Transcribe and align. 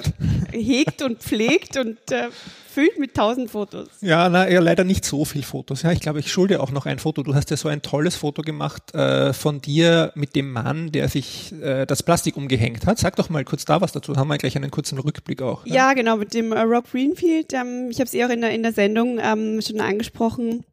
hegt 0.51 1.01
und 1.01 1.19
pflegt 1.19 1.77
und 1.77 1.97
äh, 2.11 2.29
füllt 2.69 2.97
mit 2.97 3.13
tausend 3.13 3.51
Fotos. 3.51 3.87
Ja, 4.01 4.29
na, 4.29 4.49
ja, 4.49 4.59
leider 4.61 4.83
nicht 4.83 5.03
so 5.03 5.25
viel 5.25 5.43
Fotos. 5.43 5.81
Ja, 5.81 5.91
ich 5.91 5.99
glaube, 5.99 6.19
ich 6.19 6.31
schulde 6.31 6.61
auch 6.61 6.71
noch 6.71 6.85
ein 6.85 6.99
Foto. 6.99 7.23
Du 7.23 7.35
hast 7.35 7.49
ja 7.49 7.57
so 7.57 7.67
ein 7.67 7.81
tolles 7.81 8.15
Foto 8.15 8.41
gemacht 8.41 8.93
äh, 8.93 9.33
von 9.33 9.59
dir 9.61 10.11
mit 10.15 10.35
dem 10.35 10.51
Mann, 10.51 10.91
der 10.91 11.09
sich 11.09 11.53
äh, 11.61 11.85
das 11.85 12.03
Plastik 12.03 12.37
umgehängt 12.37 12.85
hat. 12.85 12.99
Sag 12.99 13.15
doch 13.17 13.29
mal 13.29 13.43
kurz 13.43 13.65
da 13.65 13.81
was 13.81 13.91
dazu. 13.91 14.15
Haben 14.15 14.29
wir 14.29 14.37
gleich 14.37 14.55
einen 14.55 14.71
kurzen 14.71 14.97
Rückblick 14.99 15.41
auch. 15.41 15.65
Ja, 15.65 15.75
ja 15.75 15.93
genau, 15.93 16.17
mit 16.17 16.33
dem 16.33 16.51
äh, 16.51 16.61
Rob 16.61 16.89
Greenfield. 16.91 17.53
Ähm, 17.53 17.89
ich 17.89 17.97
habe 17.97 18.05
es 18.05 18.13
eh 18.13 18.23
auch 18.25 18.29
in 18.29 18.41
der, 18.41 18.51
in 18.51 18.63
der 18.63 18.73
Sendung 18.73 19.19
ähm, 19.21 19.61
schon 19.61 19.81
angesprochen 19.81 20.63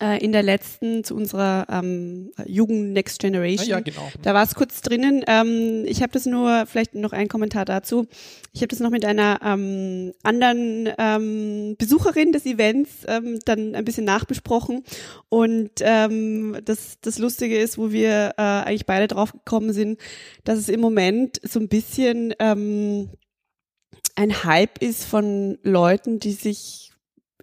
äh, 0.00 0.22
in 0.22 0.32
der 0.32 0.42
letzten 0.42 1.04
zu 1.04 1.14
unserer 1.14 1.66
ähm, 1.70 2.32
Jugend 2.46 2.92
Next 2.92 3.20
Generation. 3.20 3.66
Ah, 3.66 3.78
ja, 3.78 3.80
genau. 3.80 4.08
Da 4.22 4.34
war 4.34 4.42
es 4.42 4.54
kurz 4.54 4.80
drinnen. 4.80 5.24
Ähm, 5.26 5.84
ich 5.86 6.02
habe 6.02 6.12
das 6.12 6.26
nur, 6.26 6.66
vielleicht 6.66 6.94
noch 6.94 7.12
ein 7.12 7.28
Kommentar 7.28 7.64
dazu. 7.64 8.06
Ich 8.52 8.62
habe 8.62 8.68
das 8.68 8.80
noch 8.80 8.90
mit 8.90 9.04
einer 9.04 9.40
ähm, 9.44 10.12
anderen 10.22 10.88
ähm, 10.98 11.76
Besucherin 11.78 12.32
des 12.32 12.46
Events 12.46 13.04
ähm, 13.06 13.38
dann 13.44 13.74
ein 13.74 13.84
bisschen 13.84 14.04
nachbesprochen. 14.04 14.84
Und 15.28 15.70
ähm, 15.80 16.58
das, 16.64 16.98
das 17.00 17.18
Lustige 17.18 17.58
ist, 17.58 17.78
wo 17.78 17.92
wir 17.92 18.34
äh, 18.36 18.42
eigentlich 18.42 18.86
beide 18.86 19.08
drauf 19.08 19.32
gekommen 19.32 19.72
sind, 19.72 20.00
dass 20.44 20.58
es 20.58 20.68
im 20.68 20.80
Moment 20.80 21.40
so 21.42 21.60
ein 21.60 21.68
bisschen 21.68 22.34
ähm, 22.38 23.10
ein 24.16 24.44
Hype 24.44 24.82
ist 24.82 25.04
von 25.04 25.58
Leuten, 25.62 26.18
die 26.18 26.32
sich 26.32 26.89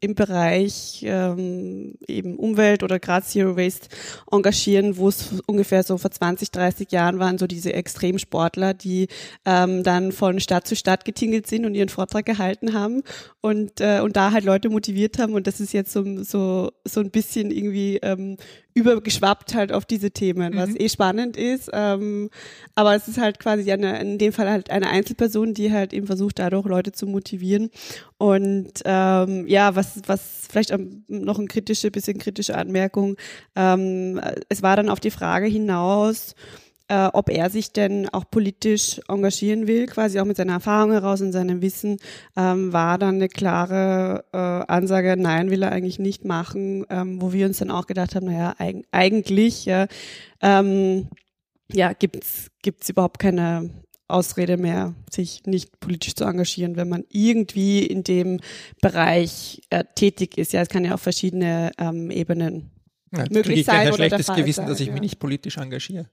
im 0.01 0.15
Bereich 0.15 1.03
ähm, 1.05 1.95
eben 2.07 2.37
Umwelt 2.37 2.83
oder 2.83 2.99
gerade 2.99 3.25
Zero 3.25 3.57
Waste 3.57 3.87
engagieren, 4.31 4.97
wo 4.97 5.09
es 5.09 5.41
ungefähr 5.45 5.83
so 5.83 5.97
vor 5.97 6.11
20, 6.11 6.51
30 6.51 6.91
Jahren 6.91 7.19
waren 7.19 7.37
so 7.37 7.47
diese 7.47 7.73
Extremsportler, 7.73 8.73
die 8.73 9.07
ähm, 9.45 9.83
dann 9.83 10.11
von 10.11 10.39
Stadt 10.39 10.67
zu 10.67 10.75
Stadt 10.75 11.05
getingelt 11.05 11.47
sind 11.47 11.65
und 11.65 11.75
ihren 11.75 11.89
Vortrag 11.89 12.25
gehalten 12.25 12.73
haben 12.73 13.03
und 13.41 13.81
äh, 13.81 14.01
und 14.01 14.15
da 14.15 14.31
halt 14.31 14.45
Leute 14.45 14.69
motiviert 14.69 15.19
haben. 15.19 15.33
Und 15.33 15.47
das 15.47 15.59
ist 15.59 15.73
jetzt 15.73 15.91
so 15.91 16.23
so 16.23 16.71
so 16.85 16.99
ein 16.99 17.11
bisschen 17.11 17.51
irgendwie 17.51 17.97
ähm, 17.97 18.37
übergeschwappt 18.77 19.55
halt 19.55 19.71
auf 19.71 19.85
diese 19.85 20.11
Themen, 20.11 20.55
was 20.55 20.69
mhm. 20.69 20.75
eh 20.77 20.89
spannend 20.89 21.35
ist. 21.35 21.69
Ähm, 21.73 22.29
aber 22.75 22.95
es 22.95 23.07
ist 23.07 23.17
halt 23.17 23.39
quasi 23.39 23.71
eine, 23.71 23.99
in 23.99 24.19
dem 24.19 24.31
Fall 24.31 24.49
halt 24.49 24.69
eine 24.69 24.89
Einzelperson, 24.89 25.55
die 25.55 25.71
halt 25.71 25.93
eben 25.93 26.05
versucht, 26.05 26.37
dadurch 26.37 26.65
Leute 26.67 26.91
zu 26.91 27.07
motivieren. 27.07 27.71
Und 28.19 28.73
ähm, 28.85 29.47
ja, 29.47 29.75
was, 29.75 30.01
was 30.05 30.47
vielleicht 30.47 30.71
noch 31.07 31.39
eine 31.39 31.47
kritische, 31.47 31.89
bisschen 31.89 32.19
kritische 32.19 32.55
Anmerkung. 32.55 33.17
Ähm, 33.55 34.21
es 34.47 34.61
war 34.61 34.75
dann 34.75 34.89
auf 34.89 34.99
die 34.99 35.11
Frage 35.11 35.47
hinaus, 35.47 36.35
äh, 36.89 37.07
ob 37.13 37.29
er 37.29 37.49
sich 37.49 37.73
denn 37.73 38.07
auch 38.09 38.29
politisch 38.29 39.01
engagieren 39.07 39.67
will, 39.67 39.87
quasi 39.87 40.19
auch 40.19 40.25
mit 40.25 40.37
seiner 40.37 40.53
Erfahrung 40.53 40.91
heraus 40.91 41.21
und 41.21 41.31
seinem 41.31 41.61
Wissen, 41.61 41.97
ähm, 42.35 42.71
war 42.71 42.97
dann 42.97 43.15
eine 43.15 43.27
klare 43.27 44.25
äh, 44.33 44.37
Ansage, 44.37 45.15
nein, 45.17 45.51
will 45.51 45.63
er 45.63 45.71
eigentlich 45.71 45.99
nicht 45.99 46.25
machen, 46.25 46.85
ähm, 46.89 47.21
wo 47.21 47.33
wir 47.33 47.45
uns 47.45 47.57
dann 47.57 47.71
auch 47.71 47.87
gedacht 47.87 48.15
haben, 48.15 48.27
naja, 48.27 48.55
eig 48.57 48.85
eigentlich, 48.91 49.65
ja, 49.65 49.87
ähm, 50.41 51.07
ja, 51.71 51.93
gibt's 51.93 52.49
gibt's 52.61 52.89
überhaupt 52.89 53.19
keine 53.19 53.69
Ausrede 54.07 54.55
mehr, 54.55 54.95
sich 55.11 55.43
nicht 55.45 55.81
politisch 55.81 56.15
zu 56.15 56.23
engagieren, 56.23 56.77
wenn 56.77 56.87
man 56.87 57.03
irgendwie 57.09 57.85
in 57.85 58.03
dem 58.03 58.39
Bereich 58.81 59.61
äh, 59.69 59.83
tätig 59.95 60.37
ist. 60.37 60.53
Ja, 60.53 60.61
es 60.61 60.69
kann 60.69 60.85
ja 60.85 60.93
auf 60.93 61.01
verschiedene 61.01 61.71
ähm, 61.77 62.09
Ebenen 62.09 62.71
ja, 63.11 63.25
möglich 63.29 63.65
sein. 63.65 63.87
Ich 63.87 63.87
ein 63.89 63.93
schlechtes 63.95 64.27
Gewissen, 64.27 64.61
sein, 64.61 64.67
dass 64.67 64.79
ich 64.79 64.87
ja. 64.87 64.93
mich 64.93 65.01
nicht 65.01 65.19
politisch 65.19 65.57
engagiere. 65.57 66.09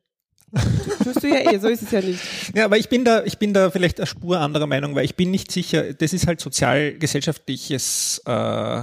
Tust 1.02 1.22
du 1.22 1.28
ja 1.28 1.52
eh, 1.52 1.58
so 1.58 1.68
ist 1.68 1.82
es 1.82 1.90
ja 1.90 2.00
nicht. 2.00 2.20
Ja, 2.54 2.64
aber 2.64 2.78
ich 2.78 2.88
bin 2.88 3.04
da, 3.04 3.24
ich 3.24 3.38
bin 3.38 3.52
da 3.52 3.70
vielleicht 3.70 3.98
eine 3.98 4.06
Spur 4.06 4.38
anderer 4.40 4.66
Meinung, 4.66 4.94
weil 4.94 5.04
ich 5.04 5.14
bin 5.14 5.30
nicht 5.30 5.50
sicher, 5.50 5.92
das 5.92 6.12
ist 6.12 6.26
halt 6.26 6.40
sozialgesellschaftliches 6.40 8.22
äh, 8.26 8.82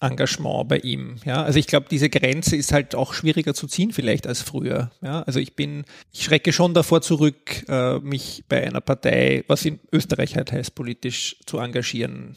Engagement 0.00 0.68
bei 0.68 0.78
ihm. 0.78 1.16
Ja, 1.24 1.42
also 1.42 1.58
ich 1.58 1.66
glaube, 1.66 1.86
diese 1.90 2.08
Grenze 2.08 2.54
ist 2.54 2.72
halt 2.72 2.94
auch 2.94 3.14
schwieriger 3.14 3.52
zu 3.52 3.66
ziehen 3.66 3.92
vielleicht 3.92 4.28
als 4.28 4.42
früher. 4.42 4.90
Ja, 5.02 5.22
also 5.22 5.40
ich 5.40 5.56
bin, 5.56 5.84
ich 6.12 6.22
schrecke 6.22 6.52
schon 6.52 6.72
davor 6.72 7.02
zurück, 7.02 7.64
äh, 7.68 7.98
mich 7.98 8.44
bei 8.48 8.64
einer 8.64 8.80
Partei, 8.80 9.44
was 9.48 9.64
in 9.64 9.80
Österreich 9.92 10.36
halt 10.36 10.52
heißt, 10.52 10.76
politisch 10.76 11.36
zu 11.46 11.58
engagieren. 11.58 12.36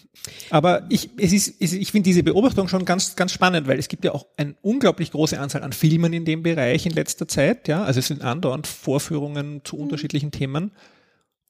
Aber 0.49 0.87
ich, 0.89 1.11
es 1.17 1.33
ist, 1.33 1.61
ich 1.61 1.91
finde 1.91 2.07
diese 2.07 2.23
Beobachtung 2.23 2.67
schon 2.67 2.83
ganz, 2.83 3.15
ganz 3.15 3.31
spannend, 3.31 3.67
weil 3.67 3.77
es 3.77 3.87
gibt 3.87 4.05
ja 4.05 4.13
auch 4.13 4.25
eine 4.37 4.55
unglaublich 4.63 5.11
große 5.11 5.39
Anzahl 5.39 5.61
an 5.61 5.73
Filmen 5.73 6.13
in 6.13 6.25
dem 6.25 6.41
Bereich 6.41 6.87
in 6.87 6.93
letzter 6.93 7.27
Zeit. 7.27 7.67
Ja, 7.67 7.83
also 7.83 7.99
es 7.99 8.07
sind 8.07 8.23
andauernd 8.23 8.65
Vorführungen 8.65 9.61
zu 9.63 9.75
mhm. 9.75 9.83
unterschiedlichen 9.83 10.31
Themen 10.31 10.71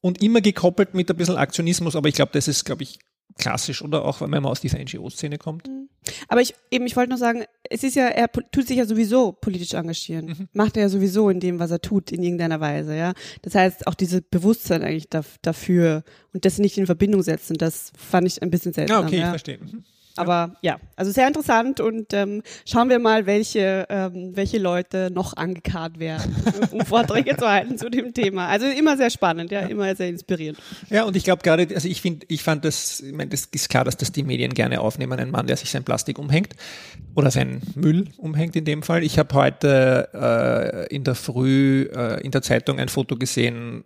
und 0.02 0.22
immer 0.22 0.42
gekoppelt 0.42 0.94
mit 0.94 1.10
ein 1.10 1.16
bisschen 1.16 1.38
Aktionismus. 1.38 1.96
Aber 1.96 2.10
ich 2.10 2.16
glaube, 2.16 2.32
das 2.34 2.50
ist, 2.50 2.66
glaube 2.66 2.84
ich, 2.84 3.00
klassisch 3.38 3.82
oder 3.82 4.04
auch 4.04 4.20
wenn 4.20 4.30
man 4.30 4.46
aus 4.46 4.60
dieser 4.60 4.80
NGO-Szene 4.80 5.38
kommt. 5.38 5.70
Mhm. 5.70 5.88
Aber 6.28 6.42
ich 6.42 6.54
eben, 6.70 6.86
ich 6.86 6.96
wollte 6.96 7.12
noch 7.12 7.18
sagen, 7.18 7.44
es 7.70 7.84
ist 7.84 7.96
ja, 7.96 8.08
er 8.08 8.30
tut 8.32 8.68
sich 8.68 8.78
ja 8.78 8.86
sowieso 8.86 9.32
politisch 9.32 9.74
engagieren. 9.74 10.26
Mhm. 10.26 10.50
Macht 10.54 10.78
er 10.78 10.84
ja 10.84 10.90
sowieso 10.90 11.30
in 11.30 11.40
dem, 11.40 11.60
was 11.60 11.72
er 11.72 11.82
tut, 11.82 12.12
in 12.12 12.24
irgendeiner 12.24 12.60
Weise, 12.60 12.96
ja. 12.96 13.14
Das 13.42 13.56
heißt, 13.56 13.88
auch 13.88 13.94
dieses 13.94 14.22
Bewusstsein 14.22 14.84
eigentlich 14.84 15.10
dafür 15.42 16.04
und 16.34 16.46
das 16.46 16.60
nicht 16.60 16.78
in 16.78 16.86
Verbindung 16.86 17.22
setzen, 17.24 17.58
das 17.58 17.92
fand 17.98 18.28
ich 18.28 18.42
ein 18.42 18.52
bisschen 18.52 18.74
seltsam. 18.74 19.02
Ja, 19.02 19.08
okay, 19.08 19.18
ja. 19.18 19.24
ich 19.26 19.30
verstehe. 19.30 19.60
Mhm. 19.60 19.84
Aber 20.18 20.56
ja, 20.62 20.78
also 20.96 21.12
sehr 21.12 21.28
interessant 21.28 21.80
und 21.80 22.14
ähm, 22.14 22.44
schauen 22.66 22.90
wir 22.90 23.00
mal, 23.00 23.26
welche, 23.26 23.86
ähm, 23.90 24.32
welche 24.36 24.60
Leute 24.60 25.10
noch 25.12 25.38
angekarrt 25.38 26.00
werden, 26.00 26.36
um 26.72 26.82
Vorträge 26.86 27.38
zu 27.38 27.48
halten 27.48 27.78
zu 27.78 27.90
dem 27.90 28.14
Thema. 28.14 28.48
Also 28.48 28.66
immer 28.68 28.98
sehr 28.98 29.10
spannend, 29.10 29.52
ja, 29.52 29.62
ja. 29.62 29.68
immer 29.68 29.96
sehr 29.96 30.10
inspirierend. 30.10 30.60
Ja, 30.90 31.04
und 31.04 31.16
ich 31.16 31.24
glaube 31.24 31.44
gerade, 31.44 31.68
also 31.74 31.88
ich 31.88 32.02
finde, 32.02 32.26
ich 32.30 32.44
fand 32.44 32.66
das, 32.66 33.00
ich 33.00 33.14
meine, 33.14 33.30
das 33.30 33.46
ist 33.46 33.70
klar, 33.70 33.86
dass 33.86 33.98
das 33.98 34.12
die 34.12 34.24
Medien 34.24 34.54
gerne 34.54 34.82
aufnehmen, 34.82 35.20
ein 35.20 35.32
Mann, 35.32 35.48
der 35.48 35.58
sich 35.58 35.72
sein 35.72 35.84
Plastik 35.84 36.20
umhängt 36.20 36.54
oder 37.16 37.32
sein 37.32 37.62
Müll 37.76 38.08
umhängt 38.18 38.56
in 38.56 38.66
dem 38.66 38.84
Fall. 38.84 39.04
Ich 39.04 39.18
habe 39.18 39.34
heute 39.36 40.10
äh, 40.90 40.94
in 40.94 41.04
der 41.04 41.16
Früh 41.16 41.84
äh, 41.94 42.22
in 42.22 42.32
der 42.32 42.42
Zeitung 42.42 42.80
ein 42.80 42.90
Foto 42.90 43.16
gesehen 43.16 43.84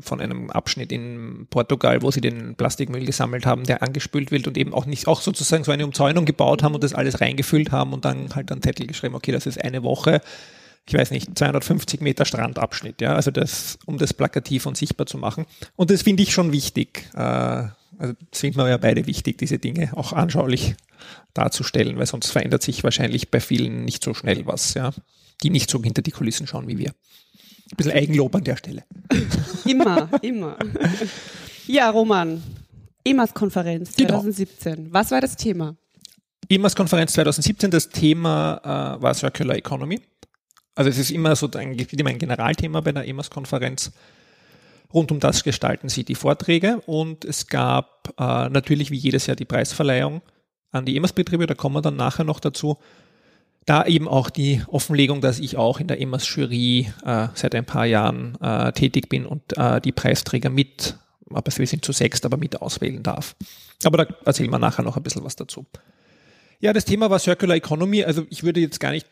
von 0.00 0.20
einem 0.20 0.50
Abschnitt 0.50 0.92
in 0.92 1.46
Portugal, 1.50 2.02
wo 2.02 2.10
sie 2.10 2.20
den 2.20 2.54
Plastikmüll 2.56 3.04
gesammelt 3.04 3.46
haben, 3.46 3.64
der 3.64 3.82
angespült 3.82 4.30
wird 4.30 4.46
und 4.46 4.58
eben 4.58 4.74
auch 4.74 4.86
nicht 4.86 5.06
auch 5.06 5.20
so 5.20 5.32
sozusagen 5.38 5.64
so 5.64 5.72
eine 5.72 5.84
Umzäunung 5.84 6.24
gebaut 6.24 6.62
haben 6.62 6.74
und 6.74 6.84
das 6.84 6.94
alles 6.94 7.20
reingefüllt 7.20 7.72
haben 7.72 7.92
und 7.92 8.04
dann 8.04 8.34
halt 8.34 8.50
einen 8.50 8.62
Zettel 8.62 8.86
geschrieben, 8.86 9.14
okay, 9.14 9.32
das 9.32 9.46
ist 9.46 9.62
eine 9.62 9.82
Woche, 9.82 10.20
ich 10.86 10.94
weiß 10.94 11.10
nicht, 11.10 11.38
250 11.38 12.00
Meter 12.00 12.24
Strandabschnitt, 12.24 13.00
ja, 13.00 13.14
also 13.14 13.30
das, 13.30 13.78
um 13.86 13.98
das 13.98 14.14
plakativ 14.14 14.66
und 14.66 14.76
sichtbar 14.76 15.06
zu 15.06 15.18
machen. 15.18 15.46
Und 15.76 15.90
das 15.90 16.02
finde 16.02 16.22
ich 16.22 16.32
schon 16.32 16.52
wichtig. 16.52 17.08
Äh, 17.14 17.18
also 17.98 18.14
das 18.30 18.40
finden 18.40 18.58
wir 18.58 18.68
ja 18.68 18.76
beide 18.76 19.06
wichtig, 19.06 19.38
diese 19.38 19.58
Dinge 19.58 19.90
auch 19.96 20.12
anschaulich 20.12 20.76
darzustellen, 21.34 21.98
weil 21.98 22.06
sonst 22.06 22.30
verändert 22.30 22.62
sich 22.62 22.84
wahrscheinlich 22.84 23.30
bei 23.30 23.40
vielen 23.40 23.84
nicht 23.84 24.02
so 24.02 24.14
schnell 24.14 24.46
was, 24.46 24.74
ja. 24.74 24.92
die 25.42 25.50
nicht 25.50 25.70
so 25.70 25.82
hinter 25.82 26.02
die 26.02 26.10
Kulissen 26.10 26.46
schauen 26.46 26.68
wie 26.68 26.78
wir. 26.78 26.90
Ein 26.90 27.76
bisschen 27.76 27.92
Eigenlob 27.92 28.34
an 28.34 28.44
der 28.44 28.56
Stelle. 28.56 28.84
immer, 29.66 30.08
immer. 30.22 30.56
Ja, 31.66 31.90
Roman, 31.90 32.42
EMAS-Konferenz 33.10 33.92
2017. 33.92 34.74
Genau. 34.74 34.88
Was 34.92 35.10
war 35.10 35.20
das 35.20 35.36
Thema? 35.36 35.76
EMAS-Konferenz 36.48 37.12
2017, 37.12 37.70
das 37.70 37.88
Thema 37.90 38.96
äh, 38.98 39.02
war 39.02 39.14
Circular 39.14 39.56
Economy. 39.56 40.00
Also 40.74 40.90
es 40.90 40.98
ist 40.98 41.10
immer 41.10 41.34
so 41.36 41.50
eigentlich 41.52 41.92
immer 41.92 42.10
ein 42.10 42.18
Generalthema 42.18 42.80
bei 42.80 42.92
der 42.92 43.06
EMAS-Konferenz. 43.06 43.92
Rund 44.92 45.12
um 45.12 45.20
das 45.20 45.44
gestalten 45.44 45.88
sie 45.88 46.04
die 46.04 46.14
Vorträge 46.14 46.80
und 46.86 47.24
es 47.24 47.46
gab 47.48 48.14
äh, 48.18 48.48
natürlich 48.48 48.90
wie 48.90 48.96
jedes 48.96 49.26
Jahr 49.26 49.36
die 49.36 49.44
Preisverleihung 49.44 50.22
an 50.70 50.84
die 50.84 50.96
EMAS-Betriebe, 50.96 51.46
da 51.46 51.54
kommen 51.54 51.76
wir 51.76 51.82
dann 51.82 51.96
nachher 51.96 52.24
noch 52.24 52.40
dazu. 52.40 52.78
Da 53.66 53.84
eben 53.84 54.08
auch 54.08 54.30
die 54.30 54.62
Offenlegung, 54.68 55.20
dass 55.20 55.40
ich 55.40 55.58
auch 55.58 55.78
in 55.78 55.88
der 55.88 56.00
EMAS-Jury 56.00 56.90
äh, 57.04 57.28
seit 57.34 57.54
ein 57.54 57.66
paar 57.66 57.84
Jahren 57.84 58.36
äh, 58.40 58.72
tätig 58.72 59.10
bin 59.10 59.26
und 59.26 59.42
äh, 59.58 59.80
die 59.82 59.92
Preisträger 59.92 60.48
mit, 60.48 60.96
aber 61.32 61.52
wir 61.56 61.66
sind 61.66 61.84
zu 61.84 61.92
sechst, 61.92 62.24
aber 62.24 62.36
mit 62.36 62.60
auswählen 62.60 63.02
darf. 63.02 63.36
Aber 63.84 64.04
da 64.04 64.14
erzählen 64.24 64.50
wir 64.50 64.58
nachher 64.58 64.82
noch 64.82 64.96
ein 64.96 65.02
bisschen 65.02 65.24
was 65.24 65.36
dazu. 65.36 65.66
Ja, 66.60 66.72
das 66.72 66.84
Thema 66.84 67.10
war 67.10 67.18
Circular 67.18 67.56
Economy. 67.56 68.04
Also 68.04 68.26
ich 68.30 68.42
würde 68.42 68.60
jetzt 68.60 68.80
gar 68.80 68.90
nicht 68.90 69.06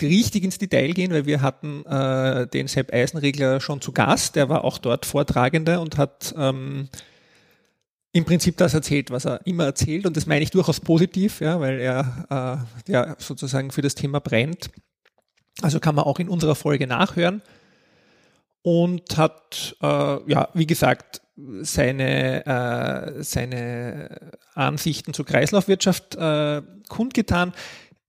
richtig 0.00 0.44
ins 0.44 0.58
Detail 0.58 0.92
gehen, 0.92 1.12
weil 1.12 1.26
wir 1.26 1.42
hatten 1.42 1.84
äh, 1.86 2.46
den 2.46 2.68
Sepp 2.68 2.92
Eisenregler 2.92 3.60
schon 3.60 3.80
zu 3.80 3.92
Gast. 3.92 4.36
Der 4.36 4.48
war 4.48 4.64
auch 4.64 4.78
dort 4.78 5.06
Vortragender 5.06 5.80
und 5.80 5.98
hat 5.98 6.34
ähm, 6.36 6.88
im 8.12 8.24
Prinzip 8.24 8.56
das 8.56 8.74
erzählt, 8.74 9.10
was 9.10 9.26
er 9.26 9.46
immer 9.46 9.64
erzählt. 9.64 10.06
Und 10.06 10.16
das 10.16 10.26
meine 10.26 10.42
ich 10.42 10.50
durchaus 10.50 10.80
positiv, 10.80 11.40
ja, 11.40 11.60
weil 11.60 11.80
er 11.80 12.66
äh, 12.86 12.92
ja, 12.92 13.16
sozusagen 13.18 13.70
für 13.70 13.82
das 13.82 13.94
Thema 13.94 14.20
brennt. 14.20 14.70
Also 15.60 15.80
kann 15.80 15.94
man 15.94 16.04
auch 16.04 16.18
in 16.18 16.28
unserer 16.28 16.54
Folge 16.54 16.86
nachhören. 16.86 17.42
Und 18.62 19.16
hat, 19.16 19.76
äh, 19.80 19.86
ja, 19.86 20.48
wie 20.54 20.66
gesagt, 20.66 21.22
seine, 21.60 22.46
äh, 22.46 23.22
seine 23.22 24.32
Ansichten 24.54 25.14
zur 25.14 25.24
Kreislaufwirtschaft 25.24 26.16
äh, 26.16 26.62
kundgetan. 26.88 27.52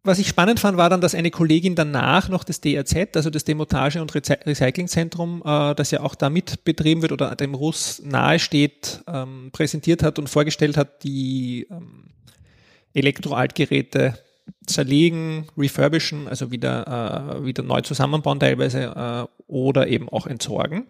Was 0.04 0.18
ich 0.18 0.28
spannend 0.30 0.60
fand, 0.60 0.78
war 0.78 0.90
dann, 0.90 1.02
dass 1.02 1.14
eine 1.14 1.30
Kollegin 1.30 1.76
danach 1.76 2.30
noch 2.30 2.44
das 2.44 2.62
DRZ, 2.62 3.16
also 3.16 3.30
das 3.30 3.44
Demontage- 3.44 4.02
und 4.02 4.14
Recyclingzentrum, 4.16 5.44
äh, 5.46 5.76
das 5.76 5.92
ja 5.92 6.00
auch 6.00 6.16
da 6.16 6.30
mit 6.30 6.64
betrieben 6.64 7.02
wird 7.02 7.12
oder 7.12 7.36
dem 7.36 7.54
Russ 7.54 8.02
nahesteht, 8.04 9.04
ähm, 9.08 9.50
präsentiert 9.52 10.02
hat 10.02 10.18
und 10.18 10.30
vorgestellt 10.30 10.78
hat, 10.78 11.04
die 11.04 11.68
ähm, 11.70 12.06
Elektroaltgeräte 12.94 14.18
zerlegen, 14.66 15.48
refurbischen, 15.58 16.28
also 16.28 16.52
wieder, 16.52 17.38
äh, 17.40 17.46
wieder 17.46 17.64
neu 17.64 17.82
zusammenbauen 17.82 18.40
teilweise 18.40 18.84
äh, 18.96 19.42
oder 19.48 19.88
eben 19.88 20.10
auch 20.10 20.28
entsorgen. 20.28 20.88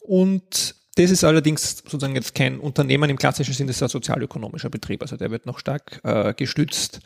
Und 0.00 0.74
das 0.96 1.10
ist 1.10 1.24
allerdings 1.24 1.78
sozusagen 1.78 2.14
jetzt 2.14 2.34
kein 2.34 2.60
Unternehmen 2.60 3.10
im 3.10 3.18
klassischen 3.18 3.54
Sinne, 3.54 3.68
das 3.68 3.76
ist 3.76 3.82
ein 3.82 3.88
sozialökonomischer 3.88 4.70
Betrieb. 4.70 5.02
Also 5.02 5.16
der 5.16 5.30
wird 5.30 5.46
noch 5.46 5.58
stark 5.58 6.00
äh, 6.04 6.34
gestützt. 6.34 7.00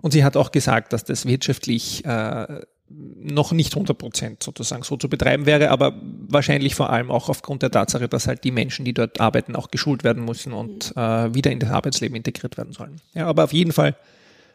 Und 0.00 0.12
sie 0.12 0.24
hat 0.24 0.36
auch 0.36 0.52
gesagt, 0.52 0.92
dass 0.92 1.04
das 1.04 1.26
wirtschaftlich 1.26 2.04
äh, 2.04 2.60
noch 2.88 3.52
nicht 3.52 3.72
100 3.74 3.96
Prozent 3.96 4.42
sozusagen 4.42 4.82
so 4.82 4.96
zu 4.96 5.08
betreiben 5.08 5.46
wäre, 5.46 5.70
aber 5.70 5.94
wahrscheinlich 6.28 6.74
vor 6.74 6.90
allem 6.90 7.10
auch 7.10 7.28
aufgrund 7.28 7.62
der 7.62 7.70
Tatsache, 7.70 8.08
dass 8.08 8.26
halt 8.26 8.42
die 8.42 8.50
Menschen, 8.50 8.84
die 8.84 8.94
dort 8.94 9.20
arbeiten, 9.20 9.54
auch 9.54 9.70
geschult 9.70 10.02
werden 10.02 10.24
müssen 10.24 10.52
und 10.52 10.96
äh, 10.96 11.34
wieder 11.34 11.52
in 11.52 11.60
das 11.60 11.70
Arbeitsleben 11.70 12.16
integriert 12.16 12.56
werden 12.56 12.72
sollen. 12.72 13.00
Ja, 13.14 13.26
aber 13.26 13.44
auf 13.44 13.52
jeden 13.52 13.72
Fall 13.72 13.96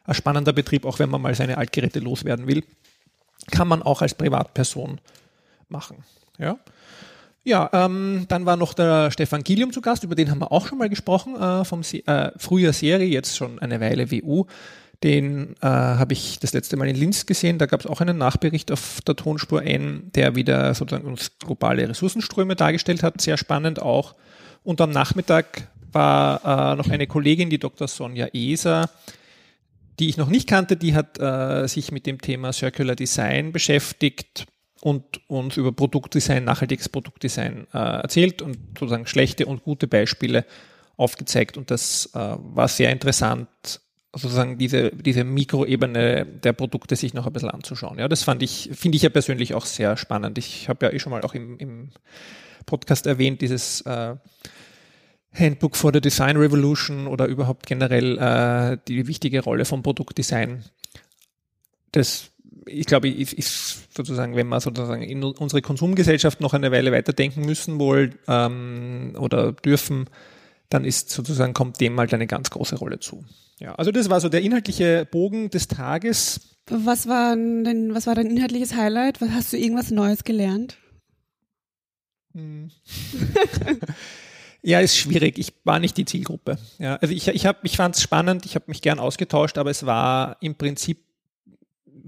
ein 0.05 0.13
spannender 0.13 0.53
Betrieb, 0.53 0.85
auch 0.85 0.99
wenn 0.99 1.09
man 1.09 1.21
mal 1.21 1.35
seine 1.35 1.57
Altgeräte 1.57 1.99
loswerden 1.99 2.47
will, 2.47 2.63
kann 3.51 3.67
man 3.67 3.83
auch 3.83 4.01
als 4.01 4.13
Privatperson 4.13 4.99
machen. 5.69 6.03
Ja. 6.37 6.57
Ja, 7.47 7.69
ähm, 7.73 8.25
dann 8.27 8.47
war 8.47 8.57
noch 8.57 8.73
der 8.73 9.11
Stefan 9.11 9.43
Gillium 9.43 9.71
zu 9.71 9.79
Gast, 9.79 10.03
über 10.03 10.15
den 10.15 10.31
haben 10.31 10.39
wir 10.39 10.51
auch 10.51 10.67
schon 10.67 10.79
mal 10.79 10.89
gesprochen, 10.89 11.35
äh, 11.35 11.63
vom 11.63 11.83
Se 11.83 11.97
äh, 12.07 12.31
früher 12.37 12.73
Serie, 12.73 13.05
jetzt 13.07 13.37
schon 13.37 13.59
eine 13.59 13.79
Weile 13.79 14.11
WU. 14.11 14.45
Den 15.03 15.55
äh, 15.61 15.67
habe 15.67 16.13
ich 16.13 16.39
das 16.39 16.53
letzte 16.53 16.75
Mal 16.75 16.87
in 16.87 16.95
Linz 16.95 17.27
gesehen. 17.27 17.59
Da 17.59 17.67
gab 17.67 17.81
es 17.81 17.85
auch 17.85 18.01
einen 18.01 18.17
Nachbericht 18.17 18.71
auf 18.71 18.99
der 19.05 19.15
Tonspur 19.15 19.61
N, 19.61 20.09
der 20.15 20.35
wieder 20.35 20.73
sozusagen 20.73 21.07
uns 21.07 21.37
globale 21.37 21.87
Ressourcenströme 21.87 22.55
dargestellt 22.55 23.03
hat. 23.03 23.21
Sehr 23.21 23.37
spannend 23.37 23.79
auch. 23.79 24.15
Und 24.63 24.81
am 24.81 24.89
Nachmittag 24.89 25.67
war 25.91 26.73
äh, 26.73 26.75
noch 26.75 26.89
eine 26.89 27.05
Kollegin, 27.05 27.51
die 27.51 27.59
Dr. 27.59 27.87
Sonja 27.87 28.27
Eser, 28.33 28.89
die 29.99 30.09
ich 30.09 30.17
noch 30.17 30.29
nicht 30.29 30.47
kannte. 30.47 30.77
Die 30.77 30.93
hat 30.93 31.19
äh, 31.19 31.67
sich 31.67 31.91
mit 31.91 32.05
dem 32.05 32.21
Thema 32.21 32.53
Circular 32.53 32.95
Design 32.95 33.51
beschäftigt 33.51 34.45
und 34.81 35.21
uns 35.27 35.57
über 35.57 35.71
Produktdesign, 35.71 36.43
nachhaltiges 36.43 36.89
Produktdesign 36.89 37.67
äh, 37.73 37.77
erzählt 37.77 38.41
und 38.41 38.57
sozusagen 38.77 39.07
schlechte 39.07 39.45
und 39.45 39.63
gute 39.63 39.87
Beispiele 39.87 40.45
aufgezeigt. 40.97 41.57
Und 41.57 41.71
das 41.71 42.11
äh, 42.13 42.19
war 42.19 42.67
sehr 42.67 42.91
interessant, 42.91 43.47
sozusagen 44.13 44.57
diese, 44.57 44.91
diese 44.91 45.23
Mikroebene 45.23 46.25
der 46.25 46.53
Produkte 46.53 46.95
sich 46.95 47.13
noch 47.13 47.27
ein 47.27 47.33
bisschen 47.33 47.49
anzuschauen. 47.49 47.99
Ja, 47.99 48.07
das 48.07 48.23
fand 48.23 48.43
ich, 48.43 48.69
finde 48.73 48.95
ich 48.95 49.01
ja 49.01 49.09
persönlich 49.09 49.53
auch 49.53 49.65
sehr 49.65 49.97
spannend. 49.97 50.37
Ich 50.37 50.69
habe 50.69 50.85
ja 50.85 50.91
eh 50.93 50.99
schon 50.99 51.11
mal 51.11 51.21
auch 51.21 51.33
im, 51.33 51.57
im 51.57 51.89
Podcast 52.65 53.07
erwähnt, 53.07 53.41
dieses 53.41 53.81
äh, 53.81 54.15
Handbook 55.37 55.75
for 55.75 55.91
the 55.93 56.01
Design 56.01 56.37
Revolution 56.37 57.07
oder 57.07 57.25
überhaupt 57.25 57.65
generell 57.65 58.17
äh, 58.17 58.77
die 58.87 59.07
wichtige 59.07 59.43
Rolle 59.43 59.65
vom 59.65 59.83
Produktdesign. 59.83 60.63
Das 61.91 62.31
ich 62.67 62.85
glaube, 62.85 63.09
ist, 63.09 63.33
ist 63.33 63.93
sozusagen, 63.95 64.35
wenn 64.35 64.47
wir 64.47 64.59
sozusagen 64.59 65.03
in 65.03 65.23
unsere 65.23 65.61
Konsumgesellschaft 65.61 66.41
noch 66.41 66.53
eine 66.53 66.71
Weile 66.71 66.91
weiterdenken 66.91 67.45
müssen 67.45 67.79
wohl 67.79 68.17
ähm, 68.27 69.15
oder 69.17 69.51
dürfen, 69.53 70.09
dann 70.69 70.83
ist 70.83 71.09
sozusagen, 71.09 71.53
kommt 71.53 71.79
dem 71.79 71.99
halt 71.99 72.13
eine 72.13 72.27
ganz 72.27 72.49
große 72.49 72.77
Rolle 72.77 72.99
zu. 72.99 73.23
Ja, 73.59 73.75
also 73.75 73.91
das 73.91 74.09
war 74.09 74.19
so 74.19 74.29
der 74.29 74.41
inhaltliche 74.41 75.07
Bogen 75.09 75.49
des 75.49 75.67
Tages. 75.67 76.57
Was 76.67 77.07
war 77.07 77.35
denn, 77.35 77.93
was 77.93 78.07
war 78.07 78.15
dein 78.15 78.29
inhaltliches 78.29 78.75
Highlight? 78.75 79.21
Was 79.21 79.29
hast 79.29 79.53
du 79.53 79.57
irgendwas 79.57 79.91
Neues 79.91 80.23
gelernt? 80.23 80.77
Hm. 82.33 82.71
ja, 84.65 84.79
ist 84.79 84.97
schwierig. 84.97 85.37
Ich 85.37 85.53
war 85.63 85.79
nicht 85.79 85.95
die 85.95 86.05
Zielgruppe. 86.05 86.57
Ja, 86.79 86.95
also 86.95 87.13
ich, 87.13 87.27
ich, 87.27 87.45
hab, 87.45 87.63
ich 87.63 87.77
fand 87.77 87.95
es 87.95 88.01
spannend, 88.01 88.45
ich 88.45 88.55
habe 88.55 88.65
mich 88.67 88.81
gern 88.81 88.99
ausgetauscht, 88.99 89.57
aber 89.57 89.69
es 89.69 89.85
war 89.85 90.37
im 90.41 90.55
Prinzip 90.55 90.99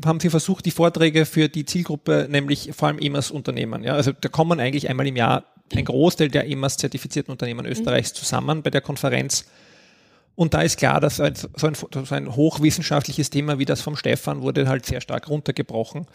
haben 0.06 0.20
sie 0.20 0.30
versucht, 0.30 0.66
die 0.66 0.72
Vorträge 0.72 1.26
für 1.26 1.50
die 1.50 1.66
Zielgruppe, 1.66 2.28
nämlich 2.30 2.72
vor 2.76 2.88
allem 2.88 3.00
EMAS-Unternehmen. 3.00 3.84
Ja, 3.84 3.94
also 3.94 4.12
da 4.12 4.30
kommen 4.30 4.60
eigentlich 4.60 4.90
einmal 4.90 5.08
im 5.08 5.16
Jahr 5.16 5.46
ein 5.76 5.86
Großteil 5.86 6.30
der 6.30 6.48
EMAS-zertifizierten 6.48 7.32
Unternehmen 7.32 7.66
mhm. 7.66 7.72
Österreichs 7.72 8.14
zusammen 8.14 8.64
bei 8.64 8.70
der 8.70 8.82
Konferenz. 8.82 9.46
Und 10.36 10.54
da 10.54 10.62
ist 10.62 10.78
klar, 10.78 11.00
dass 11.00 11.18
so 11.18 11.24
ein, 11.24 11.36
so 11.76 12.16
ein 12.16 12.36
hochwissenschaftliches 12.36 13.30
Thema 13.32 13.58
wie 13.60 13.66
das 13.66 13.82
vom 13.82 13.96
Stefan 13.96 14.42
wurde 14.42 14.68
halt 14.68 14.86
sehr 14.86 15.02
stark 15.02 15.30
runtergebrochen. 15.30 16.06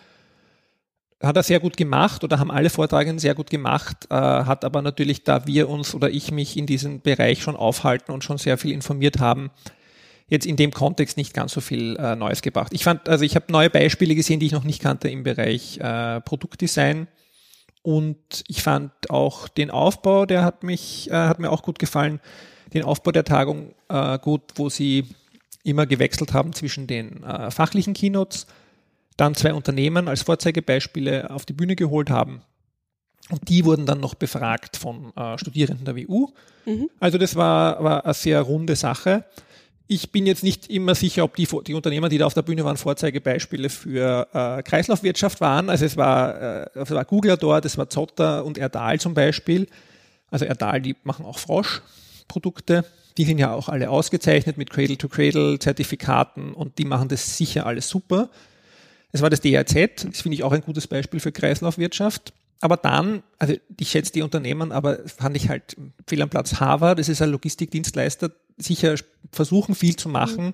Hat 1.23 1.37
er 1.37 1.43
sehr 1.43 1.61
gut 1.61 1.76
gemacht 1.76 2.25
oder 2.25 2.38
haben 2.38 2.50
alle 2.50 2.69
Vortragenden 2.71 3.19
sehr 3.19 3.35
gut 3.35 3.49
gemacht, 3.49 4.07
äh, 4.11 4.14
hat 4.14 4.64
aber 4.64 4.83
natürlich, 4.83 5.23
da 5.23 5.47
wir 5.47 5.69
uns 5.69 5.95
oder 5.95 6.11
ich 6.11 6.33
mich 6.33 6.57
in 6.57 6.67
diesem 6.67 7.00
Bereich 7.00 7.43
schon 7.43 7.57
aufhalten 7.57 8.12
und 8.12 8.25
schon 8.25 8.38
sehr 8.38 8.59
viel 8.59 8.73
informiert 8.73 9.21
haben, 9.21 9.50
jetzt 10.26 10.47
in 10.47 10.57
dem 10.57 10.73
Kontext 10.73 11.17
nicht 11.17 11.35
ganz 11.35 11.52
so 11.52 11.61
viel 11.61 11.97
äh, 11.97 12.17
Neues 12.17 12.43
gebracht. 12.43 12.73
Ich 12.73 12.85
fand, 12.85 13.09
also 13.09 13.25
ich 13.25 13.37
habe 13.37 13.52
neue 13.52 13.71
Beispiele 13.71 14.14
gesehen, 14.14 14.41
die 14.41 14.47
ich 14.47 14.52
noch 14.52 14.64
nicht 14.64 14.83
kannte 14.83 15.09
im 15.09 15.23
Bereich 15.23 15.79
äh, 15.79 16.21
Produktdesign. 16.23 17.07
Und 17.83 18.45
ich 18.49 18.62
fand 18.62 18.93
auch 19.11 19.49
den 19.49 19.71
Aufbau, 19.71 20.25
der 20.25 20.45
hat 20.45 20.62
mich, 20.62 21.11
äh, 21.11 21.14
hat 21.14 21.38
mir 21.38 21.50
auch 21.50 21.62
gut 21.62 21.79
gefallen, 21.79 22.21
den 22.73 22.85
Aufbau 22.85 23.12
der 23.12 23.25
Tagung 23.25 23.75
äh, 23.88 24.19
gut, 24.19 24.43
wo 24.55 24.71
sie 24.71 25.05
immer 25.64 25.87
gewechselt 25.87 26.33
haben 26.33 26.52
zwischen 26.52 26.87
den 26.87 27.23
äh, 27.23 27.50
fachlichen 27.50 27.93
Keynotes, 27.93 28.47
dann 29.16 29.35
zwei 29.35 29.54
Unternehmen 29.54 30.09
als 30.09 30.23
Vorzeigebeispiele 30.23 31.31
auf 31.31 31.45
die 31.45 31.52
Bühne 31.52 31.76
geholt 31.76 32.11
haben. 32.11 32.42
Und 33.31 33.49
die 33.49 33.64
wurden 33.64 33.87
dann 33.87 34.00
noch 34.00 34.14
befragt 34.14 34.76
von 34.76 35.12
äh, 35.16 35.38
Studierenden 35.38 35.85
der 35.85 35.97
WU. 35.97 36.28
Mhm. 36.66 36.90
Also 36.99 37.19
das 37.19 37.37
war, 37.37 37.83
war 37.83 38.04
eine 38.04 38.14
sehr 38.14 38.40
runde 38.40 38.76
Sache. 38.76 39.25
Ich 39.87 40.11
bin 40.11 40.26
jetzt 40.26 40.42
nicht 40.42 40.69
immer 40.69 40.95
sicher, 40.95 41.25
ob 41.25 41.37
die, 41.37 41.47
die 41.66 41.75
Unternehmer, 41.75 42.09
die 42.09 42.19
da 42.19 42.26
auf 42.26 42.35
der 42.35 42.42
Bühne 42.42 42.64
waren, 42.64 42.76
Vorzeigebeispiele 42.76 43.69
für 43.69 44.28
äh, 44.33 44.62
Kreislaufwirtschaft 44.62 45.40
waren. 45.40 45.71
Also 45.71 45.85
es 45.85 45.97
war, 45.97 46.64
äh, 46.64 46.71
es 46.75 46.90
war 46.90 47.04
Googler 47.04 47.37
dort, 47.37 47.64
es 47.64 47.78
war 47.78 47.88
Zotter 47.88 48.45
und 48.45 48.59
Erdal 48.59 48.99
zum 48.99 49.14
Beispiel. 49.14 49.66
Also 50.31 50.45
Erdal, 50.45 50.81
die 50.81 50.97
machen 51.04 51.25
auch 51.25 51.38
Frosch-Produkte. 51.38 52.85
Die 53.19 53.25
sind 53.25 53.38
ja 53.38 53.52
auch 53.52 53.69
alle 53.69 53.90
ausgezeichnet 53.90 54.57
mit 54.57 54.71
Cradle-to-Cradle-Zertifikaten 54.71 56.54
und 56.54 56.78
die 56.78 56.87
machen 56.87 57.09
das 57.09 57.37
sicher 57.37 57.66
alles 57.66 57.88
super. 57.88 58.31
Es 59.12 59.21
war 59.21 59.31
das 59.31 59.40
DRZ, 59.40 60.07
das 60.07 60.23
finde 60.23 60.37
ich 60.37 60.42
auch 60.42 60.52
ein 60.52 60.62
gutes 60.62 60.87
Beispiel 60.87 61.21
für 61.21 61.33
Kreislaufwirtschaft. 61.33 62.33
Aber 62.61 62.76
dann, 62.76 63.23
also 63.38 63.54
ich 63.78 63.90
schätze 63.90 64.12
die 64.12 64.23
Unternehmen, 64.23 64.73
aber 64.73 65.00
fand 65.07 65.37
ich 65.37 65.49
halt 65.49 65.76
fehl 66.07 66.23
am 66.23 66.31
Platz 66.31 66.61
Harvard, 66.61 66.99
das 66.99 67.09
ist 67.09 67.21
ein 67.21 67.31
Logistikdienstleister, 67.31 68.31
sicher 68.57 68.95
versuchen 69.33 69.75
viel 69.75 69.97
zu 69.97 70.09
machen. 70.09 70.47
Mhm. 70.47 70.52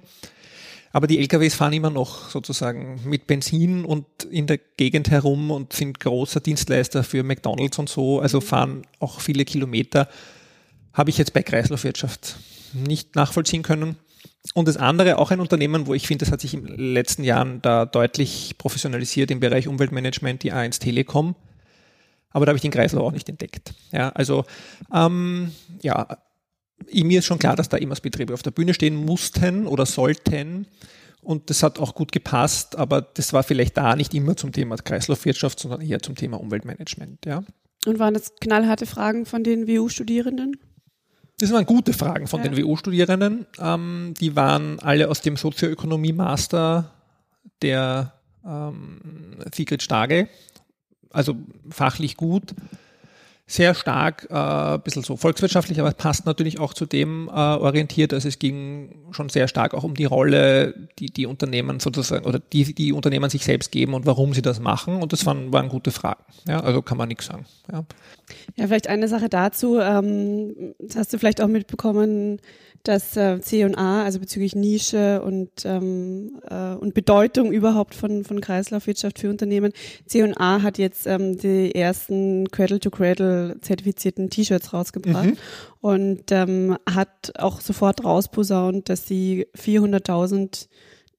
Aber 0.91 1.07
die 1.07 1.19
LKWs 1.19 1.55
fahren 1.55 1.75
immer 1.75 1.91
noch 1.91 2.31
sozusagen 2.31 3.00
mit 3.05 3.27
Benzin 3.27 3.85
und 3.85 4.07
in 4.31 4.47
der 4.47 4.59
Gegend 4.59 5.11
herum 5.11 5.50
und 5.50 5.75
sind 5.75 6.00
großer 6.00 6.41
Dienstleister 6.41 7.05
für 7.05 7.23
McDonalds 7.23 7.79
und 7.79 7.91
so, 7.91 8.21
also 8.21 8.41
fahren 8.41 8.83
auch 8.99 9.21
viele 9.21 9.45
Kilometer. 9.45 10.09
Habe 10.95 11.11
ich 11.11 11.19
jetzt 11.19 11.35
bei 11.35 11.43
Kreislaufwirtschaft 11.43 12.37
nicht 12.73 13.17
nachvollziehen 13.17 13.62
können. 13.62 13.97
Und 14.55 14.69
das 14.69 14.77
andere, 14.77 15.19
auch 15.19 15.31
ein 15.31 15.41
Unternehmen, 15.41 15.87
wo 15.87 15.95
ich 15.95 16.07
finde, 16.07 16.25
das 16.25 16.33
hat 16.33 16.41
sich 16.41 16.55
in 16.55 16.65
den 16.65 16.77
letzten 16.77 17.25
Jahren 17.25 17.61
da 17.63 17.87
deutlich 17.87 18.57
professionalisiert 18.59 19.31
im 19.31 19.41
Bereich 19.41 19.69
Umweltmanagement, 19.69 20.43
die 20.43 20.53
A1 20.53 20.81
Telekom. 20.81 21.35
Aber 22.31 22.47
da 22.47 22.51
habe 22.51 22.57
ich 22.57 22.63
den 22.63 22.71
Kreislauf 22.71 23.05
auch 23.05 23.13
nicht 23.13 23.29
entdeckt. 23.29 23.75
Ja, 23.93 24.11
also 24.11 24.45
ähm, 24.93 25.53
ja, 25.83 26.19
mir 26.93 27.19
ist 27.19 27.27
schon 27.27 27.39
klar, 27.39 27.57
dass 27.57 27.69
da 27.69 27.77
EMAS-Betriebe 27.77 28.35
auf 28.35 28.43
der 28.43 28.51
Bühne 28.51 28.75
stehen 28.75 28.97
mussten 28.97 29.67
oder 29.67 29.87
sollten. 29.87 30.67
Und 31.21 31.51
das 31.51 31.63
hat 31.63 31.79
auch 31.79 31.95
gut 31.95 32.13
gepasst, 32.13 32.77
aber 32.77 33.03
das 33.03 33.33
war 33.33 33.43
vielleicht 33.43 33.77
da 33.77 33.97
nicht 33.97 34.15
immer 34.15 34.37
zum 34.37 34.53
Thema 34.53 34.77
Kreislaufwirtschaft, 34.77 35.59
sondern 35.59 35.81
eher 35.81 36.01
zum 36.01 36.15
Thema 36.15 36.41
Umweltmanagement. 36.41 37.27
Ja. 37.27 37.43
Und 37.87 37.99
waren 37.99 38.15
das 38.15 38.35
knallharte 38.41 38.87
Fragen 38.87 39.27
von 39.27 39.43
den 39.43 39.67
WU-Studierenden? 39.67 40.57
Das 41.38 41.52
waren 41.52 41.66
gute 41.66 41.92
Fragen 41.92 42.26
von 42.26 42.42
ja. 42.42 42.49
den 42.49 42.59
WU-Studierenden. 42.59 43.47
Ähm, 43.61 44.14
die 44.21 44.35
waren 44.35 44.80
alle 44.80 45.09
aus 45.09 45.21
dem 45.21 45.37
Sozioökonomie-Master 45.37 46.90
der 47.62 48.12
ähm, 48.45 49.37
Sigrid 49.54 49.83
Stage, 49.83 50.28
also 51.11 51.37
fachlich 51.71 52.16
gut 52.16 52.54
sehr 53.50 53.75
stark, 53.75 54.28
äh, 54.31 54.35
ein 54.35 54.83
bisschen 54.83 55.02
so 55.02 55.17
volkswirtschaftlich, 55.17 55.81
aber 55.81 55.90
passt 55.93 56.26
natürlich 56.26 56.61
auch 56.61 56.75
zu 56.75 56.85
dem 56.85 57.28
äh, 57.28 57.33
orientiert. 57.33 58.12
Also 58.12 58.28
es 58.28 58.38
ging 58.38 58.95
schon 59.11 59.31
sehr 59.31 59.49
stark 59.49 59.73
auch 59.73 59.85
um 59.85 59.95
die 59.95 60.05
Rolle, 60.05 60.75
die 60.99 61.07
die 61.07 61.25
Unternehmen 61.25 61.81
sozusagen 61.81 62.26
oder 62.26 62.40
die 62.40 62.75
die 62.75 62.93
Unternehmen 62.93 63.31
sich 63.31 63.45
selbst 63.45 63.73
geben 63.73 63.95
und 63.95 64.05
warum 64.05 64.35
sie 64.35 64.43
das 64.43 64.61
machen. 64.61 65.00
Und 65.00 65.14
das 65.14 65.25
waren, 65.25 65.50
waren 65.50 65.71
gute 65.71 65.93
Fragen. 65.93 66.23
Ja, 66.47 66.61
also 66.61 66.83
kann 66.83 66.99
man 66.99 67.09
nichts 67.09 67.25
sagen. 67.25 67.47
Ja. 67.73 67.85
ja, 68.57 68.67
vielleicht 68.67 68.88
eine 68.88 69.09
Sache 69.09 69.31
dazu. 69.31 69.78
Ähm, 69.81 70.75
das 70.78 70.97
hast 70.97 71.14
du 71.14 71.19
vielleicht 71.19 71.40
auch 71.40 71.49
mitbekommen 71.49 72.40
dass 72.83 73.17
äh, 73.17 73.41
C&A, 73.41 74.03
also 74.03 74.21
bezüglich 74.21 74.55
Nische 74.55 75.23
und, 75.23 75.51
ähm, 75.65 76.41
äh, 76.49 76.75
und 76.75 76.95
Bedeutung 76.95 77.53
überhaupt 77.53 77.95
von, 77.95 78.25
von 78.25 78.41
Kreislaufwirtschaft 78.41 79.19
für 79.19 79.31
Unternehmen, 79.31 79.73
C&A 80.07 80.63
hat 80.63 80.79
jetzt 80.79 81.07
ähm, 81.07 81.39
die 81.39 81.75
ersten 81.75 82.49
Cradle-to-Cradle 82.51 83.57
zertifizierten 83.61 84.31
T-Shirts 84.31 84.73
rausgebracht 84.73 85.27
mhm. 85.27 85.37
und 85.81 86.33
ähm, 86.33 86.77
hat 86.89 87.33
auch 87.39 87.61
sofort 87.61 88.05
rausposaunt, 88.05 88.89
dass 88.89 89.07
sie 89.07 89.47
400.000 89.57 90.69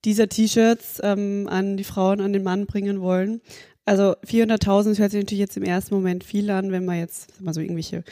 dieser 0.06 0.30
T-Shirts 0.30 1.02
ähm, 1.04 1.48
an 1.50 1.78
die 1.78 1.84
Frauen, 1.84 2.22
an 2.22 2.34
den 2.34 2.44
Mann 2.44 2.66
bringen 2.66 3.02
wollen. 3.02 3.42
Also 3.90 4.14
400.000 4.24 5.00
hört 5.00 5.10
sich 5.10 5.20
natürlich 5.20 5.40
jetzt 5.40 5.58
im 5.58 5.64
ersten 5.64 5.96
Moment 5.96 6.24
viel 6.24 6.52
an, 6.52 6.72
wenn 6.72 6.86
man 6.86 7.00
jetzt 7.00 7.42
mal 7.42 7.56
so 7.56 7.60
irgendwelche 7.60 8.04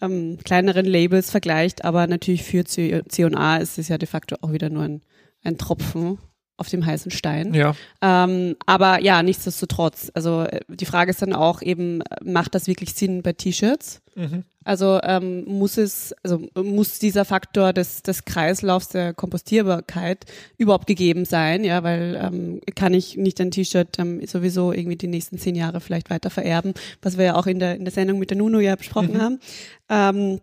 ähm, 0.00 0.38
kleineren 0.44 0.86
Labels 0.86 1.32
vergleicht, 1.32 1.84
aber 1.84 2.06
natürlich 2.06 2.44
für 2.44 2.64
C&A 2.64 3.56
ist 3.56 3.76
es 3.76 3.88
ja 3.88 3.98
de 3.98 4.06
facto 4.06 4.36
auch 4.40 4.52
wieder 4.52 4.70
nur 4.70 4.84
ein, 4.84 5.00
ein 5.42 5.58
Tropfen 5.58 6.18
auf 6.56 6.68
dem 6.68 6.84
heißen 6.84 7.10
Stein. 7.10 7.54
Ja. 7.54 7.74
Ähm, 8.00 8.56
aber 8.66 9.00
ja, 9.00 9.22
nichtsdestotrotz. 9.22 10.10
Also 10.14 10.42
äh, 10.42 10.60
die 10.68 10.86
Frage 10.86 11.10
ist 11.10 11.22
dann 11.22 11.32
auch 11.32 11.62
eben, 11.62 12.02
macht 12.24 12.54
das 12.54 12.66
wirklich 12.66 12.94
Sinn 12.94 13.22
bei 13.22 13.32
T-Shirts? 13.32 14.00
Mhm. 14.14 14.44
Also 14.64 14.98
ähm, 15.02 15.44
muss 15.44 15.76
es, 15.76 16.14
also 16.24 16.42
muss 16.54 16.98
dieser 16.98 17.24
Faktor 17.24 17.72
des, 17.72 18.02
des 18.02 18.24
Kreislaufs 18.24 18.88
der 18.88 19.14
Kompostierbarkeit 19.14 20.24
überhaupt 20.58 20.86
gegeben 20.88 21.24
sein, 21.24 21.62
ja, 21.62 21.84
weil 21.84 22.18
ähm, 22.20 22.60
kann 22.74 22.92
ich 22.92 23.16
nicht 23.16 23.40
ein 23.40 23.52
T-Shirt 23.52 23.98
ähm, 23.98 24.26
sowieso 24.26 24.72
irgendwie 24.72 24.96
die 24.96 25.06
nächsten 25.06 25.38
zehn 25.38 25.54
Jahre 25.54 25.80
vielleicht 25.80 26.10
weiter 26.10 26.30
vererben, 26.30 26.74
was 27.02 27.16
wir 27.16 27.26
ja 27.26 27.34
auch 27.36 27.46
in 27.46 27.60
der, 27.60 27.76
in 27.76 27.84
der 27.84 27.92
Sendung 27.92 28.18
mit 28.18 28.30
der 28.30 28.38
Nuno 28.38 28.58
ja 28.58 28.74
besprochen 28.74 29.14
mhm. 29.14 29.20
haben. 29.20 29.40
Ähm, 29.88 30.40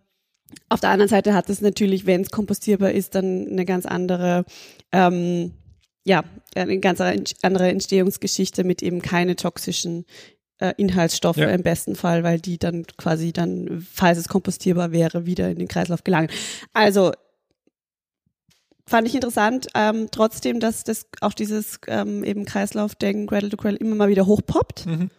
auf 0.70 0.79
der 0.79 0.91
anderen 0.91 1.10
Seite 1.10 1.34
hat 1.34 1.50
es 1.50 1.62
natürlich, 1.62 2.05
wenn 2.05 2.22
es 2.22 2.29
kompostierbar 2.29 2.91
ist, 2.91 3.15
dann 3.15 3.48
eine 3.50 3.65
ganz 3.65 3.86
andere 3.86 4.46
ähm, 4.91 5.51
ja, 6.06 6.24
eine 6.56 6.80
ganz 6.80 7.02
andere 7.42 7.70
Entstehungsgeschichte 7.70 8.64
mit 8.64 8.84
eben 8.84 9.02
keine 9.02 9.36
toxischen 9.36 10.06
äh, 10.60 10.74
Inhaltsstoffe 10.78 11.38
ja. 11.38 11.50
im 11.50 11.64
besten 11.64 11.96
Fall, 11.96 12.24
weil 12.24 12.40
die 12.40 12.58
dann 12.58 12.86
quasi 12.98 13.34
dann, 13.34 13.86
falls 13.92 14.18
es 14.18 14.28
kompostierbar 14.28 14.92
wäre, 14.92 15.26
wieder 15.26 15.50
in 15.50 15.60
den 15.60 15.68
Kreislauf 15.68 16.04
gelangen. 16.04 16.30
Also 16.74 17.12
fand 18.86 19.08
ich 19.08 19.16
interessant, 19.16 19.68
ähm, 19.76 20.08
trotzdem, 20.12 20.60
dass 20.60 20.84
das 20.84 21.08
auch 21.22 21.34
dieses 21.34 21.80
ähm, 21.88 22.24
eben 22.24 22.46
Kreislaufdenken, 22.46 23.28
Cradle 23.28 23.50
to 23.50 23.58
Cradle 23.58 23.78
immer 23.78 23.96
mal 23.96 24.10
wieder 24.10 24.26
hochpoppt. 24.26 24.86
Mhm. 24.86 25.10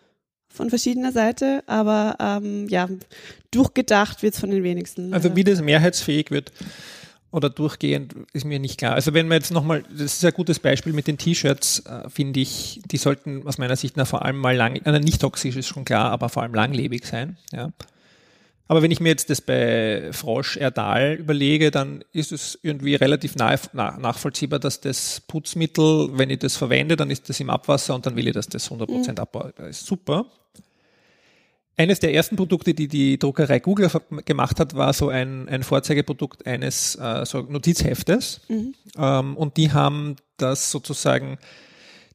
Von 0.49 0.71
verschiedener 0.71 1.11
Seite, 1.11 1.65
aber 1.67 2.17
ähm, 2.21 2.69
ja, 2.69 2.89
durchgedacht 3.51 4.23
wird 4.23 4.35
es 4.35 4.41
von 4.41 4.51
den 4.51 4.63
wenigsten. 4.63 5.13
Also 5.13 5.35
wie 5.35 5.43
das 5.43 5.61
mehrheitsfähig 5.61 6.31
wird, 6.31 6.53
oder 7.35 7.51
durchgehend 7.51 8.15
ist 8.33 8.45
mir 8.45 8.61
nicht 8.61 8.79
klar. 8.79 8.95
Also 8.95 9.13
wenn 9.13 9.27
man 9.27 9.39
jetzt 9.39 9.51
nochmal, 9.51 9.83
das 9.91 10.15
ist 10.15 10.25
ein 10.25 10.33
gutes 10.33 10.61
Beispiel 10.61 10.93
mit 10.93 11.09
den 11.09 11.19
T-Shirts, 11.19 11.81
äh, 11.81 12.09
finde 12.09 12.39
ich, 12.39 12.81
die 12.87 12.97
sollten 12.97 13.45
aus 13.45 13.59
meiner 13.59 13.75
Sicht 13.75 13.97
nach 13.97 14.07
vor 14.07 14.25
allem 14.25 14.37
mal 14.37 14.55
lang, 14.55 14.77
äh, 14.77 15.01
nicht 15.01 15.21
toxisch 15.21 15.57
ist 15.57 15.67
schon 15.67 15.85
klar, 15.85 16.13
aber 16.13 16.29
vor 16.29 16.45
allem 16.45 16.55
langlebig 16.55 17.05
sein. 17.05 17.37
Ja. 17.53 17.73
Aber 18.69 18.83
wenn 18.83 18.93
ich 18.93 19.01
mir 19.01 19.09
jetzt 19.09 19.31
das 19.31 19.41
bei 19.41 20.11
Frosch 20.13 20.57
Erdal 20.57 21.15
überlege, 21.15 21.73
dann 21.73 22.05
ist 22.13 22.31
es 22.31 22.57
irgendwie 22.63 22.95
relativ 22.95 23.35
nahe, 23.35 23.59
na, 23.73 23.99
nachvollziehbar, 23.99 24.61
dass 24.61 24.81
das 24.81 25.21
Putzmittel, 25.27 26.11
wenn 26.13 26.31
ich 26.31 26.39
das 26.39 26.57
verwende, 26.57 26.95
dann 26.95 27.11
ist 27.11 27.29
das 27.29 27.41
im 27.41 27.51
Abwasser 27.51 27.97
und 27.97 28.07
dann 28.07 28.15
will 28.15 28.29
ich, 28.29 28.35
dass 28.35 28.49
das 28.49 28.71
100% 28.71 28.87
mhm. 28.87 29.19
abbaut. 29.19 29.55
Das 29.57 29.81
ist 29.81 29.87
super. 29.87 30.27
Eines 31.77 31.99
der 31.99 32.15
ersten 32.15 32.37
Produkte, 32.37 32.73
die 32.73 32.87
die 32.87 33.19
Druckerei 33.19 33.59
Google 33.59 33.91
gemacht 34.25 34.61
hat, 34.61 34.75
war 34.75 34.93
so 34.93 35.09
ein, 35.09 35.49
ein 35.49 35.63
Vorzeigeprodukt 35.65 36.47
eines 36.47 36.95
äh, 36.95 37.27
so 37.27 37.41
Notizheftes. 37.41 38.43
Mhm. 38.49 38.75
Ähm, 38.97 39.37
und 39.37 39.57
die 39.57 39.73
haben 39.73 40.17
das 40.37 40.71
sozusagen 40.71 41.39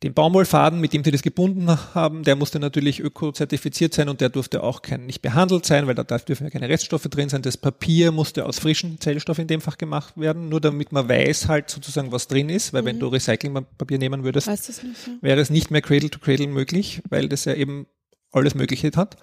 den 0.01 0.13
Baumwollfaden, 0.13 0.79
mit 0.79 0.93
dem 0.93 1.03
sie 1.03 1.11
das 1.11 1.21
gebunden 1.21 1.67
haben, 1.93 2.23
der 2.23 2.37
musste 2.37 2.57
natürlich 2.59 3.01
ökozertifiziert 3.01 3.93
sein 3.93 4.07
und 4.07 4.21
der 4.21 4.29
durfte 4.29 4.63
auch 4.63 4.81
kein, 4.81 5.05
nicht 5.05 5.21
behandelt 5.21 5.65
sein, 5.65 5.87
weil 5.87 5.95
da 5.95 6.03
dürfen 6.03 6.45
ja 6.45 6.49
keine 6.49 6.69
Reststoffe 6.69 7.03
drin 7.03 7.27
sein. 7.27 7.41
Das 7.41 7.57
Papier 7.57 8.13
musste 8.13 8.45
aus 8.45 8.59
frischen 8.59 9.01
Zellstoffen 9.01 9.41
in 9.41 9.47
dem 9.49 9.61
Fach 9.61 9.77
gemacht 9.77 10.13
werden, 10.15 10.47
nur 10.47 10.61
damit 10.61 10.93
man 10.93 11.09
weiß 11.09 11.49
halt 11.49 11.69
sozusagen, 11.69 12.13
was 12.13 12.29
drin 12.29 12.47
ist, 12.47 12.71
weil 12.71 12.83
mhm. 12.83 12.85
wenn 12.85 12.99
du 12.99 13.07
Recyclingpapier 13.07 13.97
nehmen 13.97 14.23
würdest, 14.23 14.47
nicht, 14.47 14.83
ja. 15.05 15.13
wäre 15.19 15.41
es 15.41 15.49
nicht 15.49 15.69
mehr 15.69 15.81
Cradle 15.81 16.09
to 16.09 16.19
Cradle 16.19 16.47
möglich, 16.47 17.01
weil 17.09 17.27
das 17.27 17.43
ja 17.43 17.53
eben 17.53 17.85
alles 18.31 18.55
Mögliche 18.55 18.91
hat. 18.95 19.17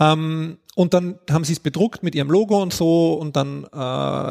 Ähm, 0.00 0.56
und 0.76 0.94
dann 0.94 1.18
haben 1.30 1.44
sie 1.44 1.52
es 1.52 1.60
bedruckt 1.60 2.02
mit 2.02 2.14
ihrem 2.14 2.30
Logo 2.30 2.62
und 2.62 2.72
so 2.72 3.12
und 3.14 3.36
dann, 3.36 3.64
äh, 3.64 3.68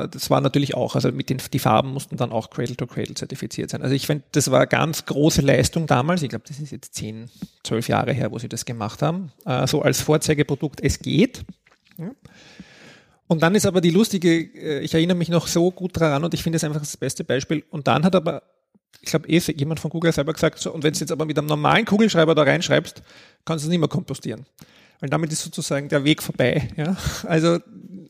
das 0.09 0.31
war 0.31 0.41
natürlich 0.41 0.73
auch, 0.73 0.95
also 0.95 1.11
mit 1.11 1.29
den 1.29 1.39
die 1.53 1.59
Farben 1.59 1.93
mussten 1.93 2.17
dann 2.17 2.31
auch 2.31 2.49
Cradle 2.49 2.75
to 2.75 2.87
Cradle 2.87 3.13
zertifiziert 3.13 3.69
sein. 3.69 3.83
Also 3.83 3.93
ich 3.93 4.07
finde, 4.07 4.23
das 4.31 4.49
war 4.49 4.65
ganz 4.65 5.05
große 5.05 5.41
Leistung 5.41 5.85
damals. 5.85 6.23
Ich 6.23 6.29
glaube, 6.29 6.45
das 6.47 6.59
ist 6.59 6.71
jetzt 6.71 6.95
zehn, 6.95 7.29
zwölf 7.63 7.87
Jahre 7.87 8.13
her, 8.13 8.31
wo 8.31 8.39
sie 8.39 8.49
das 8.49 8.65
gemacht 8.65 9.03
haben. 9.03 9.31
Äh, 9.45 9.67
so 9.67 9.83
als 9.83 10.01
Vorzeigeprodukt, 10.01 10.81
es 10.81 10.99
geht. 10.99 11.45
Und 13.27 13.43
dann 13.43 13.53
ist 13.53 13.67
aber 13.67 13.79
die 13.79 13.91
lustige, 13.91 14.39
äh, 14.39 14.79
ich 14.79 14.95
erinnere 14.95 15.17
mich 15.17 15.29
noch 15.29 15.45
so 15.45 15.69
gut 15.69 16.01
daran 16.01 16.23
und 16.23 16.33
ich 16.33 16.41
finde 16.41 16.55
es 16.55 16.63
einfach 16.63 16.79
das 16.79 16.97
beste 16.97 17.23
Beispiel. 17.23 17.63
Und 17.69 17.87
dann 17.87 18.03
hat 18.05 18.15
aber, 18.15 18.41
ich 19.01 19.11
glaube, 19.11 19.29
eh 19.29 19.39
jemand 19.55 19.79
von 19.79 19.91
Google 19.91 20.13
selber 20.13 20.33
gesagt, 20.33 20.57
so, 20.57 20.73
und 20.73 20.83
wenn 20.83 20.93
du 20.93 20.99
jetzt 20.99 21.11
aber 21.11 21.25
mit 21.25 21.37
einem 21.37 21.47
normalen 21.47 21.85
Kugelschreiber 21.85 22.33
da 22.33 22.41
reinschreibst, 22.41 23.03
kannst 23.45 23.65
du 23.65 23.67
es 23.67 23.69
nicht 23.69 23.79
mehr 23.79 23.87
kompostieren 23.89 24.47
weil 24.99 25.09
damit 25.09 25.31
ist 25.31 25.43
sozusagen 25.43 25.89
der 25.89 26.03
Weg 26.03 26.21
vorbei. 26.21 26.67
Ja? 26.75 26.95
Also, 27.23 27.59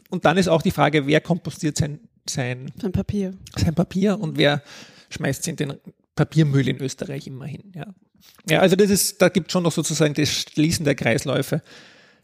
und 0.09 0.25
dann 0.25 0.37
ist 0.37 0.47
auch 0.47 0.61
die 0.61 0.71
Frage, 0.71 1.05
wer 1.05 1.21
kompostiert 1.21 1.77
sein, 1.77 1.99
sein, 2.27 2.71
sein 2.81 2.91
Papier. 2.91 3.33
Sein 3.55 3.75
Papier 3.75 4.19
und 4.19 4.37
wer 4.37 4.63
schmeißt 5.09 5.41
es 5.41 5.47
in 5.47 5.55
den 5.55 5.73
Papiermüll 6.15 6.67
in 6.67 6.81
Österreich 6.81 7.27
immerhin. 7.27 7.71
Ja. 7.75 7.87
ja, 8.49 8.59
also 8.59 8.75
das 8.75 8.89
ist, 8.89 9.21
da 9.21 9.29
gibt 9.29 9.47
es 9.47 9.53
schon 9.53 9.63
noch 9.63 9.71
sozusagen 9.71 10.13
das 10.13 10.29
Schließen 10.29 10.83
der 10.83 10.95
Kreisläufe. 10.95 11.61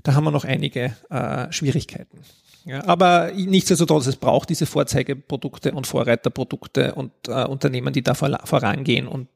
Da 0.04 0.14
haben 0.14 0.24
wir 0.24 0.32
noch 0.32 0.46
einige 0.46 0.96
äh, 1.10 1.52
Schwierigkeiten. 1.52 2.20
Ja, 2.66 2.84
aber 2.88 3.32
nichtsdestotrotz, 3.34 4.08
es 4.08 4.16
braucht 4.16 4.50
diese 4.50 4.66
Vorzeigeprodukte 4.66 5.72
und 5.72 5.86
Vorreiterprodukte 5.86 6.96
und 6.96 7.12
äh, 7.28 7.46
Unternehmen, 7.46 7.94
die 7.94 8.02
da 8.02 8.16
vor, 8.16 8.40
vorangehen 8.44 9.08
und 9.08 9.30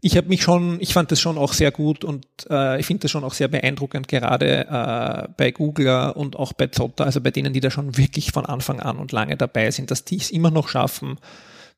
ich 0.00 0.16
habe 0.16 0.28
mich 0.28 0.42
schon, 0.42 0.78
ich 0.80 0.92
fand 0.92 1.10
das 1.10 1.20
schon 1.20 1.38
auch 1.38 1.52
sehr 1.52 1.70
gut 1.70 2.04
und 2.04 2.26
äh, 2.50 2.78
ich 2.78 2.86
finde 2.86 3.02
das 3.02 3.10
schon 3.10 3.24
auch 3.24 3.34
sehr 3.34 3.48
beeindruckend, 3.48 4.08
gerade 4.08 4.66
äh, 4.66 5.28
bei 5.36 5.50
Googler 5.50 6.16
und 6.16 6.36
auch 6.36 6.52
bei 6.52 6.68
Zotter, 6.68 7.04
also 7.04 7.20
bei 7.20 7.30
denen, 7.30 7.52
die 7.52 7.60
da 7.60 7.70
schon 7.70 7.96
wirklich 7.96 8.32
von 8.32 8.46
Anfang 8.46 8.80
an 8.80 8.98
und 8.98 9.12
lange 9.12 9.36
dabei 9.36 9.70
sind, 9.70 9.90
dass 9.90 10.04
die 10.04 10.16
es 10.16 10.30
immer 10.30 10.50
noch 10.50 10.68
schaffen, 10.68 11.18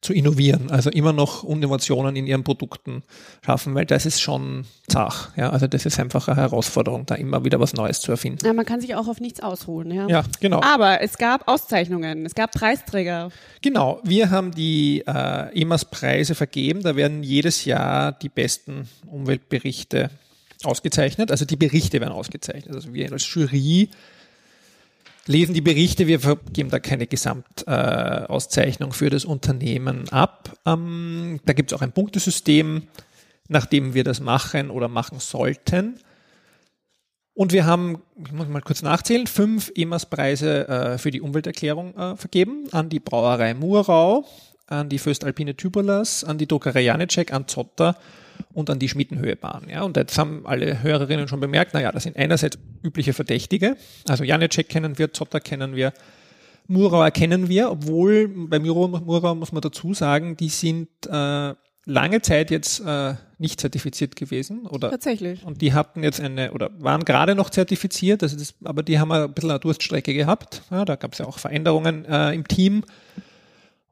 zu 0.01 0.13
innovieren, 0.13 0.71
also 0.71 0.91
immer 0.91 1.13
noch 1.13 1.43
Innovationen 1.43 2.15
in 2.15 2.27
ihren 2.27 2.45
Produkten 2.45 3.03
schaffen, 3.45 3.75
weil 3.75 3.85
das 3.85 4.07
ist 4.07 4.21
schon 4.21 4.65
zach. 4.87 5.37
Ja, 5.37 5.51
also 5.51 5.67
das 5.67 5.87
ist 5.87 5.99
einfach 5.99 6.29
eine 6.29 6.37
Herausforderung, 6.37 7.05
da 7.05 7.17
immer 7.17 7.45
wieder 7.45 7.59
was 7.59 7.75
Neues 7.75 8.01
zu 8.01 8.13
erfinden. 8.13 8.47
Ja, 8.47 8.53
man 8.53 8.65
kann 8.65 8.81
sich 8.81 8.95
auch 8.95 9.09
auf 9.09 9.21
nichts 9.21 9.41
ausruhen. 9.41 9.91
Ja, 9.91 10.07
ja 10.09 10.25
genau. 10.39 10.61
Aber 10.63 11.01
es 11.01 11.19
gab 11.19 11.49
Auszeichnungen, 11.49 12.27
es 12.27 12.37
gab 12.37 12.53
Preisträger. 12.53 13.31
Genau, 13.61 14.01
wir 14.05 14.31
haben 14.31 14.53
die 14.53 15.03
äh, 15.05 15.61
EMAS-Preise 15.61 16.37
vergeben. 16.37 16.83
Da 16.83 16.95
werden 16.95 17.25
jedes 17.25 17.65
Jahr 17.65 18.13
die 18.13 18.29
besten 18.29 18.89
Umweltberichte 19.11 20.11
ausgezeichnet. 20.63 21.33
Also 21.33 21.45
die 21.45 21.57
Berichte 21.57 22.01
werden 22.01 22.13
ausgezeichnet. 22.13 22.73
Also 22.73 22.95
wir 22.95 23.11
als 23.11 23.33
Jury 23.35 23.91
lesen 25.29 25.55
die 25.55 25.61
Berichte, 25.61 26.07
wir 26.07 26.19
geben 26.53 26.71
da 26.71 26.79
keine 26.79 27.07
Gesamtauszeichnung 27.07 28.93
für 28.93 29.11
das 29.11 29.25
Unternehmen 29.25 30.09
ab. 30.09 30.59
Ähm, 30.67 31.41
da 31.45 31.53
gibt 31.53 31.71
es 31.71 31.79
auch 31.79 31.83
ein 31.83 31.93
Punktesystem, 31.93 32.89
nachdem 33.49 33.95
wir 33.95 34.05
das 34.05 34.21
machen 34.21 34.71
oder 34.71 34.89
machen 34.89 35.21
sollten. 35.21 36.01
Und 37.35 37.53
wir 37.53 37.67
haben, 37.67 38.03
ich 38.25 38.33
muss 38.33 38.49
mal 38.49 38.63
kurz 38.63 38.83
nachzählen, 38.83 39.29
fünf 39.29 39.71
EMAS-Preise 39.75 40.69
äh, 40.69 40.99
für 40.99 41.13
die 41.13 41.21
Umwelterklärung 41.21 41.97
äh, 41.97 42.17
vergeben 42.17 42.67
an 42.73 42.89
die 42.89 42.99
Brauerei 42.99 43.55
Murau, 43.55 44.25
an 44.67 44.89
die 44.89 44.99
Föstalpine 44.99 45.57
Tubulas, 45.57 46.25
an 46.25 46.39
die 46.39 46.49
Druckerei 46.49 46.81
Janicek, 46.81 47.33
an 47.33 47.47
Zotter 47.47 47.97
und 48.53 48.71
an 48.71 48.79
die 48.79 48.89
Schmittenhöhebahn. 48.89 49.69
Ja, 49.69 49.83
und 49.83 49.97
jetzt 49.97 50.19
haben 50.19 50.47
alle 50.47 50.83
Hörerinnen 50.83 51.29
schon 51.29 51.41
bemerkt, 51.41 51.75
naja, 51.75 51.93
das 51.93 52.05
sind 52.05 52.17
einerseits 52.17 52.59
übliche 52.83 53.13
Verdächtige, 53.13 53.77
also 54.09 54.25
Janicek 54.25 54.69
kennen 54.69 54.99
wir, 54.99 55.13
Zotter 55.13 55.41
kennen 55.41 55.75
wir, 55.77 55.93
Murau 56.67 57.03
erkennen 57.03 57.49
wir, 57.49 57.71
obwohl 57.71 58.29
bei 58.29 58.59
Murau, 58.59 58.89
Murau 58.89 59.35
muss 59.35 59.53
man 59.53 59.63
dazu 59.63 59.95
sagen, 59.95 60.37
die 60.37 60.51
sind 60.51 60.89
äh, 61.11 61.55
lange 61.89 62.21
Zeit 62.21 62.51
jetzt 62.51 62.81
äh, 62.81 63.15
nicht 63.39 63.61
zertifiziert 63.61 64.15
gewesen. 64.15 64.67
Oder, 64.67 64.91
Tatsächlich. 64.91 65.45
Und 65.45 65.63
die 65.63 65.73
hatten 65.73 66.03
jetzt 66.03 66.21
eine, 66.21 66.53
oder 66.53 66.71
waren 66.79 67.05
gerade 67.05 67.35
noch 67.35 67.49
zertifiziert, 67.49 68.23
also 68.23 68.37
das, 68.37 68.55
aber 68.63 68.83
die 68.83 68.99
haben 68.99 69.11
ein 69.11 69.33
bisschen 69.33 69.51
eine 69.51 69.61
Durststrecke 69.61 70.13
gehabt. 70.13 70.63
Ja, 70.71 70.85
da 70.85 70.97
gab 70.97 71.15
es 71.15 71.19
ja 71.19 71.27
auch 71.27 71.39
Veränderungen 71.39 72.05
äh, 72.05 72.35
im 72.35 72.47
Team. 72.47 72.85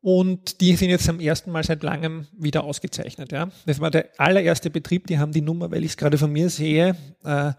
Und 0.06 0.60
die 0.60 0.76
sind 0.76 0.90
jetzt 0.90 1.04
zum 1.04 1.18
ersten 1.18 1.50
Mal 1.50 1.64
seit 1.64 1.82
langem 1.82 2.28
wieder 2.38 2.62
ausgezeichnet. 2.62 3.32
Ja. 3.32 3.48
Das 3.66 3.80
war 3.80 3.90
der 3.90 4.06
allererste 4.18 4.70
Betrieb, 4.70 5.08
die 5.08 5.18
haben 5.18 5.32
die 5.32 5.40
Nummer, 5.40 5.72
weil 5.72 5.82
ich 5.82 5.90
es 5.90 5.96
gerade 5.96 6.16
von 6.16 6.30
mir 6.30 6.48
sehe, 6.48 6.94
äh, 7.24 7.50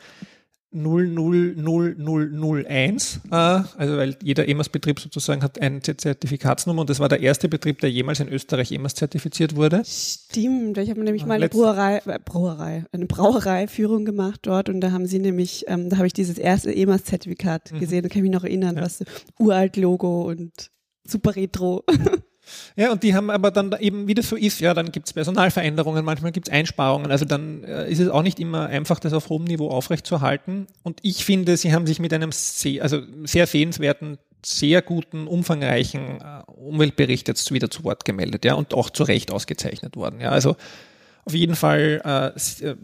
000001, 0.72 3.20
äh, 3.30 3.36
also 3.36 3.98
weil 3.98 4.16
jeder 4.24 4.48
EMAS-Betrieb 4.48 4.98
sozusagen 4.98 5.44
hat 5.44 5.60
eine 5.60 5.82
Zertifikatsnummer 5.82 6.80
und 6.80 6.90
das 6.90 7.02
war 7.02 7.10
der 7.10 7.20
erste 7.20 7.50
Betrieb, 7.50 7.82
der 7.82 7.92
jemals 7.92 8.22
in 8.22 8.30
Österreich 8.30 8.72
EMAS 8.72 8.96
zertifiziert 8.96 9.58
wurde. 9.58 9.84
Stimmt, 9.86 10.78
ich 10.78 10.90
habe 10.90 11.04
nämlich 11.04 11.26
mal 11.26 11.34
eine 11.34 11.50
Brauerei, 11.50 12.02
äh, 12.06 12.18
Brauerei, 12.24 12.86
eine 12.94 13.08
Brauereiführung 13.08 14.06
gemacht 14.06 14.40
dort 14.44 14.70
und 14.70 14.80
da 14.80 14.94
haben 14.94 15.06
sie 15.06 15.20
nämlich, 15.20 15.66
ähm, 15.68 15.90
da 15.90 15.98
habe 15.98 16.08
ich 16.08 16.14
dieses 16.14 16.38
erste 16.38 16.74
EMAS-Zertifikat 16.74 17.74
mhm. 17.74 17.82
gesehen, 17.82 18.04
da 18.04 18.08
kann 18.08 18.20
ich 18.20 18.24
mich 18.24 18.32
noch 18.32 18.46
erinnern, 18.46 18.78
ja. 18.78 18.84
was 18.84 19.04
uralt 19.38 19.76
Logo 19.76 20.30
und 20.30 20.72
super 21.04 21.36
retro. 21.36 21.84
Ja, 22.76 22.92
und 22.92 23.04
die 23.04 23.16
haben 23.16 23.30
aber 23.30 23.52
dann 23.52 23.76
eben, 23.80 24.08
wie 24.08 24.14
das 24.14 24.30
so 24.30 24.36
ist, 24.36 24.60
ja, 24.60 24.74
dann 24.74 24.92
gibt 24.92 25.08
es 25.08 25.14
Personalveränderungen, 25.14 26.04
manchmal 26.06 26.32
gibt 26.32 26.48
es 26.48 26.54
Einsparungen. 26.54 27.12
Also 27.12 27.26
dann 27.26 27.64
äh, 27.64 27.90
ist 27.90 28.00
es 28.00 28.10
auch 28.10 28.24
nicht 28.24 28.40
immer 28.40 28.68
einfach, 28.68 29.00
das 29.00 29.14
auf 29.14 29.30
hohem 29.30 29.46
Niveau 29.46 29.70
aufrechtzuerhalten. 29.70 30.68
Und 30.84 31.00
ich 31.02 31.26
finde, 31.26 31.58
sie 31.58 31.74
haben 31.74 31.88
sich 31.88 32.00
mit 32.00 32.14
einem 32.14 32.32
sehr, 32.32 32.84
also 32.84 33.02
sehr 33.24 33.48
sehenswerten, 33.48 34.18
sehr 34.46 34.82
guten, 34.82 35.28
umfangreichen 35.28 36.22
äh, 36.22 36.52
Umweltbericht 36.52 37.28
jetzt 37.28 37.52
wieder 37.52 37.70
zu 37.70 37.84
Wort 37.84 38.06
gemeldet, 38.06 38.46
ja, 38.46 38.54
und 38.54 38.74
auch 38.74 38.90
zu 38.90 39.04
Recht 39.04 39.32
ausgezeichnet 39.32 39.96
worden. 39.96 40.22
Ja, 40.22 40.30
also 40.30 40.56
auf 41.26 41.34
jeden 41.34 41.56
Fall 41.56 42.02
äh, 42.06 42.66
äh 42.66 42.76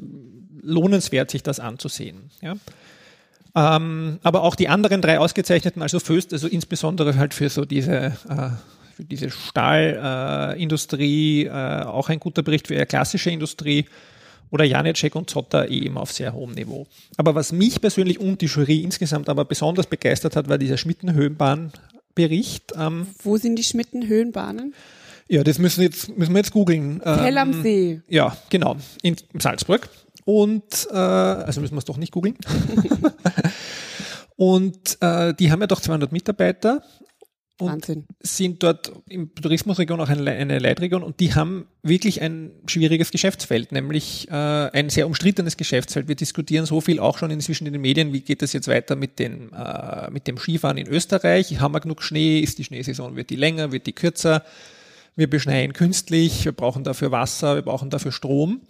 lohnenswert, 0.66 1.30
sich 1.30 1.44
das 1.44 1.60
anzusehen. 1.60 2.32
Ja. 2.42 2.56
Ähm, 3.56 4.20
aber 4.24 4.44
auch 4.44 4.56
die 4.56 4.68
anderen 4.68 5.02
drei 5.02 5.20
ausgezeichneten, 5.20 5.82
also 5.82 6.00
Föst, 6.00 6.34
also 6.34 6.48
insbesondere 6.48 7.18
halt 7.18 7.34
für 7.34 7.50
so 7.50 7.66
diese 7.66 8.14
äh, 8.30 8.50
für 8.96 9.04
diese 9.04 9.32
Stahlindustrie 9.32 11.46
äh, 11.46 11.48
äh, 11.48 11.84
auch 11.84 12.10
ein 12.10 12.20
guter 12.20 12.44
Bericht 12.44 12.68
für 12.68 12.76
eher 12.76 12.86
klassische 12.86 13.32
Industrie 13.32 13.86
oder 14.52 14.66
Janecek 14.66 15.16
und 15.16 15.30
Zotter 15.30 15.70
eben 15.70 15.98
auf 15.98 16.12
sehr 16.12 16.34
hohem 16.34 16.52
Niveau. 16.52 16.86
Aber 17.18 17.34
was 17.34 17.52
mich 17.52 17.82
persönlich 17.82 18.20
und 18.20 18.42
die 18.42 18.46
Jury 18.46 18.82
insgesamt 18.82 19.30
aber 19.30 19.46
besonders 19.46 19.88
begeistert 19.88 20.36
hat, 20.36 20.48
war 20.48 20.60
dieser 20.60 20.78
Schmittenhöhenbahn-Bericht. 20.78 22.74
Ähm, 22.78 23.08
Wo 23.24 23.38
sind 23.38 23.56
die 23.56 23.64
Schmittenhöhenbahnen? 23.64 24.76
Ja, 25.28 25.44
das 25.44 25.58
müssen, 25.58 25.82
jetzt, 25.82 26.16
müssen 26.16 26.34
wir 26.34 26.40
jetzt 26.40 26.52
googeln. 26.52 27.02
Hell 27.04 27.40
am 27.40 27.54
ähm, 27.54 27.64
See. 27.64 28.02
Ja, 28.08 28.38
genau, 28.50 28.76
in 29.02 29.16
Salzburg. 29.40 29.90
Und, 30.26 30.88
äh, 30.92 30.96
also 30.96 31.62
müssen 31.62 31.74
wir 31.74 31.80
es 31.80 31.86
doch 31.86 31.98
nicht 31.98 32.12
googeln. 32.12 32.38
und 34.36 35.02
äh, 35.02 35.34
die 35.34 35.52
haben 35.52 35.62
ja 35.62 35.68
doch 35.68 35.82
200 35.82 36.12
Mitarbeiter 36.12 36.84
und 37.60 37.68
Wahnsinn. 37.68 38.06
sind 38.20 38.64
dort 38.64 38.92
im 39.08 39.34
Tourismusregion 39.36 40.02
auch 40.02 40.10
eine, 40.10 40.32
eine 40.32 40.58
Leitregion 40.58 41.04
und 41.04 41.20
die 41.20 41.36
haben 41.36 41.68
wirklich 41.84 42.22
ein 42.22 42.52
schwieriges 42.66 43.12
Geschäftsfeld, 43.12 43.72
nämlich 43.72 44.28
äh, 44.30 44.34
ein 44.34 44.90
sehr 44.90 45.06
umstrittenes 45.06 45.56
Geschäftsfeld. 45.56 46.08
Wir 46.08 46.16
diskutieren 46.16 46.66
so 46.66 46.82
viel 46.82 47.00
auch 47.00 47.18
schon 47.18 47.30
inzwischen 47.30 47.68
in 47.68 47.74
den 47.74 47.82
Medien, 47.82 48.12
wie 48.12 48.22
geht 48.22 48.42
es 48.42 48.54
jetzt 48.54 48.68
weiter 48.68 48.96
mit, 48.96 49.20
den, 49.20 49.54
äh, 49.54 50.10
mit 50.10 50.28
dem 50.28 50.38
Skifahren 50.38 50.78
in 50.78 50.88
Österreich? 50.88 51.60
Haben 51.60 51.76
wir 51.76 51.80
genug 51.80 52.02
Schnee? 52.02 52.40
Ist 52.40 52.58
die 52.58 52.64
Schneesaison, 52.64 53.16
wird 53.16 53.30
die 53.30 53.36
länger, 53.36 53.72
wird 53.72 53.86
die 53.86 53.94
kürzer? 53.94 54.44
Wir 55.16 55.30
beschneien 55.30 55.74
künstlich, 55.74 56.46
wir 56.46 56.54
brauchen 56.54 56.84
dafür 56.84 57.12
Wasser, 57.12 57.56
wir 57.56 57.62
brauchen 57.62 57.92
dafür 57.92 58.12
Strom. 58.12 58.62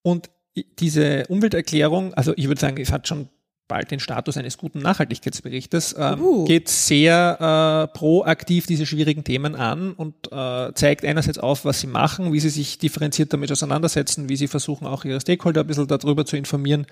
Und 0.00 0.30
diese 0.78 1.26
Umwelterklärung, 1.28 2.14
also 2.14 2.32
ich 2.36 2.48
würde 2.48 2.60
sagen, 2.60 2.78
es 2.80 2.92
hat 2.92 3.06
schon 3.06 3.28
bald 3.70 3.90
den 3.92 4.00
Status 4.00 4.36
eines 4.36 4.58
guten 4.58 4.80
Nachhaltigkeitsberichtes, 4.80 5.94
ähm, 5.96 6.20
uh. 6.20 6.44
geht 6.44 6.68
sehr 6.68 7.88
äh, 7.88 7.96
proaktiv 7.96 8.66
diese 8.66 8.84
schwierigen 8.84 9.22
Themen 9.22 9.54
an 9.54 9.92
und 9.92 10.14
äh, 10.32 10.74
zeigt 10.74 11.04
einerseits 11.04 11.38
auf, 11.38 11.64
was 11.64 11.80
sie 11.80 11.86
machen, 11.86 12.32
wie 12.32 12.40
sie 12.40 12.50
sich 12.50 12.78
differenziert 12.78 13.32
damit 13.32 13.52
auseinandersetzen, 13.52 14.28
wie 14.28 14.36
sie 14.36 14.48
versuchen, 14.48 14.86
auch 14.86 15.04
ihre 15.04 15.20
Stakeholder 15.20 15.60
ein 15.60 15.68
bisschen 15.68 15.86
darüber 15.86 16.26
zu 16.26 16.36
informieren. 16.36 16.84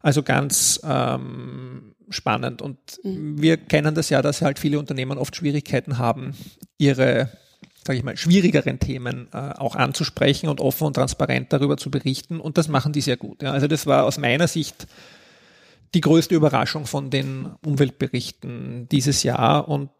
Also 0.00 0.22
ganz 0.22 0.80
ähm, 0.84 1.94
spannend. 2.08 2.62
Und 2.62 2.78
mhm. 3.02 3.42
wir 3.42 3.56
kennen 3.56 3.96
das 3.96 4.10
ja, 4.10 4.22
dass 4.22 4.42
halt 4.42 4.60
viele 4.60 4.78
Unternehmen 4.78 5.18
oft 5.18 5.34
Schwierigkeiten 5.34 5.98
haben, 5.98 6.34
ihre 6.78 7.30
sage 7.86 7.98
ich 7.98 8.04
mal, 8.04 8.16
schwierigeren 8.16 8.78
Themen 8.78 9.28
äh, 9.32 9.36
auch 9.36 9.76
anzusprechen 9.76 10.48
und 10.48 10.60
offen 10.60 10.86
und 10.86 10.94
transparent 10.94 11.52
darüber 11.52 11.76
zu 11.76 11.90
berichten. 11.90 12.40
Und 12.40 12.56
das 12.56 12.68
machen 12.68 12.92
die 12.92 13.02
sehr 13.02 13.16
gut. 13.16 13.42
Ja. 13.42 13.52
Also 13.52 13.66
das 13.66 13.86
war 13.86 14.04
aus 14.04 14.16
meiner 14.18 14.48
Sicht 14.48 14.86
die 15.94 16.00
größte 16.00 16.34
Überraschung 16.34 16.86
von 16.86 17.10
den 17.10 17.52
Umweltberichten 17.64 18.88
dieses 18.90 19.22
Jahr 19.22 19.68
und 19.68 19.90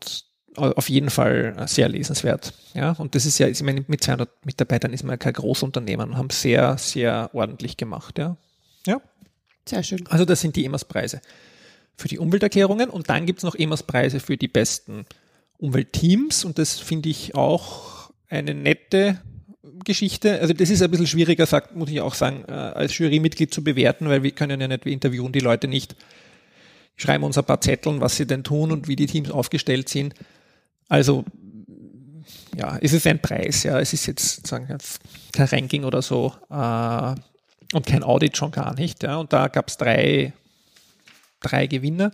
auf 0.57 0.89
jeden 0.89 1.11
Fall 1.11 1.65
sehr 1.67 1.89
lesenswert. 1.89 2.55
Ja, 2.75 2.93
und 2.93 3.15
das 3.15 3.27
ist 3.27 3.39
ja, 3.39 3.49
ich 3.49 3.63
meine, 3.63 3.85
mit 3.89 4.05
200 4.05 4.47
Mitarbeitern 4.47 4.93
ist 4.93 5.03
man 5.03 5.15
ja 5.15 5.17
kein 5.17 5.33
Großunternehmen 5.33 6.11
und 6.11 6.17
haben 6.17 6.31
sehr, 6.31 6.79
sehr 6.79 7.31
ordentlich 7.33 7.77
gemacht. 7.77 8.19
Ja, 8.19 8.37
ja. 8.87 9.01
Sehr 9.67 9.83
schön. 9.83 10.07
Also 10.09 10.25
das 10.25 10.41
sind 10.41 10.57
die 10.57 10.65
EMAS-Preise 10.67 11.21
für 11.97 12.09
die 12.09 12.19
Umwelterklärungen 12.19 12.91
und 12.91 13.09
dann 13.09 13.25
gibt 13.27 13.39
es 13.39 13.45
noch 13.45 13.55
EMAS-Preise 13.55 14.21
für 14.21 14.37
die 14.37 14.49
besten 14.49 15.07
Umweltteams 15.59 16.45
und 16.45 16.59
das 16.59 16.79
finde 16.79 17.09
ich 17.09 17.35
auch 17.35 18.11
eine 18.29 18.55
nette 18.55 19.21
Geschichte. 19.85 20.41
Also 20.41 20.55
das 20.55 20.71
ist 20.71 20.83
ein 20.83 20.91
bisschen 20.91 21.07
schwieriger, 21.07 21.47
sagt, 21.47 21.75
muss 21.75 21.91
ich 21.91 22.01
auch 22.01 22.15
sagen, 22.15 22.45
äh, 22.49 22.53
als 22.53 22.97
Jurymitglied 22.99 23.53
zu 23.53 23.65
bewerten, 23.65 24.09
weil 24.09 24.23
wir 24.23 24.33
können 24.33 24.61
ja 24.61 24.69
nicht, 24.69 24.85
wir 24.85 24.93
interviewen 24.93 25.33
die 25.33 25.41
Leute 25.41 25.69
nicht, 25.69 25.97
schreiben 26.97 27.25
uns 27.25 27.39
ein 27.39 27.45
paar 27.45 27.61
Zetteln, 27.61 28.01
was 28.01 28.17
sie 28.17 28.27
denn 28.27 28.45
tun 28.45 28.73
und 28.73 28.89
wie 28.89 28.97
die 28.97 29.07
Teams 29.07 29.31
aufgestellt 29.31 29.89
sind. 29.89 30.15
Also 30.89 31.25
ja, 32.57 32.79
es 32.81 32.93
ist 32.93 33.07
ein 33.07 33.21
Preis, 33.21 33.65
ja, 33.65 33.81
es 33.81 33.93
ist 33.93 34.07
jetzt 34.07 34.47
sagen 34.47 34.69
kein 35.33 35.47
Ranking 35.47 35.85
oder 35.85 36.03
so 36.03 36.33
äh, 36.51 37.15
und 37.75 37.87
kein 37.87 38.03
Audit 38.03 38.37
schon 38.37 38.51
gar 38.51 38.75
nicht. 38.75 39.03
Ja. 39.03 39.17
Und 39.17 39.33
da 39.33 39.49
gab 39.49 39.69
es 39.69 39.77
drei, 39.77 40.33
drei 41.41 41.67
Gewinner. 41.67 42.13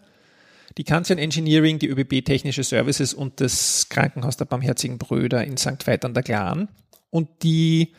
Die 0.78 0.84
Kanzian 0.84 1.18
Engineering, 1.18 1.78
die 1.78 1.88
ÖBB 1.88 2.24
Technische 2.24 2.62
Services 2.62 3.12
und 3.12 3.40
das 3.40 3.88
Krankenhaus 3.88 4.36
der 4.36 4.44
Barmherzigen 4.44 4.98
Brüder 4.98 5.44
in 5.44 5.56
St. 5.56 5.86
Veit 5.86 6.04
an 6.04 6.14
der 6.14 6.22
Glan 6.22 6.68
und 7.11 7.29
die 7.42 7.92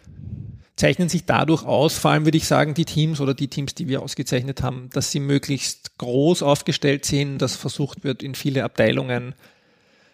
zeichnen 0.76 1.10
sich 1.10 1.26
dadurch 1.26 1.63
aus, 1.63 1.97
vor 1.97 2.12
allem 2.12 2.26
würde 2.26 2.38
ich 2.38 2.47
sagen, 2.47 2.74
die 2.74 2.86
Teams 2.86 3.21
oder 3.21 3.34
die 3.34 3.50
Teams, 3.50 3.76
die 3.76 3.88
wir 3.88 4.02
ausgezeichnet 4.02 4.63
haben, 4.63 4.89
dass 4.93 5.12
sie 5.12 5.19
möglichst 5.19 5.97
groß 6.00 6.41
aufgestellt 6.41 7.06
sind, 7.06 7.38
dass 7.38 7.56
versucht 7.56 8.04
wird, 8.04 8.24
in 8.24 8.34
viele 8.34 8.63
Abteilungen, 8.63 9.36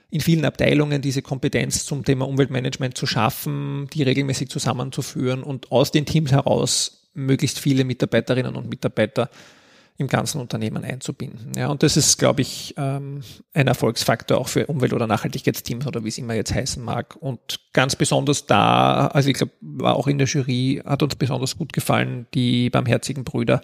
in 0.09 0.19
vielen 0.19 0.43
Abteilungen 0.43 1.01
diese 1.01 1.21
Kompetenz 1.21 1.85
zum 1.85 2.03
Thema 2.03 2.27
Umweltmanagement 2.27 2.97
zu 2.97 3.07
schaffen, 3.07 3.87
die 3.93 4.03
regelmäßig 4.03 4.49
zusammenzuführen 4.49 5.41
und 5.41 5.71
aus 5.71 5.91
den 5.91 6.05
Teams 6.05 6.31
heraus 6.31 7.07
möglichst 7.13 7.59
viele 7.59 7.83
Mitarbeiterinnen 7.83 8.55
und 8.55 8.69
Mitarbeiter 8.69 9.29
im 9.99 10.07
ganzen 10.07 10.39
Unternehmen 10.39 10.83
einzubinden. 10.83 11.53
Ja, 11.55 11.69
und 11.69 11.81
das 11.81 11.97
ist, 11.97 12.19
glaube 12.19 12.41
ich, 12.41 12.75
ähm, 12.77 13.23
ein 13.53 13.67
Erfolgsfaktor 13.67 14.37
auch 14.37 14.47
für 14.47 14.67
Umwelt- 14.67 14.93
oder 14.93 15.07
Nachhaltigkeitsteams 15.07 15.87
oder 15.87 16.03
wie 16.03 16.09
es 16.09 16.19
immer 16.19 16.35
jetzt 16.35 16.53
heißen 16.53 16.83
mag. 16.83 17.15
Und 17.15 17.59
ganz 17.73 17.95
besonders 17.95 18.45
da, 18.45 19.07
also 19.07 19.29
ich 19.29 19.35
glaube, 19.35 19.53
war 19.61 19.95
auch 19.95 20.05
in 20.05 20.19
der 20.19 20.27
Jury, 20.27 20.83
hat 20.85 21.01
uns 21.01 21.15
besonders 21.15 21.57
gut 21.57 21.73
gefallen, 21.73 22.27
die 22.35 22.69
barmherzigen 22.69 23.23
Brüder, 23.23 23.61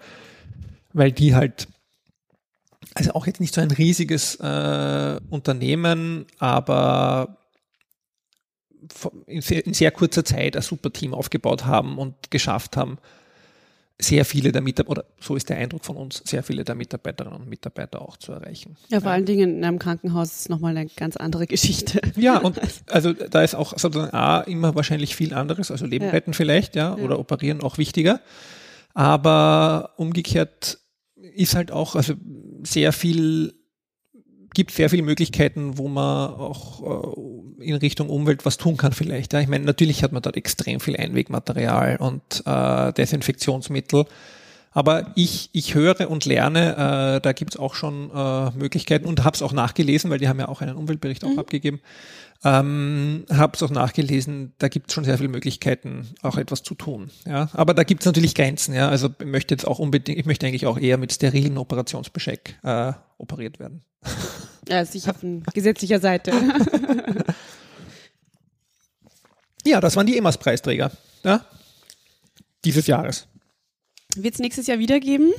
weil 0.92 1.12
die 1.12 1.36
halt, 1.36 1.68
also 2.96 3.14
auch 3.14 3.28
jetzt 3.28 3.40
nicht 3.40 3.54
so 3.54 3.62
ein 3.62 3.72
riesiges 3.72 4.36
äh, 4.38 5.20
Unternehmen, 5.30 6.26
aber 6.40 7.38
in 9.28 9.42
sehr, 9.42 9.66
in 9.66 9.76
sehr 9.76 9.92
kurzer 9.92 10.26
Zeit 10.26 10.56
ein 10.56 10.64
super 10.64 10.92
Team 10.92 11.14
aufgebaut 11.14 11.66
haben 11.66 12.00
und 12.00 12.32
geschafft 12.32 12.76
haben, 12.76 12.98
sehr 14.02 14.26
viele 14.26 14.52
der 14.52 14.62
Mitarbeiter, 14.62 14.92
oder 14.92 15.06
so 15.20 15.36
ist 15.36 15.50
der 15.50 15.58
Eindruck 15.58 15.86
von 15.86 15.96
uns, 15.98 16.22
sehr 16.26 16.44
viele 16.44 16.64
der 16.64 16.76
Mitarbeiterinnen 16.76 17.42
und 17.42 17.48
Mitarbeiter 17.48 18.02
auch 18.02 18.18
zu 18.18 18.32
erreichen. 18.32 18.76
Ja, 18.90 19.00
vor 19.00 19.12
allen 19.12 19.26
Dingen 19.26 19.58
in 19.58 19.64
einem 19.64 19.80
Krankenhaus 19.80 20.32
ist 20.32 20.50
nochmal 20.50 20.76
eine 20.76 20.90
ganz 20.90 21.16
andere 21.16 21.48
Geschichte. 21.48 22.02
Ja, 22.16 22.38
und 22.44 22.60
also 22.92 23.14
da 23.14 23.44
ist 23.44 23.56
auch 23.56 23.78
sozusagen 23.78 24.14
A, 24.14 24.42
immer 24.42 24.76
wahrscheinlich 24.76 25.16
viel 25.16 25.34
anderes, 25.34 25.72
also 25.72 25.86
Leben 25.86 26.06
ja. 26.06 26.12
retten 26.12 26.34
vielleicht, 26.34 26.76
ja, 26.76 26.98
ja, 26.98 27.04
oder 27.04 27.20
operieren 27.20 27.62
auch 27.62 27.78
wichtiger. 27.78 28.22
Aber 28.94 29.92
umgekehrt 29.98 30.80
ist 31.16 31.56
halt 31.56 31.72
auch, 31.72 31.96
also 31.96 32.16
sehr 32.64 32.94
viel 32.94 33.54
gibt 34.54 34.72
sehr 34.72 34.90
viele 34.90 35.04
Möglichkeiten, 35.04 35.78
wo 35.78 35.88
man 35.88 36.34
auch 36.36 36.82
äh, 36.82 37.33
in 37.64 37.76
Richtung 37.76 38.10
Umwelt 38.10 38.46
was 38.46 38.58
tun 38.58 38.78
kann 38.78 38.94
vielleicht. 38.94 39.34
Ja. 39.34 39.40
Ich 39.40 39.48
meine, 39.48 39.66
natürlich 39.66 40.04
hat 40.04 40.12
man 40.12 40.22
dort 40.22 40.38
extrem 40.38 40.80
viel 40.80 40.98
Einwegmaterial 40.98 41.98
und 41.98 42.44
äh, 42.46 42.94
Desinfektionsmittel. 42.94 44.06
Aber 44.74 45.12
ich, 45.16 45.50
ich 45.54 45.76
höre 45.76 46.10
und 46.10 46.26
lerne, 46.26 47.18
äh, 47.18 47.22
da 47.22 47.34
gibt's 47.34 47.58
auch 47.58 47.76
schon 47.76 48.10
äh, 48.12 48.52
Möglichkeiten 48.52 49.06
und 49.06 49.24
habe 49.24 49.36
es 49.36 49.42
auch 49.42 49.54
nachgelesen, 49.54 50.10
weil 50.10 50.20
die 50.20 50.28
haben 50.28 50.40
ja 50.40 50.48
auch 50.48 50.62
einen 50.62 50.76
Umweltbericht 50.76 51.24
auch 51.24 51.30
mhm. 51.30 51.40
abgegeben. 51.40 51.80
Ähm, 52.46 53.26
habe 53.32 53.56
es 53.56 53.64
auch 53.64 53.70
nachgelesen, 53.70 54.54
da 54.58 54.68
gibt 54.68 54.90
es 54.90 54.94
schon 54.94 55.06
sehr 55.06 55.18
viele 55.18 55.30
Möglichkeiten, 55.30 56.10
auch 56.24 56.38
etwas 56.38 56.62
zu 56.62 56.76
tun. 56.76 57.10
Ja, 57.26 57.50
aber 57.54 57.74
da 57.74 57.84
gibt 57.84 58.02
es 58.02 58.06
natürlich 58.06 58.36
Grenzen. 58.36 58.74
Ja, 58.74 58.90
also 58.90 59.10
ich 59.18 59.26
möchte 59.26 59.54
jetzt 59.54 59.66
auch 59.66 59.80
unbedingt, 59.80 60.20
ich 60.20 60.26
möchte 60.26 60.46
eigentlich 60.46 60.66
auch 60.66 60.78
eher 60.78 60.98
mit 60.98 61.14
sterilen 61.14 61.58
Operationsbescheck 61.58 62.60
äh, 62.64 62.94
operiert 63.18 63.60
werden. 63.60 63.84
Ja, 64.70 64.86
sicher 64.86 65.14
von 65.14 65.44
gesetzlicher 65.54 66.00
Seite. 66.00 66.32
ja, 69.66 69.82
das 69.82 69.98
waren 69.98 70.08
die 70.08 70.18
EMAS-Preisträger 70.18 70.90
ja, 71.24 71.46
dieses 72.64 72.88
Jahres. 72.88 73.28
Wird 74.16 74.36
es 74.36 74.40
nächstes 74.40 74.68
Jahr 74.68 74.80
wieder 74.80 75.00
geben? 75.00 75.34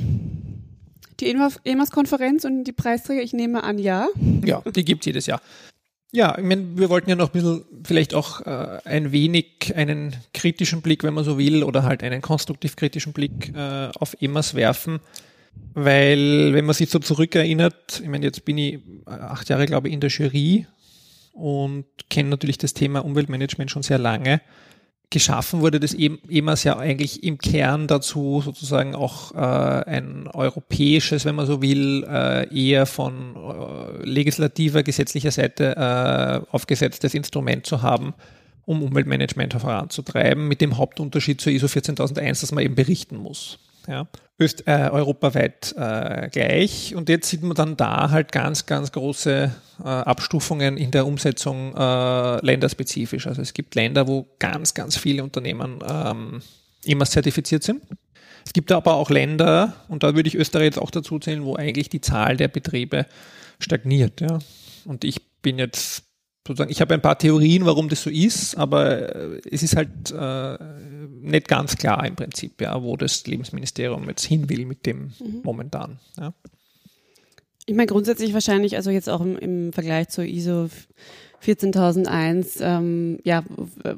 Die 1.21 1.27
EMAS-Konferenz 1.27 2.45
und 2.45 2.65
die 2.65 2.73
Preisträger, 2.73 3.23
ich 3.23 3.33
nehme 3.33 3.63
an, 3.63 3.79
ja. 3.79 4.09
Ja, 4.45 4.63
die 4.63 4.85
gibt 4.85 5.03
es 5.03 5.07
jedes 5.07 5.27
Jahr. 5.27 5.41
Ja, 6.11 6.37
ich 6.39 6.45
meine, 6.45 6.77
wir 6.77 6.91
wollten 6.91 7.11
ja 7.11 7.17
noch 7.17 7.31
ein 7.31 7.33
bisschen 7.33 7.65
vielleicht 7.85 8.15
auch 8.15 8.41
äh, 8.43 8.81
ein 8.85 9.13
wenig 9.13 9.75
einen 9.75 10.15
kritischen 10.33 10.81
Blick, 10.81 11.03
wenn 11.03 11.15
man 11.15 11.25
so 11.25 11.39
will, 11.39 11.65
oder 11.65 11.83
halt 11.83 12.03
einen 12.03 12.21
konstruktiv 12.21 12.77
kritischen 12.77 13.13
Blick 13.13 13.53
äh, 13.55 13.89
auf 13.99 14.17
EMAS 14.21 14.55
werfen. 14.55 15.01
Weil, 15.75 16.53
wenn 16.53 16.65
man 16.65 16.75
sich 16.75 16.91
so 16.91 16.99
zurückerinnert, 16.99 18.01
ich 18.03 18.09
meine, 18.09 18.25
jetzt 18.27 18.45
bin 18.45 18.59
ich 18.59 18.81
acht 19.07 19.49
Jahre, 19.49 19.67
glaube 19.67 19.89
ich, 19.89 19.95
in 19.95 20.01
der 20.01 20.11
Jury 20.11 20.67
und 21.33 21.85
kenne 22.11 22.29
natürlich 22.31 22.59
das 22.59 22.75
Thema 22.75 23.05
Umweltmanagement 23.05 23.71
schon 23.71 23.83
sehr 23.83 23.99
lange 23.99 24.41
geschaffen 25.14 25.61
wurde 25.61 25.79
das 25.79 25.94
EMAS 25.94 26.64
ja 26.64 26.77
eigentlich 26.77 27.22
im 27.22 27.38
Kern 27.38 27.87
dazu, 27.87 28.42
sozusagen 28.44 28.96
auch 28.96 29.33
äh, 29.33 29.38
ein 29.38 30.27
europäisches, 30.27 31.24
wenn 31.24 31.37
man 31.37 31.46
so 31.46 31.62
will, 31.62 32.05
äh, 32.05 32.53
eher 32.53 32.85
von 32.85 33.37
äh, 33.37 34.05
legislativer, 34.05 34.83
gesetzlicher 34.83 35.31
Seite 35.31 35.77
äh, 35.77 36.53
aufgesetztes 36.53 37.14
Instrument 37.14 37.64
zu 37.64 37.81
haben, 37.81 38.12
um 38.66 38.83
Umweltmanagement 38.83 39.55
voranzutreiben, 39.55 40.48
mit 40.48 40.61
dem 40.61 40.79
Hauptunterschied 40.79 41.40
zur 41.40 41.53
ISO 41.53 41.68
14001, 41.68 42.40
dass 42.40 42.50
man 42.50 42.64
eben 42.64 42.74
berichten 42.74 43.16
muss 43.16 43.61
ja, 43.87 44.07
Öst, 44.40 44.66
äh, 44.66 44.88
europaweit 44.90 45.75
äh, 45.79 46.29
gleich. 46.31 46.94
Und 46.94 47.09
jetzt 47.09 47.29
sieht 47.29 47.42
man 47.42 47.55
dann 47.55 47.77
da 47.77 48.11
halt 48.11 48.33
ganz, 48.33 48.66
ganz 48.66 48.90
große 48.90 49.55
äh, 49.81 49.87
Abstufungen 49.87 50.77
in 50.77 50.90
der 50.90 51.07
Umsetzung 51.07 51.75
äh, 51.77 52.44
länderspezifisch. 52.44 53.27
Also 53.27 53.42
es 53.42 53.55
gibt 53.55 53.75
Länder, 53.75 54.09
wo 54.09 54.27
ganz, 54.38 54.75
ganz 54.75 54.97
viele 54.97 55.23
Unternehmen 55.23 55.79
ähm, 55.88 56.42
immer 56.85 57.07
zertifiziert 57.07 57.62
sind. 57.62 57.83
Es 58.44 58.53
gibt 58.53 58.73
aber 58.73 58.94
auch 58.94 59.11
Länder, 59.11 59.75
und 59.88 60.03
da 60.03 60.14
würde 60.14 60.29
ich 60.29 60.35
Österreich 60.35 60.66
jetzt 60.66 60.79
auch 60.79 60.90
dazu 60.90 61.18
zählen, 61.18 61.44
wo 61.44 61.57
eigentlich 61.57 61.88
die 61.88 62.01
Zahl 62.01 62.37
der 62.37 62.49
Betriebe 62.49 63.07
stagniert. 63.59 64.20
Ja. 64.20 64.38
Und 64.85 65.05
ich 65.05 65.23
bin 65.40 65.59
jetzt 65.59 66.05
sozusagen, 66.47 66.71
ich 66.71 66.81
habe 66.81 66.95
ein 66.95 67.03
paar 67.03 67.19
Theorien, 67.19 67.65
warum 67.65 67.89
das 67.89 68.03
so 68.03 68.11
ist, 68.11 68.57
aber 68.57 69.15
äh, 69.15 69.41
es 69.51 69.63
ist 69.63 69.77
halt 69.77 70.11
äh, 70.11 70.59
nicht 71.21 71.49
ganz 71.49 71.77
klar 71.77 72.07
im 72.07 72.17
Prinzip, 72.17 72.61
ja, 72.61 72.83
wo 72.83 72.97
das 72.97 73.27
Lebensministerium 73.27 74.09
jetzt 74.09 74.25
hin 74.25 74.49
will 74.49 74.67
mit 74.67 74.85
dem 74.87 75.13
mhm. 75.19 75.41
momentan. 75.43 75.99
Ja. 76.19 76.35
Ich 77.67 77.75
meine 77.75 77.87
grundsätzlich 77.87 78.35
wahrscheinlich, 78.35 78.77
also 78.77 78.91
jetzt 78.91 79.09
auch 79.09 79.23
im, 79.23 79.39
im 79.39 79.73
Vergleich 79.73 80.11
zur 80.11 80.25
ISO 80.25 80.69
14001, 81.45 82.59
ähm, 82.63 83.19
ja, 83.23 83.45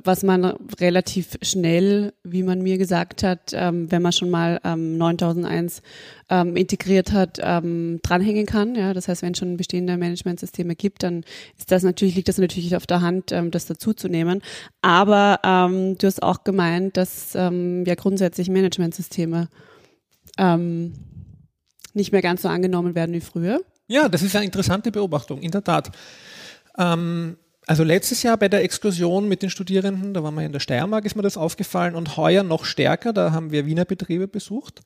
was 0.02 0.24
man 0.24 0.44
relativ 0.80 1.38
schnell, 1.42 2.12
wie 2.24 2.42
man 2.42 2.60
mir 2.60 2.76
gesagt 2.76 3.22
hat, 3.22 3.52
ähm, 3.52 3.90
wenn 3.90 4.02
man 4.02 4.10
schon 4.12 4.30
mal 4.30 4.60
ähm, 4.64 4.98
9001 4.98 5.80
ähm, 6.28 6.56
integriert 6.56 7.12
hat, 7.12 7.38
ähm, 7.40 8.00
dranhängen 8.02 8.46
kann. 8.46 8.74
Ja, 8.74 8.92
das 8.94 9.06
heißt, 9.06 9.22
wenn 9.22 9.32
es 9.32 9.38
schon 9.38 9.56
bestehende 9.56 9.96
Managementsysteme 9.96 10.74
gibt, 10.74 11.04
dann 11.04 11.22
ist 11.56 11.70
das 11.70 11.84
natürlich, 11.84 12.16
liegt 12.16 12.28
das 12.28 12.38
natürlich 12.38 12.74
auf 12.74 12.86
der 12.88 13.00
Hand, 13.00 13.30
ähm, 13.30 13.52
das 13.52 13.66
dazuzunehmen. 13.66 14.42
Aber 14.82 15.38
ähm, 15.44 15.96
du 15.98 16.06
hast 16.08 16.24
auch 16.24 16.42
gemeint, 16.42 16.96
dass 16.96 17.36
ähm, 17.36 17.84
ja 17.86 17.94
grundsätzlich 17.94 18.50
Managementsysteme 18.50 19.48
ähm, 20.36 20.94
nicht 21.94 22.10
mehr 22.10 22.22
ganz 22.22 22.42
so 22.42 22.48
angenommen 22.48 22.96
werden 22.96 23.14
wie 23.14 23.20
früher. 23.20 23.60
Ja, 23.86 24.08
das 24.08 24.22
ist 24.22 24.34
eine 24.34 24.44
interessante 24.44 24.90
Beobachtung, 24.90 25.40
in 25.42 25.52
der 25.52 25.62
Tat. 25.62 25.92
Ähm, 26.78 27.36
also 27.66 27.82
letztes 27.82 28.22
Jahr 28.22 28.36
bei 28.36 28.48
der 28.48 28.62
Exkursion 28.62 29.28
mit 29.28 29.42
den 29.42 29.50
Studierenden, 29.50 30.14
da 30.14 30.22
waren 30.22 30.34
wir 30.34 30.44
in 30.44 30.52
der 30.52 30.60
Steiermark, 30.60 31.04
ist 31.04 31.16
mir 31.16 31.22
das 31.22 31.36
aufgefallen 31.36 31.96
und 31.96 32.16
heuer 32.16 32.44
noch 32.44 32.64
stärker, 32.64 33.12
da 33.12 33.32
haben 33.32 33.50
wir 33.50 33.66
Wiener 33.66 33.84
Betriebe 33.84 34.28
besucht. 34.28 34.82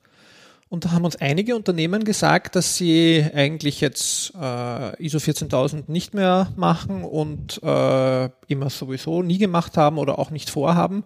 Und 0.67 0.85
da 0.85 0.91
haben 0.91 1.03
uns 1.03 1.17
einige 1.17 1.57
Unternehmen 1.57 2.05
gesagt, 2.05 2.55
dass 2.55 2.77
sie 2.77 3.25
eigentlich 3.35 3.81
jetzt 3.81 4.33
äh, 4.41 5.05
ISO 5.05 5.19
14000 5.19 5.89
nicht 5.89 6.13
mehr 6.13 6.53
machen 6.55 7.03
und 7.03 7.61
äh, 7.61 8.29
immer 8.47 8.69
sowieso 8.69 9.21
nie 9.21 9.37
gemacht 9.37 9.75
haben 9.75 9.97
oder 9.97 10.17
auch 10.17 10.31
nicht 10.31 10.49
vorhaben, 10.49 11.03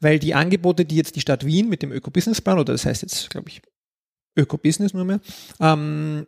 weil 0.00 0.18
die 0.18 0.32
Angebote, 0.32 0.86
die 0.86 0.96
jetzt 0.96 1.16
die 1.16 1.20
Stadt 1.20 1.44
Wien 1.44 1.68
mit 1.68 1.82
dem 1.82 1.92
Öko-Business-Plan, 1.92 2.58
oder 2.58 2.72
das 2.72 2.86
heißt 2.86 3.02
jetzt, 3.02 3.28
glaube 3.28 3.50
ich, 3.50 3.60
Öko-Business 4.36 4.94
nur 4.94 5.04
mehr, 5.04 5.20
ähm, 5.60 6.26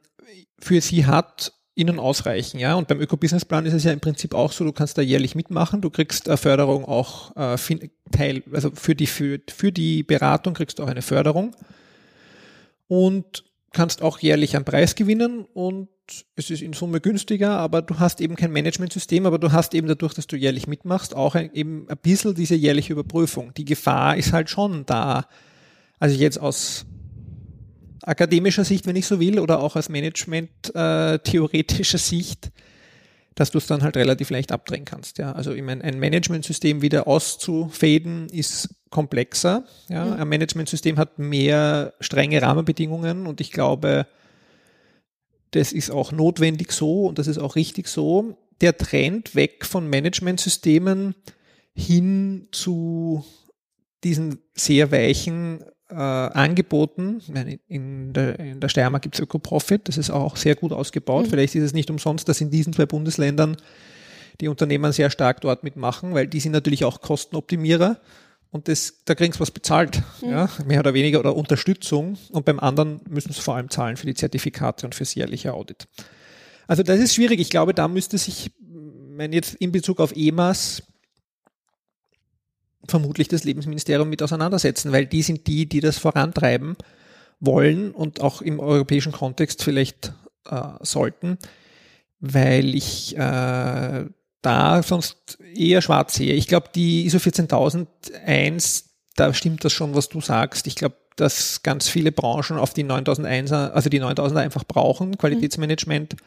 für 0.59 0.83
sie 0.83 1.07
hat, 1.07 1.55
ihnen 1.75 1.99
ausreichen. 1.99 2.59
Ja? 2.59 2.75
Und 2.75 2.89
beim 2.89 3.01
Öko-Business-Plan 3.01 3.67
ist 3.67 3.75
es 3.75 3.85
ja 3.85 3.93
im 3.93 4.01
Prinzip 4.01 4.35
auch 4.35 4.53
so, 4.53 4.65
du 4.65 4.73
kannst 4.73 4.97
da 4.97 5.03
jährlich 5.03 5.35
mitmachen, 5.35 5.81
du 5.81 5.91
kriegst 5.91 6.29
eine 6.29 6.37
Förderung 6.37 6.85
auch 6.85 7.35
äh, 7.37 7.57
Teil, 8.13 8.43
also 8.53 8.71
für 8.75 8.95
die, 8.95 9.07
für, 9.07 9.41
für 9.49 9.73
die 9.73 10.03
Beratung 10.03 10.55
kriegst 10.55 10.79
du 10.79 10.85
auch 10.85 10.89
eine 10.89 11.03
Förderung 11.03 11.55
und 12.87 13.45
kannst 13.73 14.03
auch 14.03 14.21
jährlich 14.21 14.55
einen 14.55 14.65
Preis 14.65 14.95
gewinnen 14.95 15.45
und 15.53 15.89
es 16.37 16.51
ist 16.51 16.63
in 16.63 16.75
Summe 16.75 17.01
günstiger, 17.01 17.57
aber 17.57 17.83
du 17.83 17.99
hast 17.99 18.21
eben 18.21 18.37
kein 18.37 18.53
Managementsystem, 18.53 19.27
aber 19.27 19.39
du 19.39 19.53
hast 19.53 19.75
eben 19.75 19.89
dadurch, 19.89 20.15
dass 20.15 20.27
du 20.27 20.37
jährlich 20.37 20.67
mitmachst, 20.67 21.15
auch 21.15 21.35
ein, 21.35 21.53
eben 21.55 21.89
ein 21.89 21.97
bisschen 21.97 22.35
diese 22.35 22.55
jährliche 22.55 22.93
Überprüfung. 22.93 23.55
Die 23.55 23.65
Gefahr 23.65 24.17
ist 24.17 24.33
halt 24.33 24.51
schon 24.51 24.85
da. 24.85 25.27
Also 25.99 26.17
jetzt 26.17 26.39
aus 26.39 26.85
akademischer 28.07 28.65
Sicht, 28.65 28.87
wenn 28.87 28.97
ich 28.97 29.07
so 29.07 29.21
will, 29.21 29.39
oder 29.39 29.61
auch 29.61 29.77
aus 29.77 29.89
Management-theoretischer 29.89 31.97
äh, 31.97 32.01
Sicht, 32.01 32.51
dass 33.35 33.51
du 33.51 33.59
es 33.59 33.67
dann 33.67 33.83
halt 33.83 33.97
relativ 33.97 34.31
leicht 34.31 34.53
abdrehen 34.53 34.85
kannst. 34.85 35.19
Ja, 35.19 35.33
also 35.33 35.53
ich 35.53 35.63
meine, 35.63 35.83
ein 35.83 35.99
Managementsystem 35.99 36.83
wieder 36.83 37.09
auszufäden 37.09 38.29
ist 38.29 38.69
komplexer. 38.91 39.65
Ja, 39.89 40.05
mhm. 40.05 40.13
ein 40.13 40.29
Managementsystem 40.29 40.99
hat 40.99 41.19
mehr 41.19 41.95
strenge 42.01 42.43
Rahmenbedingungen 42.43 43.27
und 43.27 43.41
ich 43.41 43.51
glaube, 43.51 44.07
das 45.51 45.73
ist 45.73 45.91
auch 45.91 46.13
notwendig 46.13 46.71
so 46.73 47.07
und 47.07 47.19
das 47.19 47.27
ist 47.27 47.39
auch 47.39 47.57
richtig 47.57 47.89
so. 47.89 48.37
Der 48.61 48.77
Trend 48.77 49.35
weg 49.35 49.65
von 49.67 49.89
Managementsystemen 49.89 51.17
hin 51.75 52.49
zu 52.53 53.25
diesen 54.05 54.39
sehr 54.55 54.93
weichen 54.93 55.65
äh, 55.91 55.95
angeboten. 55.95 57.21
In 57.69 58.13
der, 58.13 58.39
in 58.39 58.61
der 58.61 58.69
Steiermark 58.69 59.03
gibt 59.03 59.17
es 59.17 59.21
Öko-Profit, 59.21 59.89
das 59.89 59.99
ist 59.99 60.11
auch 60.11 60.37
sehr 60.37 60.55
gut 60.55 60.73
ausgebaut. 60.73 61.27
Mhm. 61.27 61.31
Vielleicht 61.31 61.55
ist 61.55 61.65
es 61.65 61.73
nicht 61.73 61.91
umsonst, 61.91 62.29
dass 62.29 62.41
in 62.41 62.51
diesen 62.51 62.73
zwei 62.73 62.87
Bundesländern 62.87 63.57
die 64.41 64.49
Unternehmen 64.49 64.93
sehr 64.93 65.11
stark 65.11 65.41
dort 65.41 65.63
mitmachen, 65.63 66.15
weil 66.15 66.27
die 66.27 66.41
sind 66.41 66.53
natürlich 66.53 66.85
auch 66.85 67.01
Kostenoptimierer 67.01 68.01
und 68.51 68.69
das, 68.69 69.03
da 69.05 69.15
kriegen 69.15 69.33
sie 69.33 69.41
was 69.41 69.51
bezahlt, 69.51 70.03
mhm. 70.23 70.31
ja, 70.31 70.49
mehr 70.67 70.81
oder 70.81 70.95
weniger 70.95 71.21
oder 71.21 71.37
Unterstützung 71.37 72.17
und 72.31 72.45
beim 72.45 72.61
anderen 72.61 73.01
müssen 73.09 73.33
sie 73.33 73.41
vor 73.41 73.57
allem 73.57 73.71
zahlen 73.71 73.97
für 73.97 74.07
die 74.07 74.15
Zertifikate 74.15 74.87
und 74.87 74.95
fürs 74.95 75.15
jährliche 75.15 75.55
Audit. 75.55 75.87
Also 76.67 76.83
das 76.83 76.99
ist 76.99 77.15
schwierig. 77.15 77.41
Ich 77.41 77.51
glaube, 77.51 77.75
da 77.75 77.89
müsste 77.89 78.17
sich, 78.17 78.53
wenn 78.61 79.33
jetzt 79.33 79.55
in 79.57 79.71
Bezug 79.71 80.01
auf 80.01 80.17
EMAS 80.17 80.83
vermutlich 82.87 83.29
das 83.29 83.45
Lebensministerium 83.45 84.09
mit 84.09 84.23
auseinandersetzen, 84.23 84.93
weil 84.93 85.07
die 85.07 85.23
sind 85.23 85.47
die, 85.47 85.67
die 85.67 85.81
das 85.81 85.99
vorantreiben 85.99 86.77
wollen 87.41 87.91
und 87.93 88.21
auch 88.21 88.43
im 88.43 88.61
europäischen 88.61 89.13
Kontext 89.13 89.63
vielleicht 89.63 90.13
äh, 90.49 90.61
sollten, 90.81 91.39
weil 92.21 92.75
ich 92.75 93.17
äh, 93.17 94.05
da 94.43 94.83
sonst 94.83 95.39
eher 95.55 95.83
schwarz 95.83 96.15
sehe. 96.15 96.35
Ich 96.35 96.47
glaube, 96.47 96.69
die 96.75 97.07
ISO 97.07 97.19
14001, 97.19 98.91
da 99.17 99.33
stimmt 99.33 99.65
das 99.65 99.73
schon, 99.73 99.95
was 99.95 100.09
du 100.09 100.21
sagst. 100.21 100.67
Ich 100.67 100.75
glaube, 100.75 100.97
dass 101.17 101.63
ganz 101.63 101.89
viele 101.89 102.13
Branchen 102.13 102.59
auf 102.59 102.75
die 102.75 102.85
9001er, 102.85 103.71
also 103.71 103.89
die 103.89 104.01
9000er 104.01 104.41
einfach 104.41 104.65
brauchen, 104.65 105.17
Qualitätsmanagement. 105.17 106.15
Mhm. 106.15 106.19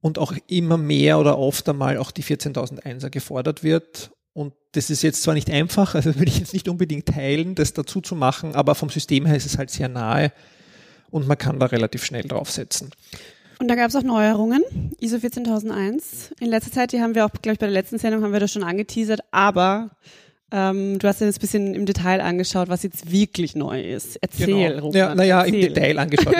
Und 0.00 0.18
auch 0.18 0.32
immer 0.46 0.76
mehr 0.76 1.18
oder 1.18 1.38
oft 1.38 1.68
einmal 1.68 1.98
auch 1.98 2.12
die 2.12 2.22
14001er 2.22 3.10
gefordert 3.10 3.64
wird. 3.64 4.12
Und 4.38 4.52
das 4.70 4.88
ist 4.88 5.02
jetzt 5.02 5.24
zwar 5.24 5.34
nicht 5.34 5.50
einfach, 5.50 5.94
also 5.96 6.14
würde 6.14 6.30
ich 6.30 6.38
jetzt 6.38 6.52
nicht 6.52 6.68
unbedingt 6.68 7.06
teilen, 7.06 7.56
das 7.56 7.72
dazu 7.72 8.00
zu 8.00 8.14
machen, 8.14 8.54
aber 8.54 8.76
vom 8.76 8.88
System 8.88 9.26
her 9.26 9.36
ist 9.36 9.46
es 9.46 9.58
halt 9.58 9.68
sehr 9.68 9.88
nahe 9.88 10.32
und 11.10 11.26
man 11.26 11.36
kann 11.36 11.58
da 11.58 11.66
relativ 11.66 12.04
schnell 12.04 12.22
draufsetzen. 12.22 12.90
Und 13.58 13.66
da 13.66 13.74
gab 13.74 13.88
es 13.88 13.96
auch 13.96 14.04
Neuerungen, 14.04 14.62
ISO 15.00 15.18
14001. 15.18 16.34
In 16.38 16.46
letzter 16.50 16.70
Zeit, 16.70 16.92
die 16.92 17.00
haben 17.00 17.16
wir 17.16 17.26
auch, 17.26 17.32
glaube 17.42 17.54
ich, 17.54 17.58
bei 17.58 17.66
der 17.66 17.72
letzten 17.72 17.98
Sendung 17.98 18.22
haben 18.22 18.32
wir 18.32 18.38
das 18.38 18.52
schon 18.52 18.62
angeteasert, 18.62 19.22
aber 19.32 19.90
ähm, 20.50 20.98
du 20.98 21.06
hast 21.06 21.20
dir 21.20 21.26
das 21.26 21.36
ein 21.36 21.40
bisschen 21.40 21.74
im 21.74 21.84
Detail 21.84 22.22
angeschaut, 22.22 22.68
was 22.68 22.82
jetzt 22.82 23.12
wirklich 23.12 23.54
neu 23.54 23.82
ist. 23.82 24.16
Erzähl, 24.16 24.76
genau. 24.76 24.92
Ja, 24.92 25.14
naja, 25.14 25.42
im 25.42 25.52
Detail 25.52 25.98
angeschaut. 25.98 26.34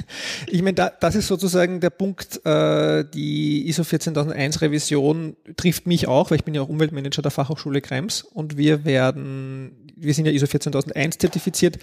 ich 0.46 0.60
meine, 0.60 0.74
da, 0.74 0.92
das 1.00 1.14
ist 1.14 1.28
sozusagen 1.28 1.80
der 1.80 1.90
Punkt, 1.90 2.44
äh, 2.44 3.04
die 3.14 3.66
ISO 3.66 3.84
14001 3.84 4.60
Revision 4.60 5.36
trifft 5.56 5.86
mich 5.86 6.06
auch, 6.06 6.30
weil 6.30 6.38
ich 6.38 6.44
bin 6.44 6.54
ja 6.54 6.60
auch 6.60 6.68
Umweltmanager 6.68 7.22
der 7.22 7.30
Fachhochschule 7.30 7.80
Krems 7.80 8.22
und 8.22 8.58
wir 8.58 8.84
werden, 8.84 9.72
wir 9.96 10.12
sind 10.12 10.26
ja 10.26 10.32
ISO 10.32 10.46
14001 10.46 11.16
zertifiziert 11.16 11.78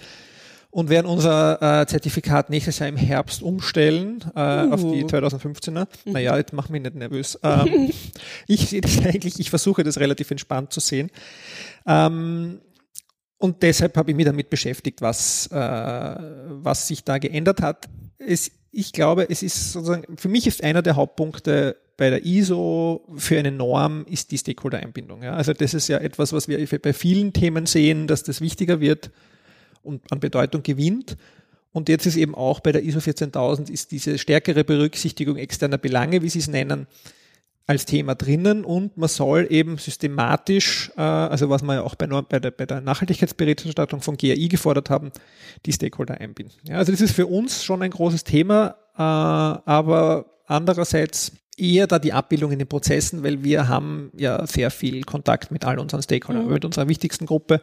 und 0.72 0.88
werden 0.88 1.06
unser 1.06 1.82
äh, 1.82 1.86
Zertifikat 1.86 2.48
nächstes 2.48 2.78
Jahr 2.78 2.88
im 2.88 2.96
Herbst 2.96 3.42
umstellen 3.42 4.24
äh, 4.34 4.38
uh. 4.38 4.72
auf 4.72 4.80
die 4.80 5.04
2015er. 5.04 5.86
Mhm. 6.06 6.12
Naja, 6.12 6.36
jetzt 6.38 6.54
mach 6.54 6.70
mich 6.70 6.80
nicht 6.80 6.94
nervös. 6.94 7.38
Ähm, 7.42 7.90
ich 8.46 8.70
sehe 8.70 8.80
das 8.80 8.98
eigentlich, 9.04 9.38
ich 9.38 9.50
versuche 9.50 9.84
das 9.84 10.00
relativ 10.00 10.30
entspannt 10.30 10.72
zu 10.72 10.80
sehen. 10.80 11.10
Ähm, 11.86 12.60
und 13.38 13.62
deshalb 13.62 13.96
habe 13.96 14.12
ich 14.12 14.16
mich 14.16 14.26
damit 14.26 14.50
beschäftigt, 14.50 15.02
was, 15.02 15.48
äh, 15.48 15.56
was 15.56 16.86
sich 16.86 17.02
da 17.02 17.18
geändert 17.18 17.60
hat. 17.60 17.88
Es, 18.18 18.52
ich 18.70 18.92
glaube, 18.92 19.28
es 19.28 19.42
ist 19.42 19.72
sozusagen, 19.72 20.16
für 20.16 20.28
mich 20.28 20.46
ist 20.46 20.62
einer 20.62 20.82
der 20.82 20.96
Hauptpunkte 20.96 21.76
bei 21.96 22.10
der 22.10 22.24
ISO 22.24 23.04
für 23.16 23.38
eine 23.38 23.52
Norm 23.52 24.06
ist 24.08 24.30
die 24.30 24.38
Stakeholder-Einbindung. 24.38 25.22
Ja? 25.22 25.34
Also 25.34 25.52
das 25.52 25.74
ist 25.74 25.88
ja 25.88 25.98
etwas, 25.98 26.32
was 26.32 26.48
wir 26.48 26.66
bei 26.80 26.92
vielen 26.92 27.32
Themen 27.32 27.66
sehen, 27.66 28.06
dass 28.06 28.22
das 28.22 28.40
wichtiger 28.40 28.80
wird 28.80 29.10
und 29.82 30.10
an 30.10 30.20
Bedeutung 30.20 30.62
gewinnt. 30.62 31.16
Und 31.72 31.88
jetzt 31.88 32.06
ist 32.06 32.16
eben 32.16 32.34
auch 32.34 32.60
bei 32.60 32.72
der 32.72 32.82
ISO 32.84 33.00
14000 33.00 33.70
ist 33.70 33.92
diese 33.92 34.18
stärkere 34.18 34.64
Berücksichtigung 34.64 35.36
externer 35.36 35.78
Belange, 35.78 36.22
wie 36.22 36.28
Sie 36.28 36.38
es 36.38 36.48
nennen, 36.48 36.86
als 37.66 37.86
Thema 37.86 38.14
drinnen 38.14 38.64
und 38.64 38.96
man 38.96 39.08
soll 39.08 39.46
eben 39.50 39.78
systematisch, 39.78 40.90
äh, 40.96 41.00
also 41.00 41.48
was 41.48 41.62
wir 41.62 41.74
ja 41.74 41.82
auch 41.82 41.94
bei, 41.94 42.06
bei, 42.06 42.40
der, 42.40 42.50
bei 42.50 42.66
der 42.66 42.80
Nachhaltigkeitsberichterstattung 42.80 44.00
von 44.00 44.16
GAI 44.16 44.48
gefordert 44.48 44.90
haben, 44.90 45.12
die 45.64 45.72
Stakeholder 45.72 46.20
einbinden. 46.20 46.54
Ja, 46.68 46.78
also 46.78 46.92
das 46.92 47.00
ist 47.00 47.14
für 47.14 47.26
uns 47.26 47.64
schon 47.64 47.82
ein 47.82 47.90
großes 47.90 48.24
Thema, 48.24 48.76
äh, 48.96 49.02
aber 49.02 50.26
andererseits 50.46 51.32
eher 51.56 51.86
da 51.86 51.98
die 51.98 52.12
Abbildung 52.12 52.50
in 52.52 52.58
den 52.58 52.68
Prozessen, 52.68 53.22
weil 53.22 53.44
wir 53.44 53.68
haben 53.68 54.10
ja 54.16 54.46
sehr 54.46 54.70
viel 54.70 55.02
Kontakt 55.04 55.50
mit 55.50 55.64
all 55.64 55.78
unseren 55.78 56.02
Stakeholdern, 56.02 56.46
mhm. 56.46 56.52
mit 56.52 56.64
unserer 56.64 56.88
wichtigsten 56.88 57.26
Gruppe 57.26 57.60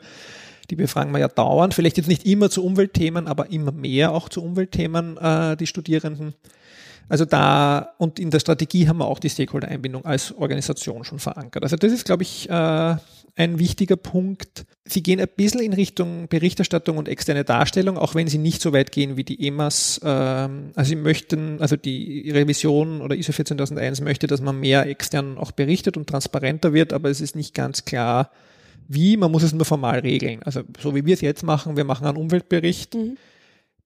die 0.69 0.75
befragen 0.75 1.12
wir 1.12 1.19
ja 1.19 1.27
dauernd, 1.27 1.73
vielleicht 1.73 1.97
jetzt 1.97 2.07
nicht 2.07 2.25
immer 2.25 2.49
zu 2.49 2.63
Umweltthemen, 2.63 3.27
aber 3.27 3.51
immer 3.51 3.71
mehr 3.71 4.12
auch 4.12 4.29
zu 4.29 4.43
Umweltthemen, 4.43 5.17
äh, 5.17 5.57
die 5.57 5.67
Studierenden. 5.67 6.35
Also 7.10 7.26
da 7.26 7.95
und 7.98 8.19
in 8.19 8.30
der 8.30 8.39
Strategie 8.39 8.88
haben 8.88 9.00
wir 9.00 9.08
auch 9.08 9.19
die 9.19 9.30
Stakeholder-Einbindung 9.30 10.06
als 10.06 10.32
Organisation 10.38 11.04
schon 11.04 11.19
verankert. 11.19 11.63
Also 11.63 11.76
das 11.76 11.91
ist, 11.91 12.06
glaube 12.06 12.24
ich, 12.24 12.50
äh, 12.50 12.95
ein 13.36 13.58
wichtiger 13.58 13.95
Punkt. 13.95 14.65
Sie 14.86 15.02
gehen 15.02 15.19
ein 15.19 15.28
bisschen 15.36 15.62
in 15.62 15.74
Richtung 15.74 16.28
Berichterstattung 16.28 16.98
und 16.98 17.08
externe 17.08 17.43
Darstellung, 17.43 17.98
auch 17.98 18.13
wenn 18.13 18.28
sie 18.28 18.38
nicht 18.38 18.62
so 18.62 18.74
weit 18.74 18.91
gehen 18.91 19.17
wie 19.17 19.24
die 19.24 19.48
EMAs. 19.48 20.02
Ähm, 20.04 20.72
also 20.76 20.89
sie 20.89 20.95
möchten, 20.95 21.60
also 21.62 21.76
die 21.76 22.30
Revision 22.32 23.02
oder 23.02 23.15
ISO 23.15 23.32
14001 23.32 24.02
möchte, 24.02 24.28
dass 24.28 24.41
man 24.41 24.60
mehr 24.60 24.86
extern 24.86 25.38
auch 25.38 25.52
berichtet 25.52 25.98
und 25.98 26.08
transparenter 26.08 26.74
wird, 26.74 26.93
aber 26.93 27.10
es 27.10 27.22
ist 27.22 27.36
nicht 27.36 27.54
ganz 27.54 27.86
klar, 27.86 28.30
wie, 28.88 29.17
man 29.17 29.32
muss 29.32 29.43
es 29.43 29.54
nur 29.54 29.65
formal 29.65 30.00
regeln. 30.00 30.41
Also 30.43 30.62
so 30.80 30.95
wie 30.95 31.06
wir 31.06 31.13
es 31.13 31.22
jetzt 31.22 31.43
machen, 31.43 31.78
wir 31.78 31.86
machen 31.86 32.08
einen 32.08 32.17
Umweltbericht, 32.17 32.95
mhm. 32.95 33.17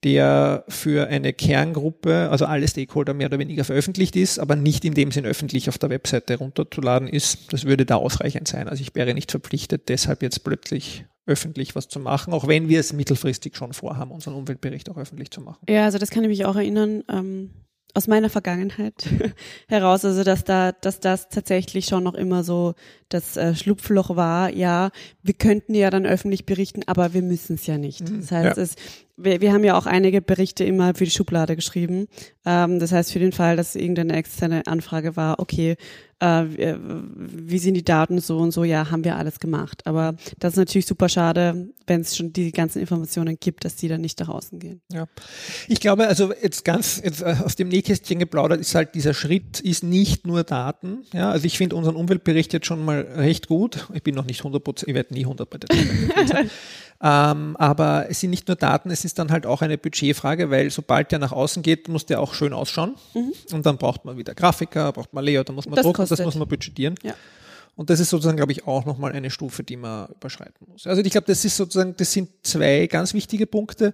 Der 0.03 0.65
für 0.67 1.07
eine 1.07 1.33
Kerngruppe, 1.33 2.29
also 2.29 2.45
alle 2.45 2.67
Stakeholder 2.67 3.13
mehr 3.13 3.27
oder 3.27 3.39
weniger 3.39 3.63
veröffentlicht 3.63 4.15
ist, 4.15 4.39
aber 4.39 4.55
nicht 4.55 4.85
in 4.85 4.93
dem 4.93 5.11
Sinn 5.11 5.25
öffentlich 5.25 5.69
auf 5.69 5.77
der 5.77 5.89
Webseite 5.89 6.37
runterzuladen 6.37 7.07
ist. 7.07 7.53
Das 7.53 7.65
würde 7.65 7.85
da 7.85 7.95
ausreichend 7.95 8.47
sein. 8.47 8.67
Also 8.67 8.81
ich 8.81 8.93
wäre 8.95 9.13
nicht 9.13 9.31
verpflichtet, 9.31 9.89
deshalb 9.89 10.21
jetzt 10.21 10.43
plötzlich 10.43 11.05
öffentlich 11.25 11.73
was 11.75 11.87
zu 11.87 11.99
machen, 11.99 12.33
auch 12.33 12.47
wenn 12.47 12.67
wir 12.67 12.81
es 12.81 12.91
mittelfristig 12.91 13.55
schon 13.55 13.71
vorhaben, 13.71 14.11
unseren 14.11 14.33
Umweltbericht 14.33 14.89
auch 14.89 14.97
öffentlich 14.97 15.31
zu 15.31 15.39
machen. 15.39 15.65
Ja, 15.69 15.85
also 15.85 15.97
das 15.97 16.09
kann 16.09 16.23
ich 16.23 16.29
mich 16.29 16.45
auch 16.45 16.57
erinnern. 16.57 17.03
Ähm 17.09 17.49
aus 17.93 18.07
meiner 18.07 18.29
Vergangenheit 18.29 19.07
heraus, 19.67 20.03
also 20.03 20.23
dass 20.23 20.43
da, 20.43 20.71
dass 20.71 20.99
das 20.99 21.29
tatsächlich 21.29 21.85
schon 21.85 22.03
noch 22.03 22.15
immer 22.15 22.43
so 22.43 22.73
das 23.09 23.37
äh, 23.37 23.55
Schlupfloch 23.55 24.15
war. 24.15 24.49
Ja, 24.49 24.89
wir 25.21 25.35
könnten 25.35 25.75
ja 25.75 25.89
dann 25.89 26.05
öffentlich 26.05 26.45
berichten, 26.45 26.81
aber 26.87 27.13
wir 27.13 27.21
müssen 27.21 27.55
es 27.55 27.67
ja 27.67 27.77
nicht. 27.77 28.09
Mhm. 28.09 28.21
Das 28.21 28.31
heißt, 28.31 28.57
ja. 28.57 28.63
es, 28.63 28.75
wir, 29.15 29.41
wir 29.41 29.53
haben 29.53 29.63
ja 29.63 29.77
auch 29.77 29.85
einige 29.85 30.21
Berichte 30.21 30.63
immer 30.63 30.95
für 30.95 31.05
die 31.05 31.11
Schublade 31.11 31.55
geschrieben. 31.55 32.07
Ähm, 32.45 32.79
das 32.79 32.91
heißt, 32.91 33.11
für 33.11 33.19
den 33.19 33.31
Fall, 33.31 33.55
dass 33.55 33.75
irgendeine 33.75 34.15
externe 34.15 34.65
Anfrage 34.67 35.15
war, 35.15 35.39
okay, 35.39 35.75
äh, 36.19 36.77
wie 36.77 37.59
sind 37.59 37.73
die 37.73 37.83
Daten 37.83 38.19
so 38.19 38.37
und 38.37 38.51
so, 38.51 38.63
ja, 38.63 38.89
haben 38.89 39.03
wir 39.03 39.17
alles 39.17 39.39
gemacht. 39.39 39.85
Aber 39.85 40.15
das 40.39 40.53
ist 40.53 40.57
natürlich 40.57 40.85
super 40.85 41.09
schade, 41.09 41.69
wenn 41.85 42.01
es 42.01 42.15
schon 42.15 42.31
die 42.31 42.51
ganzen 42.51 42.79
Informationen 42.79 43.37
gibt, 43.39 43.65
dass 43.65 43.75
die 43.75 43.87
dann 43.87 44.01
nicht 44.01 44.19
nach 44.19 44.29
außen 44.29 44.57
gehen. 44.59 44.81
Ja, 44.91 45.07
ich 45.67 45.79
glaube, 45.79 46.07
also 46.07 46.33
jetzt 46.41 46.63
ganz 46.63 47.01
jetzt 47.03 47.21
äh, 47.21 47.35
aus 47.43 47.55
dem 47.55 47.67
Nähkästchen 47.67 48.19
geplaudert 48.19 48.61
ist 48.61 48.73
halt 48.73 48.95
dieser 48.95 49.13
Schritt 49.13 49.59
ist 49.59 49.83
nicht 49.83 50.25
nur 50.25 50.43
Daten. 50.43 51.03
Ja, 51.13 51.31
also 51.31 51.45
ich 51.45 51.57
finde 51.57 51.75
unseren 51.75 51.95
Umweltbericht 51.95 52.53
jetzt 52.53 52.67
schon 52.67 52.83
mal 52.85 53.01
recht 53.01 53.47
gut. 53.47 53.87
Ich 53.93 54.03
bin 54.03 54.15
noch 54.15 54.25
nicht 54.25 54.39
100 54.39 54.63
Prozent, 54.63 54.89
ich 54.89 54.95
werde 54.95 55.13
nie 55.13 55.25
100 55.25 55.49
Prozent 55.49 55.73
Ähm, 57.05 57.57
aber 57.57 58.05
es 58.09 58.21
sind 58.21 58.29
nicht 58.29 58.47
nur 58.47 58.55
Daten, 58.55 58.89
es 58.89 59.03
ist 59.03 59.19
dann 59.19 59.29
halt 59.29 59.45
auch 59.45 59.61
eine 59.61 59.77
Budgetfrage, 59.77 60.49
weil 60.49 60.69
sobald 60.69 61.11
der 61.11 61.19
nach 61.19 61.33
außen 61.33 61.61
geht, 61.61 61.89
muss 61.89 62.05
der 62.05 62.21
auch 62.21 62.33
schön 62.33 62.53
ausschauen. 62.53 62.95
Mhm. 63.13 63.33
Und 63.51 63.65
dann 63.65 63.77
braucht 63.77 64.05
man 64.05 64.17
wieder 64.17 64.33
Grafiker, 64.33 64.93
braucht 64.93 65.13
man 65.13 65.25
Layout, 65.25 65.49
da 65.49 65.53
muss 65.53 65.65
man 65.65 65.75
das 65.75 65.83
drucken, 65.83 65.97
kostet. 65.97 66.19
das 66.19 66.25
muss 66.25 66.35
man 66.35 66.47
budgetieren. 66.47 66.95
Ja. 67.03 67.13
Und 67.75 67.89
das 67.89 67.99
ist 67.99 68.09
sozusagen, 68.09 68.37
glaube 68.37 68.53
ich, 68.53 68.67
auch 68.67 68.85
nochmal 68.85 69.11
eine 69.11 69.31
Stufe, 69.31 69.63
die 69.63 69.75
man 69.75 70.07
überschreiten 70.11 70.65
muss. 70.71 70.87
Also 70.87 71.01
ich 71.01 71.11
glaube, 71.11 71.27
das 71.27 71.43
ist 71.43 71.57
sozusagen, 71.57 71.93
das 71.97 72.13
sind 72.13 72.29
zwei 72.43 72.87
ganz 72.87 73.13
wichtige 73.13 73.47
Punkte 73.47 73.93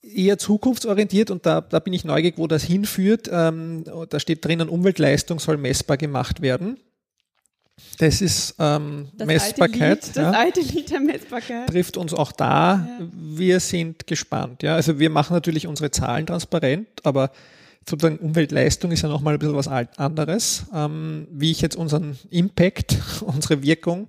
eher 0.00 0.38
zukunftsorientiert 0.38 1.30
und 1.30 1.44
da, 1.44 1.60
da 1.60 1.80
bin 1.80 1.92
ich 1.92 2.04
neugierig, 2.04 2.38
wo 2.38 2.46
das 2.46 2.62
hinführt. 2.62 3.28
Ähm, 3.32 3.84
da 4.08 4.20
steht 4.20 4.44
drinnen, 4.44 4.68
Umweltleistung 4.68 5.40
soll 5.40 5.56
messbar 5.56 5.96
gemacht 5.96 6.40
werden. 6.40 6.78
Das 7.98 8.20
ist 8.20 8.54
ähm, 8.58 9.08
das 9.16 9.26
Messbarkeit. 9.26 9.82
Alte 9.82 10.06
Lied, 10.06 10.16
das 10.16 10.34
alte 10.34 10.60
Lied 10.60 10.90
der 10.90 11.00
Messbarkeit. 11.00 11.68
Trifft 11.68 11.96
uns 11.96 12.14
auch 12.14 12.32
da. 12.32 12.86
Ja. 12.88 13.06
Wir 13.12 13.60
sind 13.60 14.06
gespannt. 14.06 14.62
Ja, 14.62 14.74
also 14.74 14.98
wir 14.98 15.10
machen 15.10 15.34
natürlich 15.34 15.66
unsere 15.66 15.90
Zahlen 15.90 16.26
transparent, 16.26 16.88
aber 17.04 17.30
sozusagen 17.88 18.18
Umweltleistung 18.18 18.90
ist 18.92 19.02
ja 19.02 19.08
nochmal 19.08 19.34
ein 19.34 19.38
bisschen 19.38 19.56
was 19.56 19.68
anderes. 19.68 20.66
Ähm, 20.74 21.28
wie 21.30 21.50
ich 21.50 21.60
jetzt 21.60 21.76
unseren 21.76 22.18
Impact, 22.30 22.96
unsere 23.20 23.62
Wirkung, 23.62 24.08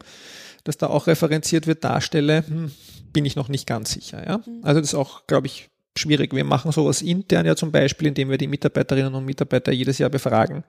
das 0.64 0.78
da 0.78 0.88
auch 0.88 1.08
referenziert 1.08 1.68
wird, 1.68 1.84
darstelle, 1.84 2.46
hm, 2.48 2.72
bin 3.14 3.26
ich 3.26 3.36
noch 3.36 3.50
nicht 3.50 3.68
ganz 3.68 3.92
sicher. 3.92 4.26
Ja? 4.26 4.38
Mhm. 4.38 4.62
Also 4.64 4.80
das 4.80 4.90
ist 4.90 4.96
auch, 4.96 5.28
glaube 5.28 5.48
ich, 5.48 5.70
schwierig. 5.98 6.34
Wir 6.34 6.44
machen 6.44 6.72
sowas 6.72 7.02
intern 7.02 7.46
ja 7.46 7.56
zum 7.56 7.72
Beispiel, 7.72 8.08
indem 8.08 8.30
wir 8.30 8.38
die 8.38 8.48
Mitarbeiterinnen 8.48 9.14
und 9.14 9.26
Mitarbeiter 9.26 9.72
jedes 9.72 9.98
Jahr 9.98 10.10
befragen 10.10 10.64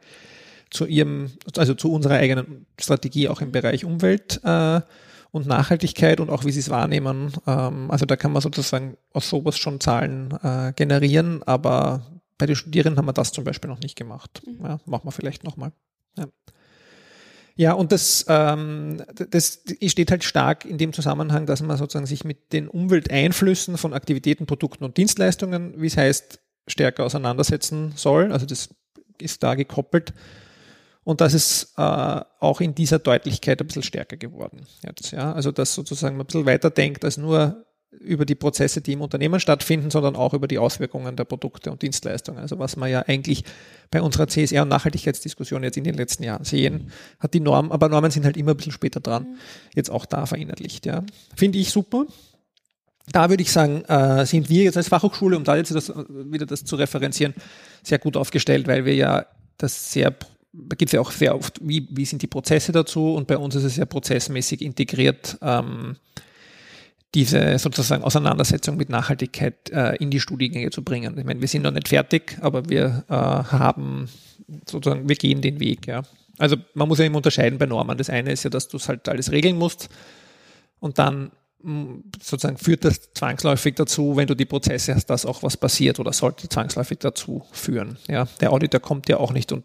zu 0.76 0.86
ihrem, 0.86 1.32
also 1.56 1.74
zu 1.74 1.92
unserer 1.92 2.14
eigenen 2.14 2.66
Strategie 2.78 3.28
auch 3.28 3.40
im 3.40 3.50
Bereich 3.50 3.84
Umwelt 3.84 4.40
äh, 4.44 4.80
und 5.32 5.46
Nachhaltigkeit 5.46 6.20
und 6.20 6.30
auch 6.30 6.44
wie 6.44 6.52
sie 6.52 6.60
es 6.60 6.70
wahrnehmen. 6.70 7.32
Ähm, 7.46 7.90
also 7.90 8.06
da 8.06 8.16
kann 8.16 8.32
man 8.32 8.42
sozusagen 8.42 8.96
aus 9.12 9.28
sowas 9.28 9.58
schon 9.58 9.80
Zahlen 9.80 10.30
äh, 10.42 10.72
generieren, 10.76 11.42
aber 11.42 12.20
bei 12.38 12.46
den 12.46 12.56
Studierenden 12.56 12.98
haben 12.98 13.06
wir 13.06 13.12
das 13.12 13.32
zum 13.32 13.44
Beispiel 13.44 13.70
noch 13.70 13.80
nicht 13.80 13.96
gemacht. 13.96 14.42
Mhm. 14.46 14.64
Ja, 14.64 14.78
machen 14.84 15.06
wir 15.06 15.12
vielleicht 15.12 15.44
nochmal. 15.44 15.72
Ja. 16.16 16.26
Ja, 17.58 17.72
und 17.72 17.90
das, 17.90 18.26
ähm, 18.28 19.02
das 19.30 19.62
steht 19.86 20.10
halt 20.10 20.24
stark 20.24 20.66
in 20.66 20.76
dem 20.76 20.92
Zusammenhang, 20.92 21.46
dass 21.46 21.62
man 21.62 21.78
sozusagen 21.78 22.04
sich 22.04 22.22
mit 22.22 22.52
den 22.52 22.68
Umwelteinflüssen 22.68 23.78
von 23.78 23.94
Aktivitäten, 23.94 24.44
Produkten 24.44 24.84
und 24.84 24.98
Dienstleistungen, 24.98 25.72
wie 25.80 25.86
es 25.86 25.96
heißt, 25.96 26.38
stärker 26.68 27.04
auseinandersetzen 27.04 27.94
soll. 27.96 28.30
Also 28.30 28.44
das 28.44 28.68
ist 29.18 29.42
da 29.42 29.54
gekoppelt. 29.54 30.12
Und 31.06 31.20
das 31.20 31.34
ist 31.34 31.74
äh, 31.76 32.20
auch 32.40 32.60
in 32.60 32.74
dieser 32.74 32.98
Deutlichkeit 32.98 33.60
ein 33.60 33.68
bisschen 33.68 33.84
stärker 33.84 34.16
geworden 34.16 34.66
jetzt. 34.84 35.12
Ja? 35.12 35.32
Also 35.34 35.52
dass 35.52 35.72
sozusagen 35.72 36.16
man 36.16 36.24
ein 36.24 36.26
bisschen 36.26 36.46
weiter 36.46 36.68
denkt 36.68 37.04
als 37.04 37.16
nur 37.16 37.64
über 37.92 38.26
die 38.26 38.34
Prozesse, 38.34 38.80
die 38.80 38.94
im 38.94 39.02
Unternehmen 39.02 39.38
stattfinden, 39.38 39.92
sondern 39.92 40.16
auch 40.16 40.34
über 40.34 40.48
die 40.48 40.58
Auswirkungen 40.58 41.14
der 41.14 41.22
Produkte 41.22 41.70
und 41.70 41.80
Dienstleistungen. 41.80 42.40
Also 42.40 42.58
was 42.58 42.74
wir 42.74 42.88
ja 42.88 43.02
eigentlich 43.02 43.44
bei 43.92 44.02
unserer 44.02 44.24
CSR- 44.24 44.62
und 44.62 44.68
Nachhaltigkeitsdiskussion 44.68 45.62
jetzt 45.62 45.76
in 45.76 45.84
den 45.84 45.94
letzten 45.94 46.24
Jahren 46.24 46.42
sehen, 46.42 46.90
hat 47.20 47.34
die 47.34 47.40
Norm, 47.40 47.70
aber 47.70 47.88
Normen 47.88 48.10
sind 48.10 48.24
halt 48.24 48.36
immer 48.36 48.50
ein 48.50 48.56
bisschen 48.56 48.72
später 48.72 48.98
dran, 48.98 49.22
mhm. 49.22 49.36
jetzt 49.76 49.92
auch 49.92 50.06
da 50.06 50.26
verinnerlicht. 50.26 50.86
Ja. 50.86 51.04
Finde 51.36 51.58
ich 51.58 51.70
super. 51.70 52.06
Da 53.12 53.30
würde 53.30 53.44
ich 53.44 53.52
sagen, 53.52 53.84
äh, 53.84 54.26
sind 54.26 54.50
wir 54.50 54.64
jetzt 54.64 54.76
als 54.76 54.88
Fachhochschule, 54.88 55.36
um 55.36 55.44
da 55.44 55.54
jetzt 55.54 55.72
das, 55.72 55.92
wieder 56.08 56.46
das 56.46 56.64
zu 56.64 56.74
referenzieren, 56.74 57.32
sehr 57.84 58.00
gut 58.00 58.16
aufgestellt, 58.16 58.66
weil 58.66 58.84
wir 58.84 58.96
ja 58.96 59.26
das 59.56 59.92
sehr 59.92 60.12
da 60.56 60.76
gibt 60.76 60.88
es 60.88 60.92
ja 60.92 61.00
auch 61.00 61.10
sehr 61.10 61.34
oft, 61.34 61.58
wie, 61.62 61.86
wie 61.90 62.04
sind 62.04 62.22
die 62.22 62.26
Prozesse 62.26 62.72
dazu 62.72 63.14
und 63.14 63.26
bei 63.26 63.36
uns 63.36 63.54
ist 63.54 63.64
es 63.64 63.76
ja 63.76 63.84
prozessmäßig 63.84 64.62
integriert, 64.62 65.38
ähm, 65.42 65.96
diese 67.14 67.58
sozusagen 67.58 68.04
Auseinandersetzung 68.04 68.76
mit 68.76 68.90
Nachhaltigkeit 68.90 69.70
äh, 69.70 69.96
in 69.96 70.10
die 70.10 70.20
Studiengänge 70.20 70.70
zu 70.70 70.82
bringen. 70.82 71.16
Ich 71.18 71.24
meine, 71.24 71.40
wir 71.40 71.48
sind 71.48 71.62
noch 71.62 71.70
nicht 71.70 71.88
fertig, 71.88 72.36
aber 72.40 72.68
wir 72.68 73.04
äh, 73.08 73.12
haben 73.12 74.08
sozusagen, 74.68 75.08
wir 75.08 75.16
gehen 75.16 75.40
den 75.40 75.60
Weg, 75.60 75.86
ja. 75.86 76.02
Also 76.38 76.56
man 76.74 76.88
muss 76.88 76.98
ja 76.98 77.06
immer 77.06 77.16
unterscheiden 77.16 77.58
bei 77.58 77.64
Normen. 77.64 77.96
Das 77.96 78.10
eine 78.10 78.32
ist 78.32 78.44
ja, 78.44 78.50
dass 78.50 78.68
du 78.68 78.76
es 78.76 78.88
halt 78.88 79.08
alles 79.08 79.32
regeln 79.32 79.56
musst 79.56 79.88
und 80.80 80.98
dann 80.98 81.30
mm, 81.62 82.00
sozusagen 82.22 82.58
führt 82.58 82.84
das 82.84 83.14
zwangsläufig 83.14 83.76
dazu, 83.76 84.16
wenn 84.16 84.26
du 84.26 84.34
die 84.34 84.44
Prozesse 84.44 84.94
hast, 84.94 85.06
dass 85.06 85.24
auch 85.24 85.42
was 85.42 85.56
passiert 85.56 85.98
oder 85.98 86.12
sollte 86.12 86.50
zwangsläufig 86.50 86.98
dazu 86.98 87.46
führen. 87.52 87.96
Ja, 88.08 88.26
der 88.40 88.52
Auditor 88.52 88.80
kommt 88.80 89.08
ja 89.08 89.16
auch 89.16 89.32
nicht 89.32 89.52
und 89.52 89.64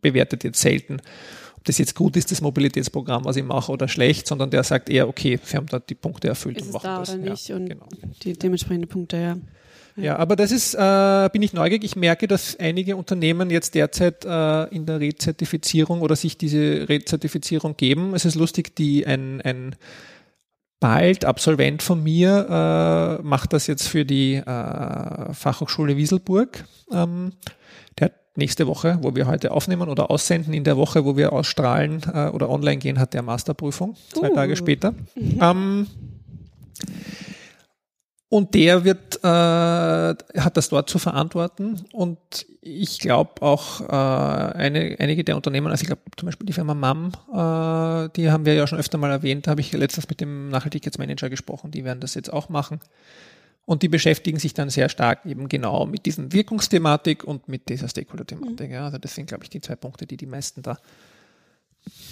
bewertet 0.00 0.44
jetzt 0.44 0.60
selten, 0.60 1.00
ob 1.56 1.64
das 1.64 1.78
jetzt 1.78 1.94
gut 1.94 2.16
ist, 2.16 2.30
das 2.30 2.40
Mobilitätsprogramm, 2.40 3.24
was 3.24 3.36
ich 3.36 3.44
mache, 3.44 3.70
oder 3.70 3.86
schlecht, 3.86 4.26
sondern 4.26 4.50
der 4.50 4.64
sagt 4.64 4.88
eher, 4.88 5.08
okay, 5.08 5.38
wir 5.44 5.56
haben 5.58 5.66
da 5.66 5.78
die 5.78 5.94
Punkte 5.94 6.28
erfüllt 6.28 6.58
ist 6.58 6.66
und 6.66 6.72
machen 6.72 6.84
da 6.84 6.98
das. 7.00 7.10
Oder 7.10 7.18
nicht 7.18 7.48
ja, 7.48 7.56
und 7.56 7.68
genau. 7.68 7.86
die 8.22 8.32
dementsprechenden 8.32 8.88
Punkte, 8.88 9.16
ja. 9.18 9.36
Ja, 9.96 10.16
aber 10.16 10.36
das 10.36 10.52
ist, 10.52 10.74
äh, 10.74 11.28
bin 11.32 11.42
ich 11.42 11.52
neugierig. 11.52 11.84
Ich 11.84 11.96
merke, 11.96 12.26
dass 12.26 12.58
einige 12.58 12.96
Unternehmen 12.96 13.50
jetzt 13.50 13.74
derzeit 13.74 14.24
äh, 14.24 14.64
in 14.74 14.86
der 14.86 15.00
Rezertifizierung 15.00 16.00
oder 16.00 16.16
sich 16.16 16.38
diese 16.38 16.88
Rezertifizierung 16.88 17.76
geben. 17.76 18.14
Es 18.14 18.24
ist 18.24 18.36
lustig, 18.36 18.74
die 18.76 19.06
ein, 19.06 19.40
ein 19.42 19.76
bald 20.78 21.24
Absolvent 21.24 21.82
von 21.82 22.02
mir 22.02 23.18
äh, 23.20 23.22
macht 23.22 23.52
das 23.52 23.66
jetzt 23.66 23.86
für 23.88 24.04
die 24.04 24.36
äh, 24.36 25.34
Fachhochschule 25.34 25.96
Wieselburg. 25.96 26.64
Ähm, 26.90 27.32
nächste 28.36 28.66
Woche, 28.66 28.98
wo 29.02 29.14
wir 29.14 29.26
heute 29.26 29.50
aufnehmen 29.50 29.88
oder 29.88 30.10
aussenden, 30.10 30.54
in 30.54 30.64
der 30.64 30.76
Woche, 30.76 31.04
wo 31.04 31.16
wir 31.16 31.32
ausstrahlen 31.32 32.02
äh, 32.12 32.28
oder 32.28 32.48
online 32.48 32.78
gehen, 32.78 32.98
hat 32.98 33.14
der 33.14 33.22
Masterprüfung, 33.22 33.96
zwei 34.12 34.30
uh. 34.30 34.34
Tage 34.34 34.56
später. 34.56 34.92
Mhm. 35.14 35.38
Ähm, 35.40 35.86
und 38.32 38.54
der 38.54 38.84
wird, 38.84 39.16
äh, 39.24 39.28
hat 39.28 40.56
das 40.56 40.68
dort 40.68 40.88
zu 40.88 41.00
verantworten. 41.00 41.84
Und 41.92 42.46
ich 42.60 43.00
glaube 43.00 43.42
auch 43.42 43.80
äh, 43.80 43.86
eine, 44.56 44.96
einige 45.00 45.24
der 45.24 45.34
Unternehmen, 45.34 45.66
also 45.66 45.82
ich 45.82 45.88
glaube 45.88 46.02
zum 46.16 46.26
Beispiel 46.26 46.46
die 46.46 46.52
Firma 46.52 46.74
MAM, 46.74 47.08
äh, 47.08 48.08
die 48.14 48.30
haben 48.30 48.46
wir 48.46 48.54
ja 48.54 48.68
schon 48.68 48.78
öfter 48.78 48.98
mal 48.98 49.10
erwähnt, 49.10 49.48
habe 49.48 49.60
ich 49.60 49.72
letztens 49.72 50.08
mit 50.08 50.20
dem 50.20 50.48
Nachhaltigkeitsmanager 50.48 51.28
gesprochen, 51.28 51.72
die 51.72 51.84
werden 51.84 51.98
das 51.98 52.14
jetzt 52.14 52.32
auch 52.32 52.48
machen. 52.48 52.78
Und 53.66 53.82
die 53.82 53.88
beschäftigen 53.88 54.38
sich 54.38 54.52
dann 54.52 54.68
sehr 54.68 54.88
stark 54.88 55.24
eben 55.26 55.48
genau 55.48 55.86
mit 55.86 56.06
diesem 56.06 56.32
Wirkungsthematik 56.32 57.22
und 57.22 57.48
mit 57.48 57.68
dieser 57.68 57.88
Stakeholder-Thematik. 57.88 58.68
Mhm. 58.68 58.74
Ja, 58.74 58.86
also 58.86 58.98
das 58.98 59.14
sind, 59.14 59.26
glaube 59.26 59.44
ich, 59.44 59.50
die 59.50 59.60
zwei 59.60 59.76
Punkte, 59.76 60.06
die 60.06 60.16
die 60.16 60.26
meisten 60.26 60.62
da 60.62 60.78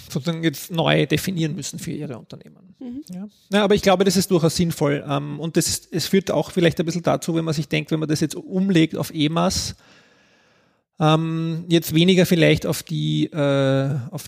sozusagen 0.09 0.43
jetzt 0.43 0.71
neu 0.71 1.05
definieren 1.05 1.55
müssen 1.55 1.79
für 1.79 1.91
ihre 1.91 2.17
Unternehmen. 2.17 2.75
Mhm. 2.79 3.03
Ja. 3.13 3.27
ja. 3.51 3.63
aber 3.63 3.75
ich 3.75 3.81
glaube, 3.81 4.03
das 4.03 4.17
ist 4.17 4.31
durchaus 4.31 4.55
sinnvoll. 4.55 5.03
Ähm, 5.07 5.39
und 5.39 5.57
das 5.57 5.67
ist, 5.67 5.89
es 5.91 6.07
führt 6.07 6.31
auch 6.31 6.51
vielleicht 6.51 6.79
ein 6.79 6.85
bisschen 6.85 7.03
dazu, 7.03 7.35
wenn 7.35 7.45
man 7.45 7.53
sich 7.53 7.67
denkt, 7.67 7.91
wenn 7.91 7.99
man 7.99 8.09
das 8.09 8.19
jetzt 8.19 8.35
umlegt 8.35 8.95
auf 8.95 9.11
EMAS, 9.13 9.75
ähm, 10.99 11.65
jetzt 11.69 11.93
weniger 11.93 12.25
vielleicht 12.25 12.65
auf 12.65 12.83
die, 12.83 13.25
äh, 13.25 13.95
auf 14.11 14.25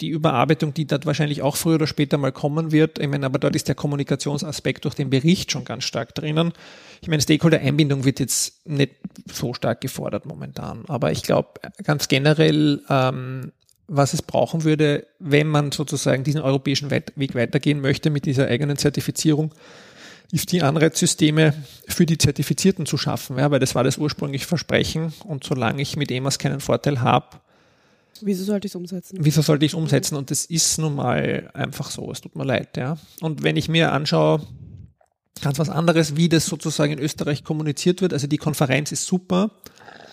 die 0.00 0.08
Überarbeitung, 0.08 0.74
die 0.74 0.86
dort 0.86 1.06
wahrscheinlich 1.06 1.42
auch 1.42 1.56
früher 1.56 1.76
oder 1.76 1.86
später 1.86 2.18
mal 2.18 2.32
kommen 2.32 2.72
wird. 2.72 2.98
Ich 2.98 3.08
meine, 3.08 3.26
aber 3.26 3.38
dort 3.38 3.56
ist 3.56 3.68
der 3.68 3.74
Kommunikationsaspekt 3.74 4.84
durch 4.84 4.94
den 4.94 5.10
Bericht 5.10 5.52
schon 5.52 5.64
ganz 5.64 5.84
stark 5.84 6.14
drinnen. 6.14 6.52
Ich 7.00 7.08
meine, 7.08 7.22
Stakeholder-Einbindung 7.22 8.04
wird 8.04 8.20
jetzt 8.20 8.66
nicht 8.66 8.92
so 9.30 9.54
stark 9.54 9.80
gefordert 9.80 10.26
momentan. 10.26 10.84
Aber 10.88 11.12
ich 11.12 11.22
glaube, 11.22 11.48
ganz 11.84 12.08
generell, 12.08 12.82
ähm, 12.88 13.52
was 13.86 14.12
es 14.12 14.22
brauchen 14.22 14.64
würde, 14.64 15.06
wenn 15.18 15.46
man 15.48 15.72
sozusagen 15.72 16.24
diesen 16.24 16.42
europäischen 16.42 16.90
Weg 16.90 17.34
weitergehen 17.34 17.80
möchte 17.80 18.10
mit 18.10 18.26
dieser 18.26 18.46
eigenen 18.46 18.76
Zertifizierung, 18.76 19.54
ist 20.30 20.52
die 20.52 20.62
Anreizsysteme 20.62 21.54
für 21.86 22.04
die 22.04 22.18
Zertifizierten 22.18 22.84
zu 22.84 22.98
schaffen, 22.98 23.38
ja, 23.38 23.50
weil 23.50 23.60
das 23.60 23.74
war 23.74 23.84
das 23.84 23.96
ursprüngliche 23.96 24.46
Versprechen. 24.46 25.14
Und 25.24 25.44
solange 25.44 25.80
ich 25.80 25.96
mit 25.96 26.10
EMAS 26.10 26.38
keinen 26.38 26.60
Vorteil 26.60 27.00
habe, 27.00 27.40
Wieso 28.22 28.44
sollte 28.44 28.66
ich 28.66 28.72
es 28.72 28.76
umsetzen? 28.76 29.18
Wieso 29.20 29.42
sollte 29.42 29.64
ich 29.64 29.72
es 29.72 29.74
umsetzen? 29.74 30.16
Und 30.16 30.30
das 30.30 30.44
ist 30.44 30.78
nun 30.78 30.96
mal 30.96 31.50
einfach 31.54 31.90
so. 31.90 32.10
Es 32.10 32.20
tut 32.20 32.36
mir 32.36 32.44
leid, 32.44 32.76
ja. 32.76 32.98
Und 33.20 33.42
wenn 33.42 33.56
ich 33.56 33.68
mir 33.68 33.92
anschaue, 33.92 34.42
ganz 35.40 35.58
was 35.58 35.70
anderes, 35.70 36.16
wie 36.16 36.28
das 36.28 36.44
sozusagen 36.46 36.92
in 36.92 36.98
Österreich 36.98 37.44
kommuniziert 37.44 38.02
wird. 38.02 38.12
Also 38.12 38.26
die 38.26 38.38
Konferenz 38.38 38.90
ist 38.92 39.06
super. 39.06 39.52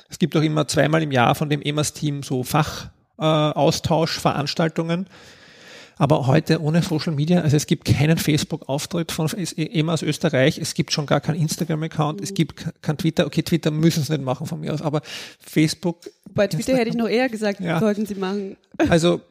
Es 0.09 0.19
gibt 0.19 0.37
auch 0.37 0.41
immer 0.41 0.67
zweimal 0.67 1.01
im 1.03 1.11
Jahr 1.11 1.35
von 1.35 1.49
dem 1.49 1.61
EMAS-Team 1.61 2.23
so 2.23 2.43
Fachaustauschveranstaltungen. 2.43 5.05
Äh, 5.05 5.09
aber 5.97 6.27
heute 6.27 6.61
ohne 6.61 6.81
Social 6.81 7.13
Media, 7.13 7.41
also 7.41 7.55
es 7.55 7.67
gibt 7.67 7.85
keinen 7.85 8.17
Facebook-Auftritt 8.17 9.11
von 9.11 9.29
EMA 9.29 9.93
aus 9.93 10.01
Österreich, 10.01 10.57
es 10.57 10.73
gibt 10.73 10.91
schon 10.91 11.05
gar 11.05 11.21
keinen 11.21 11.39
Instagram-Account, 11.39 12.21
es 12.21 12.33
gibt 12.33 12.81
kein 12.81 12.97
Twitter. 12.97 13.25
Okay, 13.25 13.43
Twitter 13.43 13.71
müssen 13.71 14.03
sie 14.03 14.13
nicht 14.13 14.23
machen 14.23 14.47
von 14.47 14.59
mir 14.59 14.73
aus, 14.73 14.81
aber 14.81 15.01
Facebook. 15.39 16.09
Bei 16.33 16.47
Twitter 16.47 16.59
Instagram, 16.59 16.79
hätte 16.79 16.89
ich 16.89 16.95
noch 16.95 17.07
eher 17.07 17.29
gesagt, 17.29 17.59
ja. 17.61 17.79
sollten 17.79 18.05
sie 18.05 18.15
machen. 18.15 18.57
Also 18.89 19.21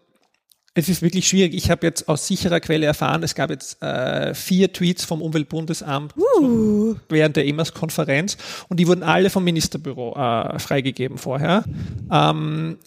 es 0.74 0.88
ist 0.88 1.02
wirklich 1.02 1.28
schwierig. 1.28 1.54
Ich 1.54 1.70
habe 1.70 1.86
jetzt 1.86 2.08
aus 2.08 2.26
sicherer 2.26 2.60
Quelle 2.60 2.86
erfahren, 2.86 3.22
es 3.22 3.34
gab 3.34 3.50
jetzt 3.50 3.80
äh, 3.80 4.34
vier 4.34 4.72
Tweets 4.72 5.04
vom 5.04 5.22
Umweltbundesamt 5.22 6.14
uh. 6.16 6.96
während 7.08 7.36
der 7.36 7.46
EMAS-Konferenz 7.46 8.36
und 8.68 8.80
die 8.80 8.88
wurden 8.88 9.04
alle 9.04 9.30
vom 9.30 9.44
Ministerbüro 9.44 10.16
äh, 10.16 10.58
freigegeben 10.58 11.16
vorher. 11.16 11.64
Ähm, 12.10 12.78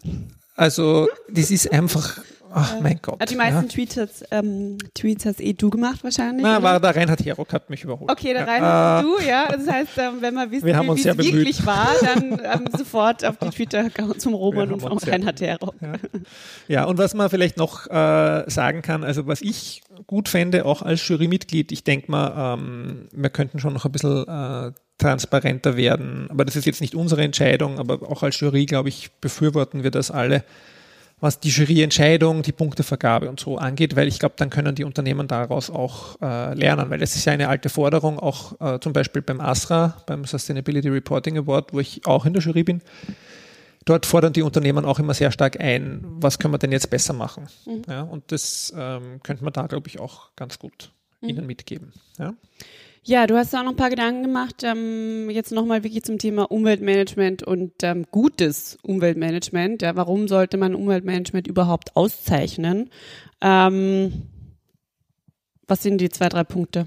also 0.55 1.07
das 1.29 1.49
ist 1.49 1.71
einfach 1.71 2.19
Ach, 2.51 2.79
mein 2.81 2.99
Gott. 3.01 3.29
Die 3.29 3.35
meisten 3.35 3.63
ja. 3.63 3.67
Tweets, 3.67 3.97
hast, 3.97 4.25
ähm, 4.31 4.77
Tweets 4.93 5.25
hast 5.25 5.41
eh 5.41 5.53
du 5.53 5.69
gemacht 5.69 6.03
wahrscheinlich. 6.03 6.43
Na, 6.43 6.61
war 6.61 6.79
der 6.79 6.95
Reinhard 6.95 7.23
Herock 7.25 7.53
hat 7.53 7.69
mich 7.69 7.83
überholt. 7.83 8.11
Okay, 8.11 8.33
der 8.33 8.47
Reinhard 8.47 9.03
äh, 9.03 9.07
du, 9.07 9.27
ja. 9.27 9.47
Das 9.51 9.67
heißt, 9.67 9.97
ähm, 9.97 10.13
wenn 10.19 10.33
man 10.33 10.51
wissen 10.51 10.65
will, 10.65 10.95
wie 10.95 11.09
es 11.09 11.17
wirklich 11.17 11.65
war, 11.65 11.89
dann 12.01 12.39
ähm, 12.43 12.65
sofort 12.77 13.25
auf 13.25 13.37
die 13.37 13.49
Twitter-Account 13.49 14.21
zum 14.21 14.33
Roman 14.33 14.71
und 14.73 14.81
vom 14.81 14.97
Reinhard 14.97 15.41
Herock. 15.41 15.75
Ja. 15.81 15.93
ja. 16.67 16.83
und 16.85 16.97
was 16.97 17.13
man 17.13 17.29
vielleicht 17.29 17.57
noch 17.57 17.87
äh, 17.87 18.43
sagen 18.47 18.81
kann, 18.81 19.03
also 19.03 19.27
was 19.27 19.41
ich 19.41 19.83
gut 20.05 20.29
fände, 20.29 20.65
auch 20.65 20.81
als 20.81 21.07
Jurymitglied, 21.07 21.71
ich 21.71 21.83
denke 21.83 22.11
mal, 22.11 22.57
ähm, 22.57 23.07
wir 23.11 23.29
könnten 23.29 23.59
schon 23.59 23.73
noch 23.73 23.85
ein 23.85 23.91
bisschen 23.91 24.27
äh, 24.27 24.71
transparenter 24.97 25.77
werden. 25.77 26.27
Aber 26.29 26.45
das 26.45 26.55
ist 26.55 26.65
jetzt 26.65 26.81
nicht 26.81 26.95
unsere 26.95 27.23
Entscheidung, 27.23 27.79
aber 27.79 28.09
auch 28.09 28.23
als 28.23 28.39
Jury, 28.39 28.65
glaube 28.65 28.89
ich, 28.89 29.11
befürworten 29.21 29.83
wir 29.83 29.91
das 29.91 30.11
alle 30.11 30.43
was 31.19 31.39
die 31.39 31.49
Juryentscheidung, 31.49 32.43
die 32.43 32.51
Punktevergabe 32.51 33.27
und 33.29 33.39
so 33.39 33.57
angeht, 33.57 33.95
weil 33.95 34.07
ich 34.07 34.19
glaube, 34.19 34.35
dann 34.37 34.49
können 34.49 34.75
die 34.75 34.83
Unternehmen 34.83 35.27
daraus 35.27 35.69
auch 35.69 36.21
äh, 36.21 36.53
lernen, 36.53 36.89
weil 36.89 36.99
das 36.99 37.15
ist 37.15 37.25
ja 37.25 37.33
eine 37.33 37.49
alte 37.49 37.69
Forderung, 37.69 38.19
auch 38.19 38.59
äh, 38.61 38.79
zum 38.79 38.93
Beispiel 38.93 39.23
beim 39.23 39.41
ASRA, 39.41 39.97
beim 40.05 40.25
Sustainability 40.25 40.89
Reporting 40.89 41.37
Award, 41.37 41.73
wo 41.73 41.79
ich 41.79 42.05
auch 42.05 42.25
in 42.25 42.33
der 42.33 42.43
Jury 42.43 42.63
bin. 42.63 42.81
Dort 43.85 44.05
fordern 44.05 44.33
die 44.33 44.41
Unternehmen 44.43 44.85
auch 44.85 44.99
immer 44.99 45.13
sehr 45.13 45.31
stark 45.31 45.59
ein, 45.59 46.01
was 46.03 46.37
können 46.37 46.53
wir 46.53 46.59
denn 46.59 46.71
jetzt 46.71 46.89
besser 46.89 47.13
machen? 47.13 47.47
Mhm. 47.65 47.81
Ja, 47.87 48.01
und 48.01 48.31
das 48.31 48.73
ähm, 48.77 49.21
könnte 49.23 49.43
man 49.43 49.53
da, 49.53 49.65
glaube 49.65 49.87
ich, 49.87 49.99
auch 49.99 50.35
ganz 50.35 50.59
gut 50.59 50.91
mhm. 51.21 51.29
ihnen 51.29 51.47
mitgeben. 51.47 51.93
Ja. 52.19 52.33
Ja, 53.07 53.25
du 53.25 53.37
hast 53.37 53.55
auch 53.55 53.63
noch 53.63 53.71
ein 53.71 53.77
paar 53.77 53.89
Gedanken 53.89 54.23
gemacht, 54.23 54.63
ähm, 54.63 55.29
jetzt 55.29 55.53
nochmal 55.53 55.81
wirklich 55.85 56.03
zum 56.03 56.17
Thema 56.17 56.51
Umweltmanagement 56.51 57.41
und 57.41 57.71
ähm, 57.81 58.05
gutes 58.11 58.77
Umweltmanagement. 58.83 59.81
Ja, 59.81 59.95
warum 59.95 60.27
sollte 60.27 60.57
man 60.57 60.75
Umweltmanagement 60.75 61.47
überhaupt 61.47 61.95
auszeichnen? 61.95 62.89
Ähm, 63.39 64.23
was 65.67 65.83
sind 65.83 66.01
die 66.01 66.09
zwei, 66.09 66.27
drei 66.27 66.43
Punkte? 66.43 66.85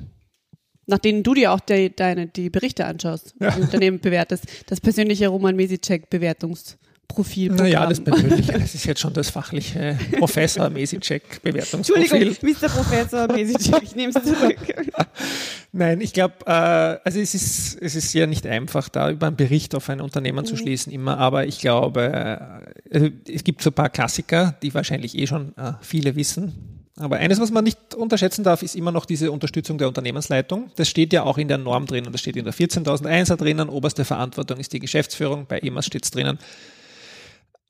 Nach 0.84 0.98
denen 0.98 1.22
du 1.22 1.32
dir 1.32 1.52
auch 1.52 1.60
die, 1.60 1.96
deine, 1.96 2.26
die 2.26 2.50
Berichte 2.50 2.84
anschaust, 2.84 3.34
ja. 3.40 3.52
die 3.52 3.62
Unternehmen 3.62 4.00
bewertest. 4.00 4.44
Das 4.66 4.82
persönliche 4.82 5.28
Roman 5.28 5.56
Mesicek 5.56 6.10
Bewertungs 6.10 6.76
Profil. 7.14 7.52
Naja, 7.52 7.86
das 7.86 8.00
Persönliche, 8.00 8.52
das 8.52 8.74
ist 8.74 8.84
jetzt 8.84 9.00
schon 9.00 9.12
das 9.12 9.30
fachliche 9.30 9.98
Professor 10.18 10.70
Mesicek 10.70 11.42
Bewertungsprofil. 11.42 12.02
Entschuldigung, 12.02 12.50
Mr. 12.50 12.68
Professor 12.68 13.26
Mesicek, 13.28 13.82
ich 13.82 13.94
nehme 13.94 14.12
es 14.14 14.24
zurück. 14.24 14.56
Nein, 15.72 16.00
ich 16.00 16.12
glaube, 16.12 16.34
äh, 16.46 16.50
also 16.50 17.20
es 17.20 17.34
ist, 17.34 17.78
es 17.80 17.94
ist 17.94 18.12
ja 18.12 18.26
nicht 18.26 18.46
einfach, 18.46 18.88
da 18.88 19.10
über 19.10 19.28
einen 19.28 19.36
Bericht 19.36 19.74
auf 19.74 19.88
ein 19.88 20.00
Unternehmen 20.00 20.40
mhm. 20.40 20.46
zu 20.46 20.56
schließen 20.56 20.92
immer, 20.92 21.18
aber 21.18 21.46
ich 21.46 21.60
glaube, 21.60 22.02
äh, 22.02 22.94
also 22.94 23.08
es 23.28 23.44
gibt 23.44 23.62
so 23.62 23.70
ein 23.70 23.74
paar 23.74 23.90
Klassiker, 23.90 24.56
die 24.62 24.74
wahrscheinlich 24.74 25.16
eh 25.16 25.26
schon 25.26 25.56
äh, 25.56 25.72
viele 25.80 26.16
wissen. 26.16 26.80
Aber 27.00 27.16
eines, 27.16 27.40
was 27.40 27.50
man 27.50 27.64
nicht 27.64 27.94
unterschätzen 27.94 28.44
darf, 28.44 28.62
ist 28.62 28.76
immer 28.76 28.92
noch 28.92 29.06
diese 29.06 29.32
Unterstützung 29.32 29.78
der 29.78 29.88
Unternehmensleitung. 29.88 30.70
Das 30.76 30.88
steht 30.88 31.12
ja 31.12 31.22
auch 31.22 31.38
in 31.38 31.48
der 31.48 31.56
Norm 31.56 31.86
drinnen, 31.86 32.12
das 32.12 32.20
steht 32.20 32.36
in 32.36 32.44
der 32.44 32.52
14.001er 32.52 33.36
drinnen, 33.36 33.68
oberste 33.70 34.04
Verantwortung 34.04 34.58
ist 34.58 34.72
die 34.72 34.80
Geschäftsführung, 34.80 35.46
bei 35.46 35.60
EMAS 35.60 35.86
steht 35.86 36.04
es 36.04 36.10
drinnen. 36.10 36.38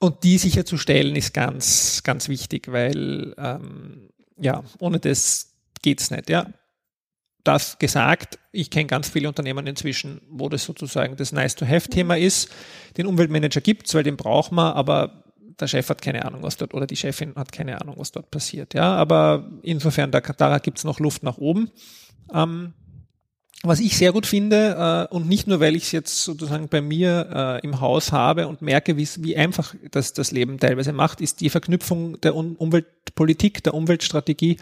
Und 0.00 0.24
die 0.24 0.38
sicherzustellen 0.38 1.14
ist 1.14 1.34
ganz, 1.34 2.02
ganz 2.02 2.28
wichtig, 2.28 2.72
weil 2.72 3.34
ähm, 3.36 4.08
ja, 4.38 4.64
ohne 4.78 4.98
das 4.98 5.54
geht's 5.82 6.10
nicht. 6.10 6.30
Ja. 6.30 6.46
Das 7.44 7.78
gesagt, 7.78 8.38
ich 8.50 8.70
kenne 8.70 8.86
ganz 8.86 9.08
viele 9.08 9.28
Unternehmen 9.28 9.66
inzwischen, 9.66 10.20
wo 10.30 10.48
das 10.48 10.64
sozusagen 10.64 11.16
das 11.16 11.32
Nice-to-Have-Thema 11.32 12.16
ist. 12.16 12.50
Den 12.96 13.06
Umweltmanager 13.06 13.60
gibt's, 13.60 13.94
weil 13.94 14.02
den 14.02 14.16
braucht 14.16 14.52
man, 14.52 14.72
aber 14.72 15.24
der 15.58 15.66
Chef 15.66 15.88
hat 15.90 16.02
keine 16.02 16.24
Ahnung, 16.24 16.42
was 16.42 16.56
dort, 16.56 16.74
oder 16.74 16.86
die 16.86 16.96
Chefin 16.96 17.34
hat 17.36 17.52
keine 17.52 17.80
Ahnung, 17.80 17.96
was 17.98 18.12
dort 18.12 18.30
passiert. 18.30 18.74
Ja, 18.74 18.94
aber 18.94 19.50
insofern, 19.62 20.10
da, 20.10 20.20
da 20.20 20.58
gibt's 20.58 20.84
noch 20.84 20.98
Luft 20.98 21.22
nach 21.22 21.38
oben. 21.38 21.70
Ähm, 22.32 22.72
was 23.62 23.80
ich 23.80 23.96
sehr 23.96 24.12
gut 24.12 24.26
finde, 24.26 25.08
äh, 25.10 25.14
und 25.14 25.28
nicht 25.28 25.46
nur, 25.46 25.60
weil 25.60 25.76
ich 25.76 25.84
es 25.84 25.92
jetzt 25.92 26.24
sozusagen 26.24 26.68
bei 26.68 26.80
mir 26.80 27.60
äh, 27.62 27.66
im 27.66 27.80
Haus 27.80 28.10
habe 28.10 28.48
und 28.48 28.62
merke, 28.62 28.96
wie 28.96 29.36
einfach 29.36 29.74
das, 29.90 30.14
das 30.14 30.30
Leben 30.30 30.58
teilweise 30.58 30.92
macht, 30.92 31.20
ist 31.20 31.40
die 31.40 31.50
Verknüpfung 31.50 32.20
der 32.20 32.34
um 32.34 32.56
Umweltpolitik, 32.56 33.62
der 33.62 33.74
Umweltstrategie, 33.74 34.56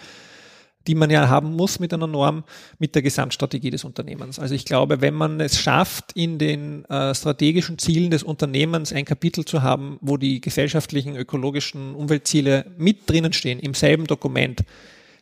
die 0.89 0.95
man 0.97 1.11
ja 1.11 1.29
haben 1.29 1.55
muss 1.55 1.79
mit 1.79 1.95
einer 1.95 2.07
Norm, 2.07 2.45
mit 2.79 2.95
der 2.95 3.03
Gesamtstrategie 3.03 3.71
des 3.71 3.85
Unternehmens. 3.85 4.39
Also 4.41 4.55
ich 4.55 4.65
glaube, 4.65 5.01
wenn 5.01 5.15
man 5.15 5.39
es 5.41 5.61
schafft, 5.61 6.13
in 6.15 6.39
den 6.39 6.85
äh, 6.87 7.15
strategischen 7.15 7.79
Zielen 7.79 8.11
des 8.11 8.25
Unternehmens 8.25 8.93
ein 8.93 9.05
Kapitel 9.05 9.45
zu 9.45 9.63
haben, 9.63 9.99
wo 10.01 10.17
die 10.17 10.41
gesellschaftlichen, 10.41 11.15
ökologischen 11.15 11.95
Umweltziele 11.95 12.67
mit 12.79 13.09
drinnen 13.09 13.33
stehen, 13.33 13.61
im 13.61 13.75
selben 13.75 14.07
Dokument, 14.07 14.65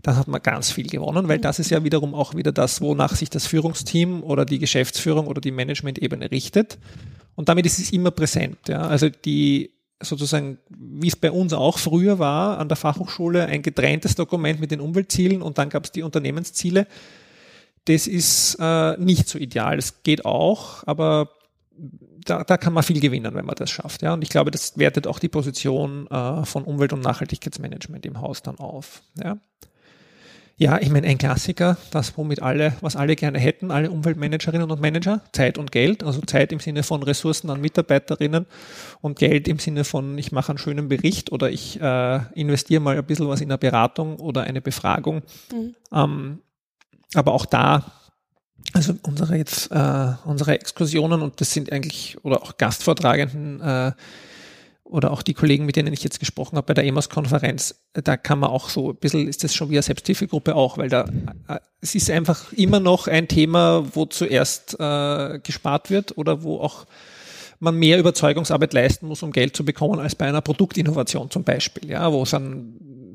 dann 0.07 0.17
hat 0.17 0.29
man 0.29 0.41
ganz 0.41 0.71
viel 0.71 0.87
gewonnen, 0.87 1.27
weil 1.27 1.41
das 1.41 1.59
ist 1.59 1.71
ja 1.71 1.83
wiederum 1.83 2.15
auch 2.15 2.37
wieder 2.37 2.53
das, 2.53 2.81
wonach 2.81 3.17
sich 3.17 3.29
das 3.29 3.49
Führungsteam 3.49 4.23
oder 4.23 4.45
die 4.45 4.61
Geschäftsführung 4.61 5.27
oder 5.27 5.41
die 5.41 5.51
Managementebene 5.51 6.31
richtet. 6.31 6.79
Und 7.35 7.49
damit 7.49 7.67
ist 7.67 7.81
es 7.81 7.91
immer 7.91 8.13
präsent. 8.13 8.57
Ja. 8.69 8.83
Also 8.83 9.09
die 9.09 9.73
sozusagen, 10.01 10.59
wie 10.69 11.09
es 11.09 11.17
bei 11.17 11.33
uns 11.33 11.53
auch 11.53 11.81
früher 11.81 12.21
war, 12.21 12.59
an 12.59 12.69
der 12.69 12.77
Fachhochschule 12.77 13.47
ein 13.47 13.63
getrenntes 13.63 14.15
Dokument 14.15 14.61
mit 14.61 14.71
den 14.71 14.81
Umweltzielen 14.81 15.43
und 15.43 15.59
dann 15.59 15.71
gab 15.71 15.87
es 15.87 15.91
die 15.91 16.05
Unternehmensziele. 16.05 16.87
Das 17.87 18.07
ist 18.07 18.59
äh, 18.61 18.97
nicht 18.99 19.29
so 19.29 19.41
ideal. 19.41 19.77
Es 19.77 20.05
geht 20.05 20.25
auch, 20.25 20.87
aber 20.87 21.31
da, 22.25 22.45
da 22.45 22.57
kann 22.59 22.75
man 22.75 22.85
viel 22.85 23.01
gewinnen, 23.01 23.35
wenn 23.35 23.45
man 23.45 23.57
das 23.57 23.71
schafft. 23.71 24.03
Ja? 24.03 24.13
Und 24.13 24.23
ich 24.23 24.29
glaube, 24.29 24.53
das 24.53 24.79
wertet 24.79 25.09
auch 25.09 25.19
die 25.19 25.29
Position 25.29 26.07
äh, 26.07 26.45
von 26.45 26.63
Umwelt- 26.63 26.93
und 26.93 27.01
Nachhaltigkeitsmanagement 27.01 28.07
im 28.07 28.21
Haus 28.21 28.43
dann 28.43 28.61
auf. 28.61 29.03
Ja? 29.21 29.39
Ja, 30.59 30.81
ich 30.81 30.89
meine, 30.89 31.07
ein 31.07 31.19
Klassiker, 31.19 31.77
das 31.91 32.17
womit 32.17 32.41
alle, 32.41 32.73
was 32.81 32.97
alle 32.97 33.15
gerne 33.15 33.39
hätten, 33.39 33.71
alle 33.71 33.91
Umweltmanagerinnen 33.91 34.71
und 34.71 34.81
Manager, 34.81 35.21
Zeit 35.33 35.59
und 35.59 35.71
Geld, 35.71 36.03
also 36.03 36.23
Zeit 36.23 36.51
im 36.51 36.61
Sinne 36.61 36.83
von 36.83 37.03
Ressourcen 37.03 37.51
an 37.51 37.61
Mitarbeiterinnen 37.61 38.47
und 39.03 39.19
Geld 39.19 39.49
im 39.49 39.59
Sinne 39.59 39.85
von, 39.85 40.17
ich 40.17 40.33
mache 40.33 40.49
einen 40.51 40.59
schönen 40.59 40.89
Bericht 40.89 41.31
oder 41.31 41.51
ich 41.51 41.79
äh, 41.79 42.21
investiere 42.35 42.81
mal 42.81 42.97
ein 42.97 43.05
bisschen 43.05 43.29
was 43.29 43.43
in 43.43 43.51
eine 43.51 43.59
Beratung 43.59 44.17
oder 44.17 44.45
eine 44.45 44.63
Befragung. 44.63 45.23
Mhm. 45.53 45.75
Ähm, 45.93 46.39
aber 47.15 47.35
auch 47.35 47.45
da, 47.45 47.93
also 48.73 48.95
unsere 49.03 49.37
jetzt, 49.37 49.71
äh, 49.71 50.13
unsere 50.25 50.59
Exkursionen 50.59 51.21
und 51.21 51.39
das 51.39 51.53
sind 51.53 51.71
eigentlich, 51.71 52.17
oder 52.23 52.43
auch 52.43 52.57
Gastvortragenden, 52.57 53.61
äh, 53.61 53.93
oder 54.89 55.11
auch 55.11 55.23
die 55.23 55.35
Kollegen, 55.35 55.67
mit 55.67 55.77
denen 55.77 55.93
ich 55.93 56.05
jetzt 56.05 56.21
gesprochen 56.21 56.57
habe 56.57 56.67
bei 56.67 56.75
der 56.75 56.85
EMAS-Konferenz, 56.85 57.75
da 57.93 58.17
kann 58.17 58.39
man 58.39 58.51
auch 58.51 58.69
so 58.69 58.91
ein 58.91 58.97
bisschen, 58.97 59.29
ist 59.29 59.43
das 59.43 59.55
schon 59.55 59.71
wie 59.71 59.75
eine 59.75 59.83
Selbsthilfegruppe 59.83 60.55
auch, 60.55 60.79
weil 60.79 60.89
da, 60.89 61.05
äh, 61.49 61.59
es 61.81 61.95
ist 61.95 62.11
einfach 62.11 62.53
immer 62.53 62.81
noch 62.81 63.09
ein 63.09 63.29
Thema, 63.29 63.85
wo 63.95 64.07
zuerst 64.07 64.79
äh, 64.79 65.39
gespart 65.41 65.91
wird 65.91 66.17
oder 66.17 66.43
wo 66.43 66.61
auch 66.61 66.87
man 67.59 67.77
mehr 67.77 67.99
Überzeugungsarbeit 67.99 68.75
leisten 68.75 69.07
muss, 69.07 69.23
um 69.23 69.33
Geld 69.33 69.57
zu 69.57 69.65
bekommen, 69.65 69.99
als 69.99 70.15
bei 70.15 70.27
einer 70.27 70.43
Produktinnovation 70.43 71.31
zum 71.31 71.43
Beispiel, 71.43 71.91
ja, 71.91 72.13
wo 72.13 72.23
es 72.23 72.31
dann 72.31 72.75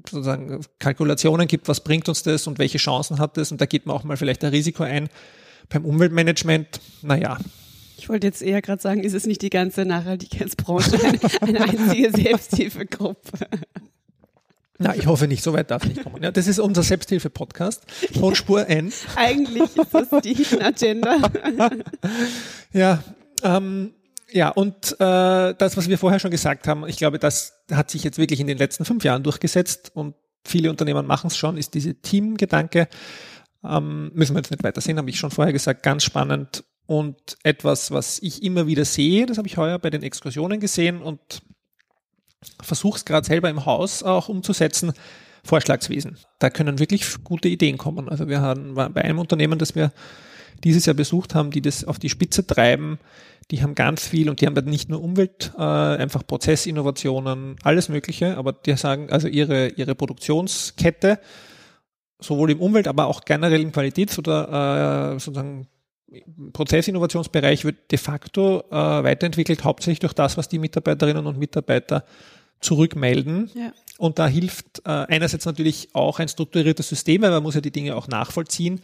sozusagen 0.10 0.62
Kalkulationen 0.80 1.48
gibt, 1.48 1.68
was 1.68 1.82
bringt 1.82 2.10
uns 2.10 2.24
das 2.24 2.48
und 2.48 2.58
welche 2.60 2.80
Chancen 2.80 3.20
hat 3.20 3.38
das 3.38 3.52
und 3.52 3.62
da 3.62 3.66
geht 3.66 3.86
man 3.86 3.96
auch 3.96 4.04
mal 4.04 4.18
vielleicht 4.18 4.44
ein 4.44 4.50
Risiko 4.50 4.84
ein. 4.84 5.10
Beim 5.70 5.86
Umweltmanagement, 5.86 6.82
naja, 7.02 7.38
ich 8.02 8.10
wollte 8.10 8.26
jetzt 8.26 8.41
eher 8.41 8.64
gerade 8.64 8.82
sagen, 8.82 9.04
ist 9.04 9.14
es 9.14 9.28
nicht 9.28 9.43
die 9.43 9.52
ganze 9.52 9.86
Nachhaltigkeitsbranche 9.86 10.99
eine, 11.04 11.20
eine 11.41 11.62
einzige 11.70 12.10
Selbsthilfegruppe? 12.10 13.45
Na, 14.80 14.95
ich 14.95 15.06
hoffe 15.06 15.28
nicht, 15.28 15.43
so 15.43 15.54
weit 15.54 15.70
darf 15.70 15.86
nicht 15.86 16.02
kommen. 16.02 16.24
Ja, 16.24 16.32
das 16.32 16.47
ist 16.47 16.58
unser 16.58 16.82
Selbsthilfe-Podcast 16.82 17.84
von 18.20 18.34
Spur 18.34 18.68
N. 18.68 18.91
Eigentlich 19.16 19.78
ist 19.78 19.93
das 19.93 20.10
die 20.24 20.34
Hidden 20.34 20.64
Agenda. 20.64 21.18
ja, 22.74 23.04
ähm, 23.43 23.93
ja, 24.32 24.49
und 24.49 24.93
äh, 24.93 25.54
das, 25.54 25.78
was 25.78 25.88
wir 25.88 25.99
vorher 25.99 26.20
schon 26.20 26.32
gesagt 26.32 26.68
haben, 26.68 26.88
ich 26.88 26.97
glaube, 26.97 27.20
das 27.20 27.62
hat 27.72 27.91
sich 27.91 28.04
jetzt 28.04 28.18
wirklich 28.18 28.39
in 28.39 28.47
den 28.47 28.58
letzten 28.58 28.84
fünf 28.84 29.04
Jahren 29.04 29.22
durchgesetzt 29.22 29.91
und 29.93 30.16
viele 30.43 30.72
Unternehmen 30.72 31.06
machen 31.06 31.28
es 31.28 31.38
schon, 31.38 31.56
ist 31.56 31.76
diese 31.76 31.93
Teamgedanke. 31.93 32.88
Ähm, 33.64 34.10
müssen 34.16 34.34
wir 34.34 34.39
jetzt 34.39 34.49
nicht 34.49 34.64
weiter 34.64 34.82
sehen, 34.82 34.97
habe 34.97 35.12
ich 35.12 35.20
schon 35.20 35.30
vorher 35.30 35.54
gesagt, 35.54 35.84
ganz 35.84 36.04
spannend 36.04 36.64
und 36.92 37.38
etwas, 37.44 37.92
was 37.92 38.20
ich 38.22 38.44
immer 38.44 38.68
wieder 38.68 38.84
sehe, 38.84 39.26
das 39.26 39.38
habe 39.38 39.48
ich 39.48 39.56
heuer 39.56 39.80
bei 39.80 39.89
den 39.89 40.04
Exkursionen 40.04 40.60
gesehen 40.60 41.02
und 41.02 41.42
versuche 42.62 42.98
es 42.98 43.06
gerade 43.06 43.26
selber 43.26 43.50
im 43.50 43.66
Haus 43.66 44.04
auch 44.04 44.28
umzusetzen, 44.28 44.92
Vorschlagswesen. 45.42 46.18
Da 46.39 46.50
können 46.50 46.80
wirklich 46.80 47.24
gute 47.24 47.48
Ideen 47.48 47.78
kommen. 47.78 48.10
Also 48.10 48.28
wir 48.28 48.42
haben 48.42 48.74
bei 48.74 49.06
einem 49.06 49.20
Unternehmen, 49.20 49.58
das 49.58 49.74
wir 49.74 49.94
dieses 50.66 50.86
Jahr 50.86 50.94
besucht 50.94 51.34
haben, 51.34 51.52
die 51.52 51.62
das 51.62 51.86
auf 51.86 51.98
die 51.98 52.10
Spitze 52.10 52.46
treiben, 52.46 53.00
die 53.52 53.64
haben 53.64 53.74
ganz 53.74 54.06
viel 54.06 54.30
und 54.30 54.42
die 54.42 54.46
haben 54.46 54.66
nicht 54.66 54.89
nur 54.89 55.02
Umwelt, 55.02 55.54
äh, 55.58 55.62
einfach 55.62 56.28
Prozessinnovationen, 56.28 57.56
alles 57.64 57.88
Mögliche, 57.88 58.36
aber 58.36 58.52
die 58.52 58.76
sagen, 58.76 59.10
also 59.12 59.30
ihre, 59.30 59.70
ihre 59.70 59.96
Produktionskette, 59.96 61.20
sowohl 62.20 62.52
im 62.52 62.60
Umwelt, 62.60 62.89
aber 62.89 63.08
auch 63.08 63.22
generell 63.24 63.62
im 63.62 63.72
Qualitäts- 63.72 64.20
oder 64.20 65.14
äh, 65.14 65.20
sozusagen 65.20 65.70
Prozessinnovationsbereich 66.53 67.64
wird 67.66 67.91
de 67.91 67.97
facto 67.97 68.64
äh, 68.70 68.74
weiterentwickelt, 68.74 69.64
hauptsächlich 69.64 69.99
durch 69.99 70.14
das, 70.14 70.38
was 70.38 70.49
die 70.49 70.59
Mitarbeiterinnen 70.59 71.26
und 71.26 71.38
Mitarbeiter 71.38 72.03
zurückmelden. 72.59 73.49
Ja. 73.55 73.74
Und 73.97 74.20
da 74.20 74.28
hilft 74.28 74.80
äh, 74.86 74.89
einerseits 74.89 75.45
natürlich 75.45 75.89
auch 75.93 76.20
ein 76.20 76.28
strukturiertes 76.28 76.89
System, 76.89 77.22
weil 77.22 77.32
man 77.32 77.43
muss 77.43 77.55
ja 77.55 77.62
die 77.62 77.72
Dinge 77.72 77.95
auch 77.95 78.07
nachvollziehen. 78.07 78.82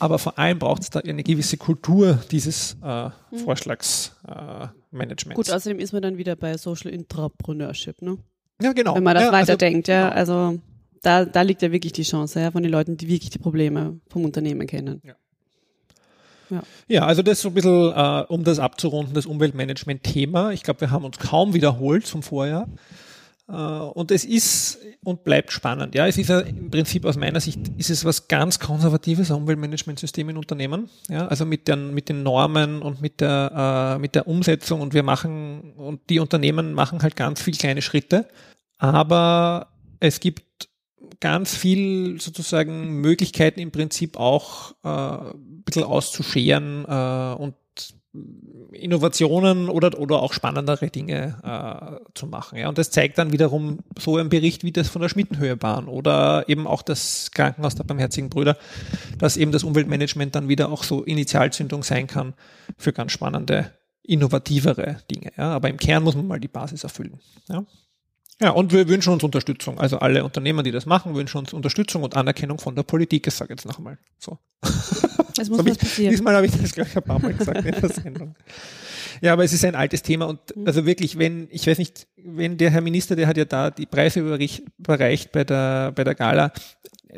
Aber 0.00 0.18
vor 0.18 0.38
allem 0.38 0.58
braucht 0.58 0.82
es 0.82 0.90
da 0.90 1.00
eine 1.00 1.22
gewisse 1.22 1.56
Kultur 1.56 2.18
dieses 2.30 2.76
äh, 2.82 3.04
mhm. 3.06 3.38
Vorschlagsmanagements. 3.38 5.30
Äh, 5.30 5.34
Gut, 5.34 5.50
außerdem 5.50 5.78
ist 5.78 5.92
man 5.92 6.02
dann 6.02 6.18
wieder 6.18 6.34
bei 6.34 6.56
Social 6.56 6.90
Intrapreneurship, 6.90 8.02
ne? 8.02 8.18
Ja, 8.60 8.72
genau. 8.72 8.96
Wenn 8.96 9.04
man 9.04 9.14
das 9.14 9.24
ja, 9.24 9.30
also 9.30 9.52
weiterdenkt, 9.52 9.88
also, 9.88 9.92
ja. 9.92 10.08
Genau. 10.08 10.16
Also 10.16 10.60
da, 11.02 11.24
da 11.24 11.42
liegt 11.42 11.62
ja 11.62 11.70
wirklich 11.70 11.92
die 11.92 12.02
Chance, 12.02 12.40
ja, 12.40 12.50
von 12.50 12.62
den 12.62 12.72
Leuten, 12.72 12.96
die 12.96 13.06
wirklich 13.06 13.30
die 13.30 13.38
Probleme 13.38 14.00
vom 14.08 14.24
Unternehmen 14.24 14.66
kennen. 14.66 15.00
Ja. 15.04 15.14
Ja. 16.50 16.62
ja, 16.88 17.06
also 17.06 17.22
das 17.22 17.40
so 17.40 17.48
ein 17.48 17.54
bisschen, 17.54 17.92
äh, 17.92 18.24
um 18.28 18.44
das 18.44 18.58
abzurunden, 18.58 19.14
das 19.14 19.26
Umweltmanagement-Thema. 19.26 20.52
Ich 20.52 20.62
glaube, 20.62 20.82
wir 20.82 20.90
haben 20.90 21.04
uns 21.04 21.18
kaum 21.18 21.54
wiederholt 21.54 22.06
zum 22.06 22.22
Vorjahr. 22.22 22.68
Äh, 23.48 23.52
und 23.52 24.10
es 24.10 24.24
ist 24.24 24.78
und 25.04 25.24
bleibt 25.24 25.52
spannend. 25.52 25.94
Ja, 25.94 26.06
es 26.06 26.18
ist 26.18 26.28
ja 26.28 26.40
im 26.40 26.70
Prinzip 26.70 27.04
aus 27.04 27.16
meiner 27.16 27.40
Sicht 27.40 27.60
ist 27.76 27.90
es 27.90 28.04
was 28.04 28.28
ganz 28.28 28.58
konservatives 28.58 29.30
Umweltmanagementsystem 29.30 30.28
in 30.28 30.36
Unternehmen. 30.36 30.88
Ja, 31.08 31.28
also 31.28 31.46
mit 31.46 31.68
den, 31.68 31.94
mit 31.94 32.08
den 32.08 32.22
Normen 32.22 32.82
und 32.82 33.00
mit 33.00 33.20
der, 33.20 33.96
äh, 33.96 33.98
mit 34.00 34.14
der 34.14 34.26
Umsetzung 34.26 34.80
und 34.80 34.94
wir 34.94 35.02
machen, 35.02 35.74
und 35.76 36.00
die 36.10 36.18
Unternehmen 36.18 36.72
machen 36.72 37.02
halt 37.02 37.16
ganz 37.16 37.40
viel 37.40 37.54
kleine 37.54 37.82
Schritte. 37.82 38.26
Aber 38.78 39.68
es 40.00 40.20
gibt 40.20 40.45
ganz 41.20 41.54
viel 41.54 42.20
sozusagen 42.20 43.00
Möglichkeiten 43.00 43.60
im 43.60 43.70
Prinzip 43.70 44.18
auch 44.18 44.72
äh, 44.84 44.88
ein 44.88 45.62
bisschen 45.64 45.84
auszuscheren 45.84 46.84
äh, 46.84 47.40
und 47.40 47.54
Innovationen 48.72 49.68
oder, 49.68 49.98
oder 49.98 50.22
auch 50.22 50.32
spannendere 50.32 50.88
Dinge 50.88 51.38
äh, 51.42 52.10
zu 52.14 52.26
machen. 52.26 52.58
Ja. 52.58 52.68
Und 52.68 52.78
das 52.78 52.90
zeigt 52.90 53.18
dann 53.18 53.32
wiederum 53.32 53.80
so 53.98 54.16
ein 54.16 54.28
Bericht 54.28 54.64
wie 54.64 54.72
das 54.72 54.88
von 54.88 55.02
der 55.02 55.08
Schmittenhöhebahn 55.08 55.88
oder 55.88 56.48
eben 56.48 56.66
auch 56.66 56.82
das 56.82 57.30
Krankenhaus 57.32 57.74
der 57.74 57.84
Barmherzigen 57.84 58.30
Brüder, 58.30 58.56
dass 59.18 59.36
eben 59.36 59.52
das 59.52 59.64
Umweltmanagement 59.64 60.34
dann 60.34 60.48
wieder 60.48 60.70
auch 60.70 60.82
so 60.82 61.02
Initialzündung 61.04 61.82
sein 61.82 62.06
kann 62.06 62.34
für 62.76 62.92
ganz 62.92 63.12
spannende 63.12 63.72
innovativere 64.02 64.98
Dinge. 65.10 65.32
Ja? 65.36 65.52
Aber 65.52 65.68
im 65.68 65.78
Kern 65.78 66.02
muss 66.02 66.16
man 66.16 66.26
mal 66.26 66.40
die 66.40 66.48
Basis 66.48 66.84
erfüllen. 66.84 67.18
Ja? 67.48 67.64
Ja, 68.40 68.50
und 68.50 68.72
wir 68.72 68.86
wünschen 68.88 69.12
uns 69.12 69.24
Unterstützung. 69.24 69.80
Also 69.80 69.98
alle 69.98 70.22
Unternehmer, 70.22 70.62
die 70.62 70.70
das 70.70 70.84
machen, 70.84 71.14
wünschen 71.14 71.38
uns 71.38 71.52
Unterstützung 71.52 72.02
und 72.02 72.16
Anerkennung 72.16 72.58
von 72.58 72.74
der 72.74 72.82
Politik. 72.82 73.26
Ich 73.26 73.34
sage 73.34 73.54
jetzt 73.54 73.64
noch 73.64 73.78
einmal 73.78 73.98
so. 74.18 74.38
Es 75.38 75.48
muss 75.50 75.64
was 75.64 75.78
passieren. 75.78 76.10
Diesmal 76.10 76.34
habe 76.36 76.46
ich 76.46 76.52
das 76.52 76.72
gleich 76.72 76.96
ein 76.96 77.02
paar 77.02 77.18
Mal 77.20 77.34
gesagt 77.34 77.64
in 77.64 77.72
der 77.80 77.88
Sendung. 77.92 78.34
Ja, 79.20 79.32
aber 79.32 79.44
es 79.44 79.52
ist 79.52 79.64
ein 79.64 79.74
altes 79.74 80.02
Thema 80.02 80.26
und 80.26 80.40
Mhm. 80.54 80.66
also 80.66 80.84
wirklich, 80.86 81.18
wenn, 81.18 81.48
ich 81.50 81.66
weiß 81.66 81.78
nicht, 81.78 82.06
wenn 82.16 82.58
der 82.58 82.70
Herr 82.70 82.80
Minister, 82.82 83.16
der 83.16 83.26
hat 83.26 83.36
ja 83.36 83.44
da 83.44 83.70
die 83.70 83.86
Preise 83.86 84.20
überreich- 84.20 84.62
überreicht 84.78 85.32
bei 85.32 85.44
der, 85.44 85.92
bei 85.92 86.04
der 86.04 86.14
Gala, 86.14 86.52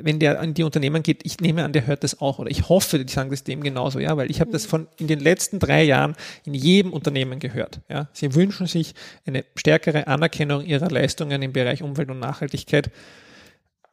wenn 0.01 0.21
der 0.21 0.39
an 0.39 0.55
die 0.55 0.63
Unternehmen 0.63 1.03
geht, 1.03 1.23
ich 1.25 1.41
nehme 1.41 1.65
an, 1.65 1.73
der 1.73 1.87
hört 1.89 2.05
das 2.05 2.21
auch 2.21 2.39
oder 2.39 2.51
ich 2.51 2.69
hoffe, 2.69 3.05
die 3.05 3.13
sagen 3.13 3.31
das 3.31 3.43
dem 3.43 3.63
genauso, 3.63 3.99
ja, 3.99 4.17
weil 4.17 4.31
ich 4.31 4.41
habe 4.41 4.53
das 4.53 4.65
von 4.65 4.87
in 4.99 5.09
den 5.09 5.19
letzten 5.19 5.59
drei 5.59 5.83
Jahren 5.83 6.15
in 6.45 6.55
jedem 6.55 6.93
Unternehmen 6.93 7.41
gehört, 7.41 7.81
ja. 7.89 8.09
Sie 8.13 8.33
wünschen 8.35 8.67
sich 8.69 8.95
eine 9.27 9.45
stärkere 9.57 10.07
Anerkennung 10.07 10.65
ihrer 10.65 10.89
Leistungen 10.89 11.43
im 11.43 11.53
Bereich 11.53 11.83
Umwelt 11.83 12.11
und 12.11 12.21
Nachhaltigkeit 12.21 12.91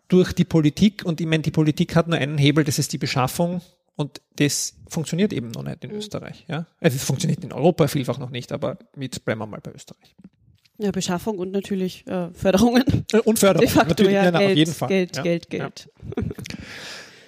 durch 0.07 0.34
die 0.34 0.45
Politik 0.45 1.03
und 1.03 1.19
ich 1.21 1.26
meine, 1.28 1.41
die 1.41 1.51
Politik 1.51 1.95
hat 1.95 2.07
nur 2.07 2.19
einen 2.19 2.38
Hebel, 2.38 2.63
das 2.63 2.78
ist 2.78 2.93
die 2.93 2.99
Beschaffung 2.99 3.61
und 3.95 4.21
das 4.37 4.75
funktioniert 4.89 5.33
eben 5.33 5.51
noch 5.51 5.63
nicht 5.63 5.83
in 5.83 5.91
Österreich, 5.91 6.45
ja. 6.47 6.65
Also 6.79 6.97
es 6.97 7.03
funktioniert 7.03 7.43
in 7.43 7.53
Europa 7.53 7.87
vielfach 7.87 8.17
noch 8.17 8.29
nicht, 8.29 8.51
aber 8.51 8.77
jetzt 8.99 9.23
bleiben 9.25 9.39
wir 9.41 9.47
mal 9.47 9.61
bei 9.61 9.71
Österreich. 9.71 10.15
Ja, 10.77 10.91
Beschaffung 10.91 11.39
und 11.39 11.51
natürlich 11.51 12.05
äh, 12.07 12.29
Förderungen. 12.33 12.83
Äh, 13.13 13.19
Und 13.19 13.39
Förderung. 13.39 13.65
De 13.65 13.69
facto, 13.73 13.89
natürlich, 13.89 14.13
ja, 14.13 14.29
na, 14.31 14.39
Geld, 14.39 14.51
auf 14.51 14.57
jeden 14.57 14.73
Fall. 14.73 14.87
Geld, 14.89 15.15
ja. 15.15 15.23
Geld, 15.23 15.53
Ja. 15.53 15.59
Geld. 15.59 15.89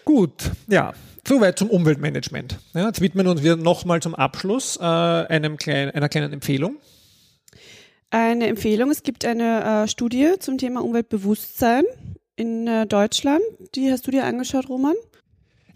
Gut, 0.06 0.52
ja. 0.68 0.94
Soweit 1.26 1.60
zum 1.60 1.70
Umweltmanagement. 1.70 2.60
Ja, 2.74 2.88
jetzt 2.88 3.02
widmen 3.02 3.28
uns 3.28 3.44
wir 3.44 3.56
nochmal 3.58 4.02
zum 4.02 4.16
Abschluss 4.16 4.78
äh, 4.78 4.84
einem 4.84 5.58
kleinen, 5.58 5.92
einer 5.92 6.08
kleinen 6.10 6.32
Empfehlung. 6.34 6.78
Eine 8.10 8.48
Empfehlung, 8.48 8.90
es 8.92 9.04
gibt 9.04 9.26
eine 9.26 9.84
äh, 9.84 9.88
Studie 9.90 10.34
zum 10.40 10.58
Thema 10.58 10.82
Umweltbewusstsein 10.84 11.84
in 12.38 12.68
äh, 12.68 12.86
Deutschland. 12.88 13.42
Die 13.76 13.92
hast 13.92 14.08
du 14.08 14.12
dir 14.12 14.24
angeschaut, 14.24 14.70
Roman? 14.70 14.96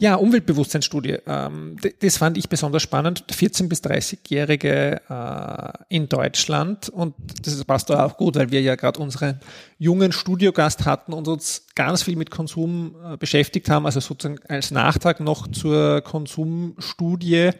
Ja, 0.01 0.15
Umweltbewusstseinsstudie. 0.15 1.19
Ähm, 1.27 1.75
das 1.99 2.17
fand 2.17 2.35
ich 2.35 2.49
besonders 2.49 2.81
spannend. 2.81 3.23
14- 3.31 3.69
bis 3.69 3.83
30-Jährige 3.83 4.99
äh, 5.07 5.95
in 5.95 6.09
Deutschland. 6.09 6.89
Und 6.89 7.13
das 7.43 7.63
passt 7.65 7.91
da 7.91 8.03
auch 8.03 8.17
gut, 8.17 8.35
weil 8.35 8.49
wir 8.49 8.61
ja 8.61 8.73
gerade 8.73 8.99
unseren 8.99 9.39
jungen 9.77 10.11
Studiogast 10.11 10.85
hatten 10.85 11.13
und 11.13 11.27
uns 11.27 11.67
ganz 11.75 12.01
viel 12.01 12.15
mit 12.15 12.31
Konsum 12.31 12.95
äh, 13.05 13.17
beschäftigt 13.17 13.69
haben. 13.69 13.85
Also 13.85 13.99
sozusagen 13.99 14.39
als 14.47 14.71
Nachtrag 14.71 15.19
noch 15.19 15.45
zur 15.51 16.01
Konsumstudie. 16.01 17.51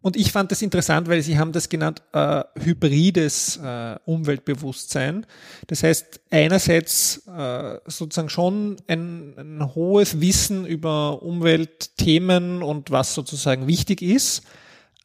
Und 0.00 0.16
ich 0.16 0.30
fand 0.30 0.52
das 0.52 0.62
interessant, 0.62 1.08
weil 1.08 1.22
Sie 1.22 1.38
haben 1.38 1.52
das 1.52 1.68
genannt, 1.68 2.02
äh, 2.12 2.44
hybrides 2.54 3.56
äh, 3.56 3.96
Umweltbewusstsein. 4.04 5.26
Das 5.66 5.82
heißt, 5.82 6.20
einerseits 6.30 7.26
äh, 7.26 7.78
sozusagen 7.86 8.28
schon 8.28 8.76
ein, 8.86 9.34
ein 9.36 9.74
hohes 9.74 10.20
Wissen 10.20 10.66
über 10.66 11.22
Umweltthemen 11.22 12.62
und 12.62 12.90
was 12.90 13.14
sozusagen 13.14 13.66
wichtig 13.66 14.02
ist, 14.02 14.44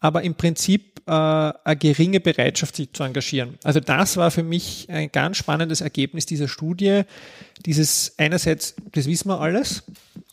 aber 0.04 0.22
im 0.24 0.36
Prinzip 0.36 1.02
äh, 1.06 1.12
eine 1.12 1.78
geringe 1.80 2.20
Bereitschaft, 2.20 2.76
sich 2.76 2.92
zu 2.92 3.04
engagieren. 3.04 3.58
Also 3.64 3.80
das 3.80 4.18
war 4.18 4.32
für 4.32 4.44
mich 4.44 4.88
ein 4.90 5.10
ganz 5.14 5.38
spannendes 5.38 5.80
Ergebnis 5.80 6.26
dieser 6.26 6.50
Studie. 6.50 7.04
Dieses 7.66 8.14
einerseits, 8.18 8.76
das 8.92 9.06
wissen 9.06 9.30
wir 9.30 9.40
alles, 9.40 9.84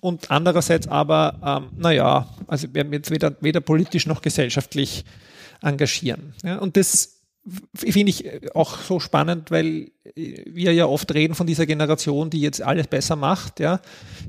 und 0.01 0.29
andererseits 0.33 0.89
aber, 0.89 1.39
ähm, 1.73 1.79
naja, 1.81 2.29
also 2.49 2.67
wir 2.67 2.75
werden 2.75 2.93
jetzt 2.93 3.13
weder, 3.13 3.37
weder 3.41 3.61
politisch 3.61 4.07
noch 4.07 4.23
gesellschaftlich 4.23 5.05
engagieren. 5.63 6.35
Ja, 6.43 6.59
und 6.59 6.77
das 6.77 7.20
finde 7.75 8.11
ich 8.11 8.55
auch 8.55 8.79
so 8.79 9.01
spannend, 9.01 9.51
weil 9.51 9.91
wir 10.15 10.75
ja 10.75 10.87
oft 10.87 11.13
reden 11.15 11.35
von 11.35 11.47
dieser 11.47 11.67
Generation, 11.67 12.31
die 12.31 12.41
jetzt 12.41 12.63
alles 12.63 12.87
besser 12.87 13.17
macht, 13.17 13.61
ja, 13.61 13.81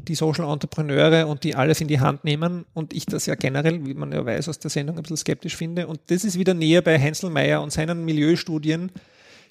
die 0.07 0.15
Social 0.15 0.49
Entrepreneure 0.49 1.27
und 1.27 1.43
die 1.43 1.55
alles 1.55 1.81
in 1.81 1.87
die 1.87 1.99
Hand 1.99 2.23
nehmen 2.23 2.65
und 2.73 2.93
ich 2.93 3.05
das 3.05 3.25
ja 3.25 3.35
generell, 3.35 3.85
wie 3.85 3.93
man 3.93 4.11
ja 4.11 4.25
weiß, 4.25 4.47
aus 4.49 4.59
der 4.59 4.71
Sendung 4.71 4.97
ein 4.97 5.03
bisschen 5.03 5.17
skeptisch 5.17 5.55
finde. 5.55 5.87
Und 5.87 5.99
das 6.07 6.23
ist 6.23 6.39
wieder 6.39 6.53
näher 6.53 6.81
bei 6.81 6.97
Heinzelmeier 6.99 7.61
und 7.61 7.71
seinen 7.71 8.05
Milieustudien, 8.05 8.91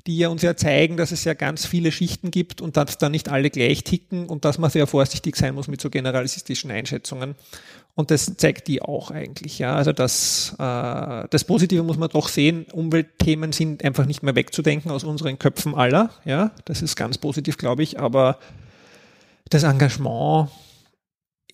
die 0.06 0.18
ja 0.18 0.28
uns 0.28 0.42
ja 0.42 0.56
zeigen, 0.56 0.96
dass 0.96 1.12
es 1.12 1.24
ja 1.24 1.34
ganz 1.34 1.66
viele 1.66 1.92
Schichten 1.92 2.30
gibt 2.30 2.60
und 2.60 2.76
dass 2.76 2.98
da 2.98 3.08
nicht 3.08 3.28
alle 3.28 3.50
gleich 3.50 3.84
ticken 3.84 4.26
und 4.26 4.44
dass 4.44 4.58
man 4.58 4.70
sehr 4.70 4.86
vorsichtig 4.86 5.36
sein 5.36 5.54
muss 5.54 5.68
mit 5.68 5.80
so 5.80 5.90
generalistischen 5.90 6.70
Einschätzungen. 6.70 7.34
Und 7.94 8.10
das 8.10 8.36
zeigt 8.36 8.68
die 8.68 8.80
auch 8.80 9.10
eigentlich, 9.10 9.58
ja. 9.58 9.74
Also 9.74 9.92
das, 9.92 10.54
äh, 10.58 11.28
das 11.28 11.44
Positive 11.44 11.82
muss 11.82 11.98
man 11.98 12.08
doch 12.08 12.28
sehen. 12.28 12.66
Umweltthemen 12.72 13.52
sind 13.52 13.84
einfach 13.84 14.06
nicht 14.06 14.22
mehr 14.22 14.34
wegzudenken 14.34 14.90
aus 14.90 15.04
unseren 15.04 15.38
Köpfen 15.38 15.74
aller, 15.74 16.10
ja. 16.24 16.52
Das 16.64 16.82
ist 16.82 16.96
ganz 16.96 17.18
positiv, 17.18 17.58
glaube 17.58 17.82
ich. 17.82 17.98
Aber 17.98 18.38
das 19.50 19.64
Engagement 19.64 20.50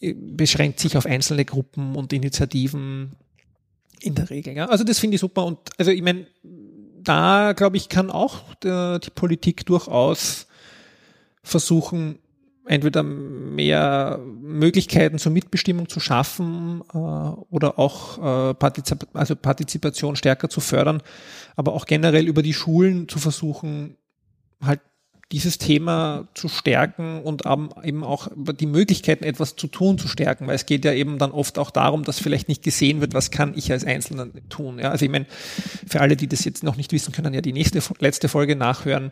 äh, 0.01 0.15
beschränkt 0.15 0.79
sich 0.79 0.97
auf 0.97 1.07
einzelne 1.07 1.45
Gruppen 1.45 1.97
und 1.97 2.13
Initiativen 2.13 3.17
in 4.01 4.15
der 4.15 4.31
Regel, 4.31 4.55
ja. 4.55 4.67
Also 4.67 4.85
das 4.85 4.99
finde 4.99 5.17
ich 5.17 5.21
super. 5.21 5.45
Und 5.45 5.59
also 5.79 5.91
ich 5.91 6.03
meine, 6.03 6.27
da 7.09 7.53
glaube 7.53 7.77
ich, 7.77 7.89
kann 7.89 8.11
auch 8.11 8.55
der, 8.57 8.99
die 8.99 9.11
Politik 9.11 9.65
durchaus 9.67 10.47
versuchen, 11.43 12.19
entweder 12.67 13.03
mehr 13.03 14.19
Möglichkeiten 14.25 15.19
zur 15.19 15.33
Mitbestimmung 15.33 15.89
zu 15.89 16.01
schaffen 16.01 16.83
äh, 16.93 16.97
oder 16.97 17.79
auch 17.79 18.51
äh, 18.51 18.55
Partizip 18.55 19.07
also 19.13 19.37
Partizipation 19.37 20.17
stärker 20.17 20.49
zu 20.49 20.61
fördern, 20.61 21.03
aber 21.55 21.73
auch 21.73 21.87
generell 21.87 22.27
über 22.27 22.43
die 22.43 22.55
Schulen 22.55 23.09
zu 23.09 23.19
versuchen, 23.19 23.97
halt 24.61 24.81
dieses 25.33 25.59
Thema 25.59 26.29
zu 26.35 26.49
stärken 26.49 27.21
und 27.23 27.43
eben 27.83 28.05
auch 28.05 28.29
die 28.37 28.67
Möglichkeiten, 28.67 29.25
etwas 29.25 29.57
zu 29.57 29.67
tun, 29.67 29.99
zu 29.99 30.07
stärken, 30.07 30.47
weil 30.47 30.55
es 30.55 30.67
geht 30.67 30.85
ja 30.85 30.93
eben 30.93 31.19
dann 31.19 31.33
oft 31.33 31.59
auch 31.59 31.73
darum, 31.73 32.05
dass 32.05 32.21
vielleicht 32.21 32.49
nicht 32.49 32.63
gesehen 32.63 33.01
wird, 33.01 33.13
was 33.13 33.33
kann 33.33 33.53
ich 33.57 33.73
als 33.73 33.85
Einzelner 33.85 34.29
tun. 34.49 34.79
Ja? 34.79 34.91
Also 34.91 35.05
ich 35.05 35.11
meine, 35.11 35.27
für 35.89 36.01
alle, 36.01 36.17
die 36.17 36.29
das 36.29 36.45
jetzt 36.45 36.63
noch 36.63 36.77
nicht 36.77 36.93
wissen, 36.93 37.13
können 37.13 37.35
ja 37.35 37.41
die 37.41 37.53
nächste 37.53 37.83
letzte 37.99 38.29
Folge 38.29 38.55
nachhören, 38.55 39.11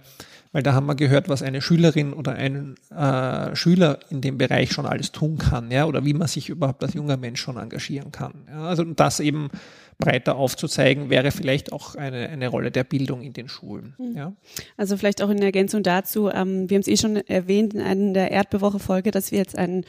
weil 0.53 0.63
da 0.63 0.73
haben 0.73 0.87
wir 0.87 0.95
gehört, 0.95 1.29
was 1.29 1.43
eine 1.43 1.61
Schülerin 1.61 2.13
oder 2.13 2.35
ein 2.35 2.77
äh, 2.97 3.57
Schüler 3.57 3.99
in 4.09 4.21
dem 4.21 4.39
Bereich 4.39 4.71
schon 4.71 4.87
alles 4.87 5.11
tun 5.11 5.37
kann, 5.37 5.73
ja, 5.73 5.85
oder 5.85 6.05
wie 6.05 6.15
man 6.15 6.29
sich 6.29 6.49
überhaupt 6.49 6.85
als 6.85 6.95
junger 6.95 7.17
Mensch 7.17 7.41
schon 7.41 7.57
engagieren 7.57 8.13
kann. 8.13 8.45
Ja? 8.49 8.69
Also 8.69 8.85
das 8.85 9.19
eben 9.19 9.51
breiter 9.99 10.37
aufzuzeigen, 10.37 11.11
wäre 11.11 11.31
vielleicht 11.31 11.73
auch 11.73 11.95
eine, 11.95 12.29
eine 12.29 12.49
Rolle 12.49 12.71
der 12.71 12.85
Bildung 12.85 13.23
in 13.23 13.33
den 13.33 13.49
Schulen. 13.49 13.95
Ja? 14.15 14.33
Also 14.77 14.97
vielleicht 14.97 15.23
auch 15.23 15.31
in 15.31 15.41
Ergänzung 15.41 15.83
dazu, 15.83 16.29
ähm, 16.29 16.69
wir 16.69 16.77
haben 16.77 16.83
es 16.83 16.89
eh 16.89 16.97
schon 16.97 17.17
erwähnt 17.17 17.75
in 17.75 17.81
einer 17.81 18.13
der 18.13 18.31
Erdbewoche-Folge, 18.31 19.11
dass 19.11 19.31
wir 19.31 19.39
jetzt 19.39 19.57
einen 19.57 19.85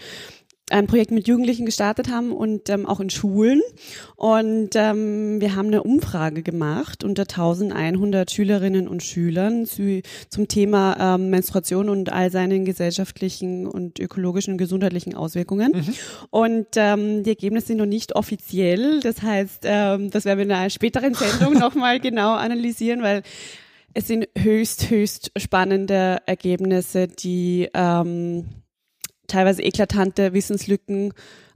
ein 0.72 0.88
Projekt 0.88 1.12
mit 1.12 1.28
Jugendlichen 1.28 1.66
gestartet 1.66 2.10
haben 2.10 2.32
und 2.32 2.70
ähm, 2.70 2.86
auch 2.86 3.00
in 3.00 3.10
Schulen. 3.10 3.62
Und 4.16 4.70
ähm, 4.76 5.40
wir 5.40 5.56
haben 5.56 5.68
eine 5.68 5.84
Umfrage 5.84 6.42
gemacht 6.42 7.04
unter 7.04 7.24
1100 7.24 8.32
Schülerinnen 8.32 8.88
und 8.88 9.04
Schülern 9.04 9.66
zu, 9.66 10.02
zum 10.30 10.48
Thema 10.48 11.16
ähm, 11.16 11.30
Menstruation 11.30 11.90
und 11.90 12.12
all 12.12 12.32
seinen 12.32 12.66
gesellschaftlichen 12.66 13.68
und 13.68 14.00
ökologischen 14.00 14.54
und 14.54 14.58
gesundheitlichen 14.58 15.14
Auswirkungen. 15.16 15.72
Und 16.32 16.68
ähm, 16.78 17.24
die 17.24 17.30
Ergebnisse 17.30 17.68
sind 17.68 17.78
noch 17.78 17.86
nicht 17.86 18.16
offiziell. 18.16 19.02
Das 19.02 19.22
heißt, 19.22 19.64
ähm, 19.66 20.10
das 20.10 20.26
werden 20.26 20.40
wir 20.40 20.46
in 20.46 20.52
einer 20.52 20.70
späteren 20.72 21.14
Sendung 21.14 21.54
nochmal 21.60 22.00
genau 22.00 22.34
analysieren, 22.34 23.04
weil 23.04 23.22
es 23.94 24.08
sind 24.08 24.28
höchst, 24.38 24.90
höchst 24.90 25.32
spannende 25.38 26.18
Ergebnisse, 26.26 27.08
die 27.08 27.70
ähm, 27.74 28.46
teilweise 29.28 29.62
eklatante 29.62 30.34
Wissenslücken 30.34 31.14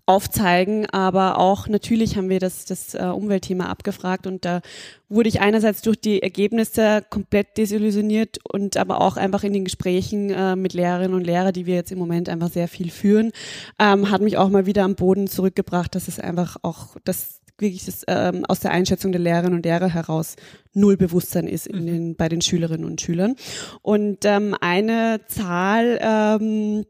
aufzeigen, 0.09 0.87
aber 0.87 1.37
auch 1.37 1.67
natürlich 1.67 2.17
haben 2.17 2.29
wir 2.29 2.39
das, 2.39 2.65
das 2.65 2.95
äh, 2.95 3.03
Umweltthema 3.03 3.67
abgefragt 3.67 4.25
und 4.25 4.43
da 4.43 4.61
wurde 5.07 5.29
ich 5.29 5.39
einerseits 5.39 5.83
durch 5.83 6.01
die 6.01 6.23
Ergebnisse 6.23 7.03
komplett 7.11 7.57
desillusioniert 7.57 8.39
und 8.43 8.75
aber 8.75 9.01
auch 9.01 9.17
einfach 9.17 9.43
in 9.43 9.53
den 9.53 9.65
Gesprächen 9.65 10.31
äh, 10.31 10.55
mit 10.55 10.73
Lehrerinnen 10.73 11.13
und 11.13 11.27
Lehrern, 11.27 11.53
die 11.53 11.67
wir 11.67 11.75
jetzt 11.75 11.91
im 11.91 11.99
Moment 11.99 12.27
einfach 12.27 12.49
sehr 12.49 12.67
viel 12.67 12.89
führen, 12.89 13.31
ähm, 13.77 14.09
hat 14.09 14.21
mich 14.21 14.37
auch 14.37 14.49
mal 14.49 14.65
wieder 14.65 14.83
am 14.83 14.95
Boden 14.95 15.27
zurückgebracht, 15.27 15.93
dass 15.93 16.07
es 16.07 16.19
einfach 16.19 16.57
auch 16.63 16.95
das 17.03 17.39
wirklich 17.59 17.85
das, 17.85 18.03
ähm, 18.07 18.45
aus 18.45 18.61
der 18.61 18.71
Einschätzung 18.71 19.11
der 19.11 19.21
Lehrerinnen 19.21 19.53
und 19.53 19.65
Lehrer 19.65 19.89
heraus 19.89 20.37
null 20.73 20.97
Bewusstsein 20.97 21.47
ist 21.47 21.67
in 21.67 21.85
den, 21.85 22.15
bei 22.15 22.29
den 22.29 22.41
Schülerinnen 22.41 22.85
und 22.85 22.99
Schülern. 22.99 23.35
Und 23.83 24.25
ähm, 24.25 24.55
eine 24.59 25.21
Zahl 25.27 25.99
ähm, 26.01 26.85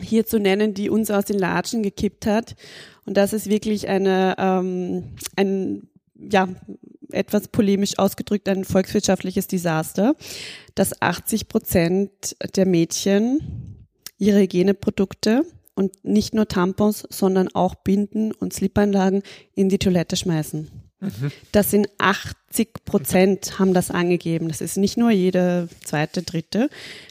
hier 0.00 0.26
zu 0.26 0.38
nennen, 0.38 0.74
die 0.74 0.90
uns 0.90 1.10
aus 1.10 1.24
den 1.24 1.38
Latschen 1.38 1.82
gekippt 1.82 2.26
hat. 2.26 2.54
Und 3.04 3.16
das 3.16 3.32
ist 3.32 3.48
wirklich 3.48 3.88
eine, 3.88 4.34
ähm, 4.38 5.14
ein, 5.36 5.88
ja, 6.16 6.48
etwas 7.10 7.48
polemisch 7.48 7.98
ausgedrückt, 7.98 8.48
ein 8.48 8.64
volkswirtschaftliches 8.64 9.46
Desaster, 9.46 10.14
dass 10.74 11.00
80 11.02 11.48
Prozent 11.48 12.36
der 12.56 12.66
Mädchen 12.66 13.86
ihre 14.18 14.40
Hygieneprodukte 14.40 15.44
und 15.74 16.04
nicht 16.04 16.34
nur 16.34 16.48
Tampons, 16.48 17.06
sondern 17.10 17.48
auch 17.54 17.74
Binden 17.74 18.32
und 18.32 18.52
Slipanlagen 18.52 19.22
in 19.54 19.68
die 19.68 19.78
Toilette 19.78 20.16
schmeißen. 20.16 20.81
Das 21.50 21.70
sind 21.70 21.88
80 21.98 22.84
Prozent 22.84 23.58
haben 23.58 23.74
das 23.74 23.90
angegeben. 23.90 24.48
Das 24.48 24.60
ist 24.60 24.76
nicht 24.76 24.96
nur 24.96 25.10
jede 25.10 25.68
zweite, 25.84 26.22
dritte. 26.22 26.68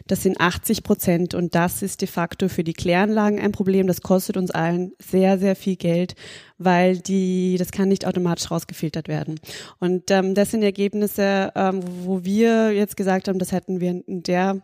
Das 0.07 0.23
sind 0.23 0.39
80 0.39 0.83
Prozent 0.83 1.33
und 1.33 1.55
das 1.55 1.81
ist 1.81 2.01
de 2.01 2.07
facto 2.07 2.47
für 2.47 2.63
die 2.63 2.73
Kläranlagen 2.73 3.39
ein 3.39 3.51
Problem. 3.51 3.87
Das 3.87 4.01
kostet 4.01 4.37
uns 4.37 4.51
allen 4.51 4.93
sehr, 4.99 5.37
sehr 5.39 5.55
viel 5.55 5.75
Geld, 5.75 6.15
weil 6.57 6.99
die, 6.99 7.57
das 7.59 7.71
kann 7.71 7.89
nicht 7.89 8.07
automatisch 8.07 8.49
rausgefiltert 8.49 9.07
werden. 9.07 9.39
Und 9.79 10.09
ähm, 10.09 10.35
das 10.35 10.51
sind 10.51 10.63
Ergebnisse, 10.63 11.51
ähm, 11.55 11.81
wo 12.03 12.23
wir 12.23 12.71
jetzt 12.71 12.95
gesagt 12.95 13.27
haben, 13.27 13.39
das 13.39 13.51
hätten 13.51 13.81
wir 13.81 14.01
in 14.07 14.23
der 14.23 14.61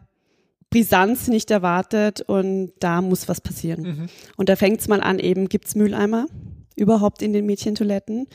Brisanz 0.70 1.28
nicht 1.28 1.52
erwartet 1.52 2.22
und 2.22 2.74
da 2.80 3.02
muss 3.02 3.28
was 3.28 3.42
passieren. 3.42 3.82
Mhm. 3.82 4.10
Und 4.36 4.50
da 4.50 4.56
fängt 4.56 4.80
es 4.80 4.88
mal 4.88 5.02
an, 5.02 5.20
eben 5.20 5.50
gibt's 5.50 5.76
Mülleimer 5.76 6.28
überhaupt 6.78 7.22
in 7.22 7.34
den 7.34 7.46
Mädchentoiletten, 7.46 8.28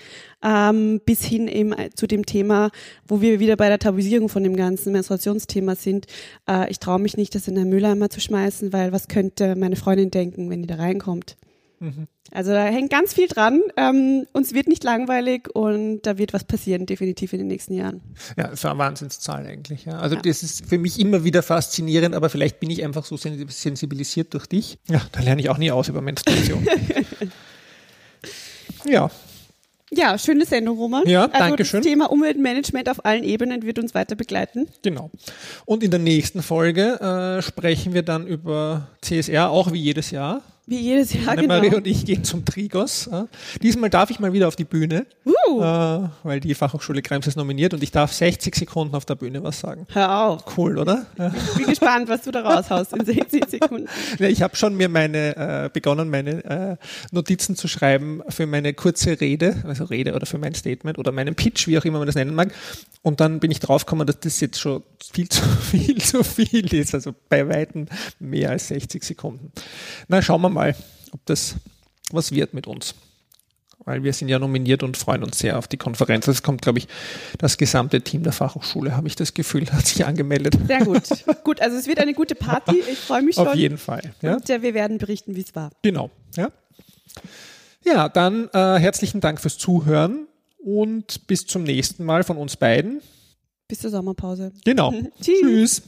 ähm, 0.43 1.01
bis 1.05 1.25
hin 1.25 1.49
eben 1.49 1.75
zu 1.95 2.07
dem 2.07 2.27
Thema, 2.27 2.71
wo 3.07 3.21
wir 3.21 3.41
wieder 3.41 3.57
bei 3.57 3.69
der 3.69 3.79
Tabuisierung 3.79 4.29
von 4.29 4.43
dem 4.43 4.57
ganzen 4.57 4.93
Menstruationsthema 4.93 5.77
sind. 5.77 6.07
Äh, 6.49 6.71
ich 6.71 6.79
traue 6.79 6.99
mich 6.99 7.17
nicht, 7.17 7.35
das 7.35 7.49
in 7.49 7.55
den 7.55 7.69
Mülleimer 7.69 8.11
zu 8.11 8.21
schmeißen, 8.21 8.73
weil 8.73 8.93
was 8.93 9.09
könnte 9.09 9.57
meine 9.57 9.77
Freundin 9.77 10.11
denken, 10.11 10.51
wenn 10.51 10.63
die 10.63 10.69
da 10.69 10.77
reinkommt? 10.77 11.37
Mhm. 11.83 12.07
Also 12.31 12.53
da 12.53 12.65
hängt 12.65 12.91
ganz 12.91 13.13
viel 13.13 13.29
dran. 13.29 13.61
Ähm, 13.77 14.27
uns 14.33 14.55
wird 14.55 14.69
nicht 14.69 14.85
langweilig 14.85 15.49
und 15.55 16.03
da 16.03 16.17
wird 16.17 16.33
was 16.33 16.45
passieren, 16.45 16.87
definitiv 16.87 17.33
in 17.33 17.41
den 17.41 17.49
nächsten 17.49 17.75
Jahren. 17.75 18.01
Ja, 18.39 18.49
das 18.49 18.65
war 18.65 18.71
eine 18.71 18.79
Wahnsinnszahl 18.79 19.45
eigentlich. 19.47 19.85
Ja. 19.85 19.99
Also 19.99 20.17
ja. 20.17 20.23
das 20.23 20.43
ist 20.43 20.67
für 20.67 20.79
mich 20.79 20.99
immer 20.99 21.25
wieder 21.25 21.43
faszinierend, 21.43 22.15
aber 22.15 22.31
vielleicht 22.31 22.61
bin 22.61 22.71
ich 22.71 22.85
einfach 22.85 23.05
so 23.05 23.17
sensibilisiert 23.17 24.33
durch 24.33 24.47
dich. 24.47 24.79
Ja, 24.89 25.03
da 25.13 25.21
lerne 25.21 25.43
ich 25.43 25.51
auch 25.51 25.59
nie 25.59 25.71
aus 25.73 25.89
über 25.89 26.01
Menstruation. 26.01 26.67
Ja. 28.85 29.11
Ja, 29.95 30.17
schöne 30.17 30.47
Sendung, 30.47 30.79
Roman. 30.79 31.07
Ja, 31.07 31.25
also 31.25 31.39
danke 31.39 31.65
schön. 31.67 31.81
Das 31.83 31.87
Thema 31.87 32.11
Umweltmanagement 32.11 32.89
auf 32.89 33.05
allen 33.05 33.25
Ebenen 33.25 33.63
wird 33.63 33.79
uns 33.79 33.95
weiter 33.95 34.15
begleiten. 34.15 34.67
Genau. 34.81 35.11
Und 35.67 35.83
in 35.83 35.91
der 35.91 36.01
nächsten 36.01 36.43
Folge 36.43 36.99
äh, 37.01 37.43
sprechen 37.43 37.93
wir 37.93 38.03
dann 38.03 38.27
über 38.27 38.89
CSR, 39.03 39.51
auch 39.51 39.71
wie 39.73 39.81
jedes 39.81 40.11
Jahr. 40.11 40.41
Wie 40.73 40.81
jedes 40.81 41.13
Jahr, 41.13 41.29
Annemarie 41.37 41.67
genau. 41.67 41.77
und 41.77 41.87
ich 41.87 42.07
gehen 42.07 42.25
zum 42.25 42.47
Trigos. 42.47 43.11
Diesmal 43.61 43.91
darf 43.91 44.09
ich 44.09 44.21
mal 44.21 44.33
wieder 44.33 44.49
auf 44.49 44.57
die 44.57 44.65
Bühne, 44.65 45.05
uh. 45.27 45.61
äh, 45.61 46.09
weil 46.23 46.41
die 46.41 46.55
Fachhochschule 46.55 47.03
Krems 47.03 47.27
ist 47.27 47.37
nominiert 47.37 47.75
und 47.75 47.83
ich 47.83 47.91
darf 47.91 48.11
60 48.11 48.55
Sekunden 48.55 48.95
auf 48.95 49.05
der 49.05 49.17
Bühne 49.17 49.43
was 49.45 49.61
sagen. 49.61 49.87
Hör 49.93 50.25
auf. 50.25 50.57
Cool, 50.57 50.79
oder? 50.79 51.05
Ich 51.19 51.59
bin 51.59 51.67
gespannt, 51.67 52.09
was 52.09 52.23
du 52.23 52.31
da 52.31 52.41
raushaust 52.41 52.95
in 52.95 53.05
60 53.05 53.51
Sekunden. 53.51 53.87
Ich 54.19 54.41
habe 54.41 54.57
schon 54.57 54.75
mir 54.75 54.89
meine 54.89 55.37
äh, 55.37 55.71
begonnen, 55.71 56.09
meine 56.09 56.43
äh, 56.43 56.77
Notizen 57.11 57.55
zu 57.55 57.69
schreiben 57.69 58.23
für 58.31 58.47
meine 58.47 58.73
kurze 58.73 59.21
Rede, 59.21 59.63
also 59.67 59.85
Rede 59.85 60.15
oder 60.15 60.25
für 60.25 60.39
mein 60.39 60.55
Statement 60.55 60.97
oder 60.97 61.13
meinen 61.13 61.35
Pitch, 61.35 61.67
wie 61.67 61.77
auch 61.77 61.85
immer 61.85 61.99
man 61.99 62.07
das 62.07 62.15
nennen 62.15 62.35
mag. 62.35 62.51
Und 63.03 63.21
dann 63.21 63.41
bin 63.41 63.51
ich 63.51 63.61
draufgekommen, 63.61 64.07
dass 64.07 64.21
das 64.21 64.41
jetzt 64.41 64.59
schon 64.59 64.83
viel 65.13 65.29
zu 65.29 65.43
viel 65.71 66.01
zu 66.01 66.25
viel 66.25 66.73
ist, 66.73 66.95
also 66.95 67.15
bei 67.29 67.47
weitem 67.47 67.89
mehr 68.21 68.51
als 68.51 68.69
60 68.69 69.05
Sekunden. 69.05 69.53
Na, 70.09 70.23
schauen 70.23 70.41
wir 70.41 70.49
mal, 70.49 70.62
ob 71.13 71.21
das 71.27 71.57
was 72.11 72.33
wird 72.33 72.55
mit 72.55 72.67
uns. 72.67 72.95
Weil 73.85 74.05
wir 74.05 74.13
sind 74.13 74.29
ja 74.29 74.39
nominiert 74.39 74.85
und 74.85 74.97
freuen 74.97 75.25
uns 75.25 75.41
sehr 75.41 75.59
auf 75.59 75.67
die 75.67 75.77
Konferenz. 75.77 76.29
Es 76.29 76.43
kommt, 76.43 76.63
glaube 76.63 76.79
ich, 76.79 76.87
das 77.39 77.59
gesamte 77.59 78.01
Team 78.01 78.23
der 78.23 78.33
Fachhochschule, 78.33 78.97
habe 78.97 79.09
ich 79.09 79.17
das 79.17 79.35
Gefühl, 79.35 79.67
hat 79.73 79.87
sich 79.87 80.07
angemeldet. 80.07 80.57
Sehr 80.67 80.85
gut. 80.85 81.03
gut, 81.43 81.61
also 81.61 81.77
es 81.77 81.87
wird 81.89 81.99
eine 81.99 82.15
gute 82.15 82.37
Party. 82.37 82.79
Ich 82.79 82.99
freue 82.99 83.23
mich 83.23 83.35
schon. 83.35 83.49
Auf 83.49 83.55
jeden 83.57 83.79
Fall. 83.79 84.15
Ja. 84.21 84.37
Und 84.37 84.49
äh, 84.49 84.63
wir 84.63 84.75
werden 84.75 84.99
berichten, 84.99 85.35
wie 85.35 85.41
es 85.41 85.55
war. 85.55 85.71
Genau. 85.83 86.11
Ja, 86.37 86.53
ja 87.85 88.09
dann 88.09 88.49
äh, 88.53 88.79
herzlichen 88.79 89.21
Dank 89.21 89.41
fürs 89.41 89.59
Zuhören 89.59 90.29
und 90.59 91.27
bis 91.27 91.47
zum 91.47 91.65
nächsten 91.65 92.05
Mal 92.05 92.23
von 92.23 92.37
uns 92.37 92.57
beiden. 92.57 93.03
Bis 93.67 93.81
zur 93.81 93.91
Sommerpause. 93.91 94.53
Genau. 94.65 94.93
Tschüss. 95.21 95.41
Tschüss. 95.41 95.83